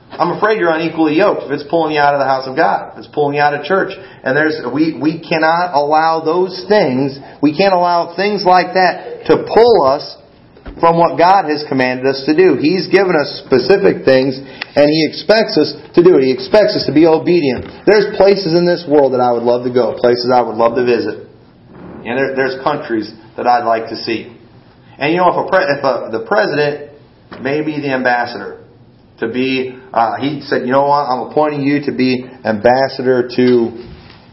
I'm 0.09 0.39
afraid 0.39 0.57
you're 0.57 0.71
unequally 0.71 1.19
yoked 1.19 1.43
if 1.45 1.51
it's 1.51 1.67
pulling 1.67 1.93
you 1.93 1.99
out 1.99 2.15
of 2.15 2.23
the 2.23 2.29
house 2.29 2.47
of 2.47 2.55
God. 2.55 2.95
If 2.95 3.03
it's 3.03 3.11
pulling 3.11 3.35
you 3.35 3.43
out 3.43 3.53
of 3.53 3.67
church. 3.67 3.91
And 3.93 4.33
there's, 4.33 4.55
we, 4.71 4.95
we 4.95 5.19
cannot 5.19 5.75
allow 5.75 6.23
those 6.23 6.63
things, 6.71 7.19
we 7.43 7.51
can't 7.51 7.75
allow 7.75 8.15
things 8.15 8.47
like 8.47 8.73
that 8.73 9.27
to 9.27 9.43
pull 9.43 9.83
us 9.83 10.15
from 10.79 10.97
what 10.97 11.17
God 11.17 11.49
has 11.49 11.65
commanded 11.67 12.05
us 12.05 12.23
to 12.25 12.33
do. 12.37 12.57
He's 12.57 12.87
given 12.87 13.17
us 13.17 13.41
specific 13.45 14.05
things, 14.05 14.37
and 14.37 14.85
He 14.85 15.01
expects 15.09 15.57
us 15.57 15.73
to 15.97 16.01
do 16.03 16.17
it. 16.17 16.29
He 16.29 16.33
expects 16.33 16.77
us 16.77 16.85
to 16.85 16.93
be 16.93 17.05
obedient. 17.05 17.85
There's 17.85 18.13
places 18.15 18.53
in 18.53 18.65
this 18.65 18.85
world 18.85 19.13
that 19.13 19.21
I 19.21 19.33
would 19.33 19.43
love 19.43 19.65
to 19.65 19.73
go, 19.73 19.97
places 19.97 20.29
I 20.29 20.41
would 20.41 20.55
love 20.55 20.77
to 20.77 20.85
visit. 20.85 21.25
And 22.05 22.13
there, 22.15 22.35
there's 22.37 22.61
countries 22.63 23.09
that 23.35 23.47
I'd 23.47 23.65
like 23.65 23.89
to 23.89 23.97
see. 23.97 24.31
And 24.97 25.13
you 25.13 25.17
know, 25.17 25.29
if, 25.33 25.37
a 25.37 25.45
pre- 25.49 25.67
if 25.67 25.81
a, 25.83 25.93
the 26.13 26.23
president 26.25 26.93
may 27.41 27.61
be 27.65 27.81
the 27.81 27.93
ambassador, 27.93 28.67
to 29.19 29.27
be, 29.27 29.77
uh, 29.93 30.17
he 30.21 30.41
said, 30.41 30.65
you 30.65 30.71
know 30.71 30.85
what, 30.85 31.09
I'm 31.09 31.31
appointing 31.31 31.61
you 31.61 31.81
to 31.85 31.91
be 31.91 32.23
ambassador 32.45 33.27
to, 33.27 33.43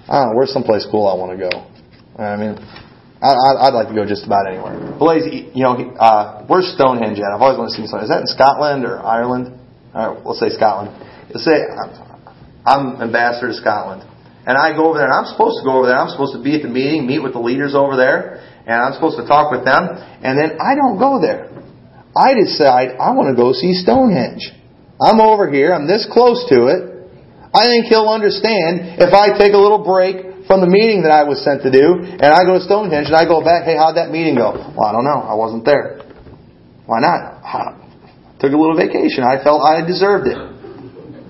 I 0.08 0.20
don't 0.20 0.28
know, 0.28 0.32
where's 0.36 0.52
someplace 0.52 0.86
cool 0.90 1.08
I 1.08 1.16
want 1.16 1.38
to 1.38 1.40
go? 1.40 2.22
I 2.22 2.36
mean, 2.36 2.60
I, 3.24 3.72
would 3.72 3.76
like 3.80 3.88
to 3.88 3.96
go 3.96 4.04
just 4.04 4.28
about 4.28 4.44
anywhere. 4.44 4.76
Blaze, 5.00 5.24
you 5.56 5.64
know, 5.64 5.80
uh, 5.96 6.44
where's 6.44 6.68
Stonehenge 6.76 7.16
at? 7.16 7.32
I've 7.32 7.40
always 7.40 7.56
wanted 7.56 7.72
to 7.72 7.76
see 7.80 7.86
Stonehenge. 7.88 8.12
Is 8.12 8.12
that 8.12 8.20
in 8.20 8.28
Scotland 8.28 8.84
or 8.84 9.00
Ireland? 9.00 9.56
All 9.96 9.96
right, 9.96 10.20
we'll 10.20 10.36
say 10.36 10.52
Scotland. 10.52 10.92
Let's 11.32 11.48
say 11.48 11.56
I'm 12.68 13.00
ambassador 13.00 13.48
to 13.48 13.56
Scotland. 13.56 14.04
And 14.44 14.60
I 14.60 14.76
go 14.76 14.92
over 14.92 15.00
there, 15.00 15.08
and 15.08 15.16
I'm 15.16 15.24
supposed 15.32 15.56
to 15.60 15.64
go 15.64 15.80
over 15.80 15.88
there. 15.88 15.96
I'm 15.96 16.12
supposed 16.12 16.36
to 16.36 16.42
be 16.44 16.52
at 16.52 16.62
the 16.62 16.68
meeting, 16.68 17.08
meet 17.08 17.24
with 17.24 17.32
the 17.32 17.40
leaders 17.40 17.72
over 17.72 17.96
there, 17.96 18.44
and 18.68 18.76
I'm 18.76 18.92
supposed 18.92 19.16
to 19.16 19.24
talk 19.24 19.48
with 19.48 19.64
them. 19.64 19.88
And 20.20 20.36
then 20.36 20.60
I 20.60 20.76
don't 20.76 21.00
go 21.00 21.16
there. 21.16 21.48
I 22.12 22.36
decide 22.36 23.00
I 23.00 23.16
want 23.16 23.32
to 23.32 23.36
go 23.40 23.56
see 23.56 23.72
Stonehenge. 23.72 24.52
I'm 25.00 25.18
over 25.18 25.50
here. 25.50 25.72
I'm 25.72 25.88
this 25.88 26.06
close 26.12 26.44
to 26.52 26.68
it. 26.68 26.93
I 27.54 27.70
think 27.70 27.86
he'll 27.86 28.10
understand 28.10 28.98
if 28.98 29.14
I 29.14 29.30
take 29.38 29.54
a 29.54 29.62
little 29.62 29.86
break 29.86 30.44
from 30.50 30.60
the 30.60 30.68
meeting 30.68 31.06
that 31.06 31.14
I 31.14 31.22
was 31.24 31.40
sent 31.40 31.62
to 31.62 31.70
do, 31.70 32.02
and 32.02 32.28
I 32.34 32.44
go 32.44 32.58
to 32.58 32.64
Stonehenge 32.66 33.08
and 33.08 33.16
I 33.16 33.24
go 33.24 33.40
back, 33.40 33.64
hey, 33.64 33.78
how'd 33.78 33.96
that 33.96 34.10
meeting 34.10 34.34
go? 34.34 34.52
Well, 34.52 34.84
I 34.84 34.92
don't 34.92 35.06
know. 35.06 35.22
I 35.22 35.32
wasn't 35.38 35.64
there. 35.64 36.02
Why 36.84 37.00
not? 37.00 37.40
I 37.40 37.78
took 38.42 38.52
a 38.52 38.58
little 38.58 38.76
vacation. 38.76 39.24
I 39.24 39.40
felt 39.40 39.62
I 39.62 39.86
deserved 39.86 40.28
it. 40.28 40.36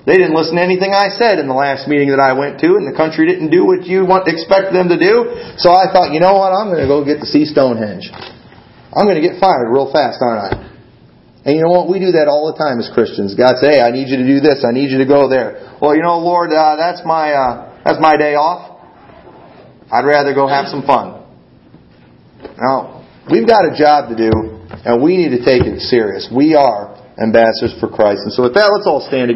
They 0.04 0.20
didn't 0.20 0.36
listen 0.36 0.56
to 0.56 0.64
anything 0.64 0.92
I 0.92 1.08
said 1.08 1.38
in 1.38 1.48
the 1.48 1.56
last 1.56 1.88
meeting 1.88 2.12
that 2.12 2.20
I 2.20 2.36
went 2.36 2.60
to, 2.60 2.76
and 2.76 2.84
the 2.84 2.96
country 2.96 3.24
didn't 3.24 3.48
do 3.48 3.64
what 3.64 3.88
you 3.88 4.04
want 4.04 4.28
expect 4.28 4.72
them 4.72 4.88
to 4.92 4.98
do. 5.00 5.32
So 5.56 5.72
I 5.72 5.88
thought, 5.88 6.12
you 6.12 6.20
know 6.20 6.36
what? 6.36 6.52
I'm 6.52 6.68
going 6.68 6.84
to 6.84 6.90
go 6.90 7.00
get 7.04 7.24
to 7.24 7.28
see 7.28 7.48
Stonehenge. 7.48 8.12
I'm 8.92 9.08
going 9.08 9.16
to 9.16 9.24
get 9.24 9.40
fired 9.40 9.72
real 9.72 9.88
fast, 9.88 10.20
aren't 10.20 10.44
I? 10.44 10.73
And 11.44 11.56
you 11.56 11.62
know 11.62 11.72
what? 11.76 11.92
We 11.92 12.00
do 12.00 12.12
that 12.16 12.24
all 12.24 12.48
the 12.48 12.56
time 12.56 12.80
as 12.80 12.88
Christians. 12.92 13.36
God 13.36 13.60
say, 13.60 13.76
hey, 13.76 13.80
I 13.84 13.92
need 13.92 14.08
you 14.08 14.16
to 14.16 14.24
do 14.24 14.40
this. 14.40 14.64
I 14.64 14.72
need 14.72 14.88
you 14.88 14.98
to 14.98 15.08
go 15.08 15.28
there. 15.28 15.76
Well, 15.80 15.94
you 15.94 16.00
know, 16.00 16.16
Lord, 16.18 16.48
uh, 16.52 16.76
that's 16.76 17.04
my 17.04 17.36
uh, 17.36 17.82
that's 17.84 18.00
my 18.00 18.16
day 18.16 18.32
off. 18.32 18.80
I'd 19.92 20.08
rather 20.08 20.32
go 20.32 20.48
have 20.48 20.72
some 20.72 20.82
fun. 20.88 21.20
Now, 22.56 23.04
we've 23.30 23.46
got 23.46 23.68
a 23.68 23.76
job 23.76 24.08
to 24.08 24.16
do, 24.16 24.32
and 24.88 25.02
we 25.04 25.16
need 25.20 25.36
to 25.36 25.44
take 25.44 25.68
it 25.68 25.80
serious. 25.80 26.32
We 26.32 26.56
are 26.56 26.96
ambassadors 27.20 27.76
for 27.78 27.88
Christ. 27.88 28.24
And 28.24 28.32
so 28.32 28.42
with 28.42 28.54
that, 28.54 28.72
let's 28.72 28.88
all 28.88 29.00
stand 29.00 29.28
together. 29.28 29.32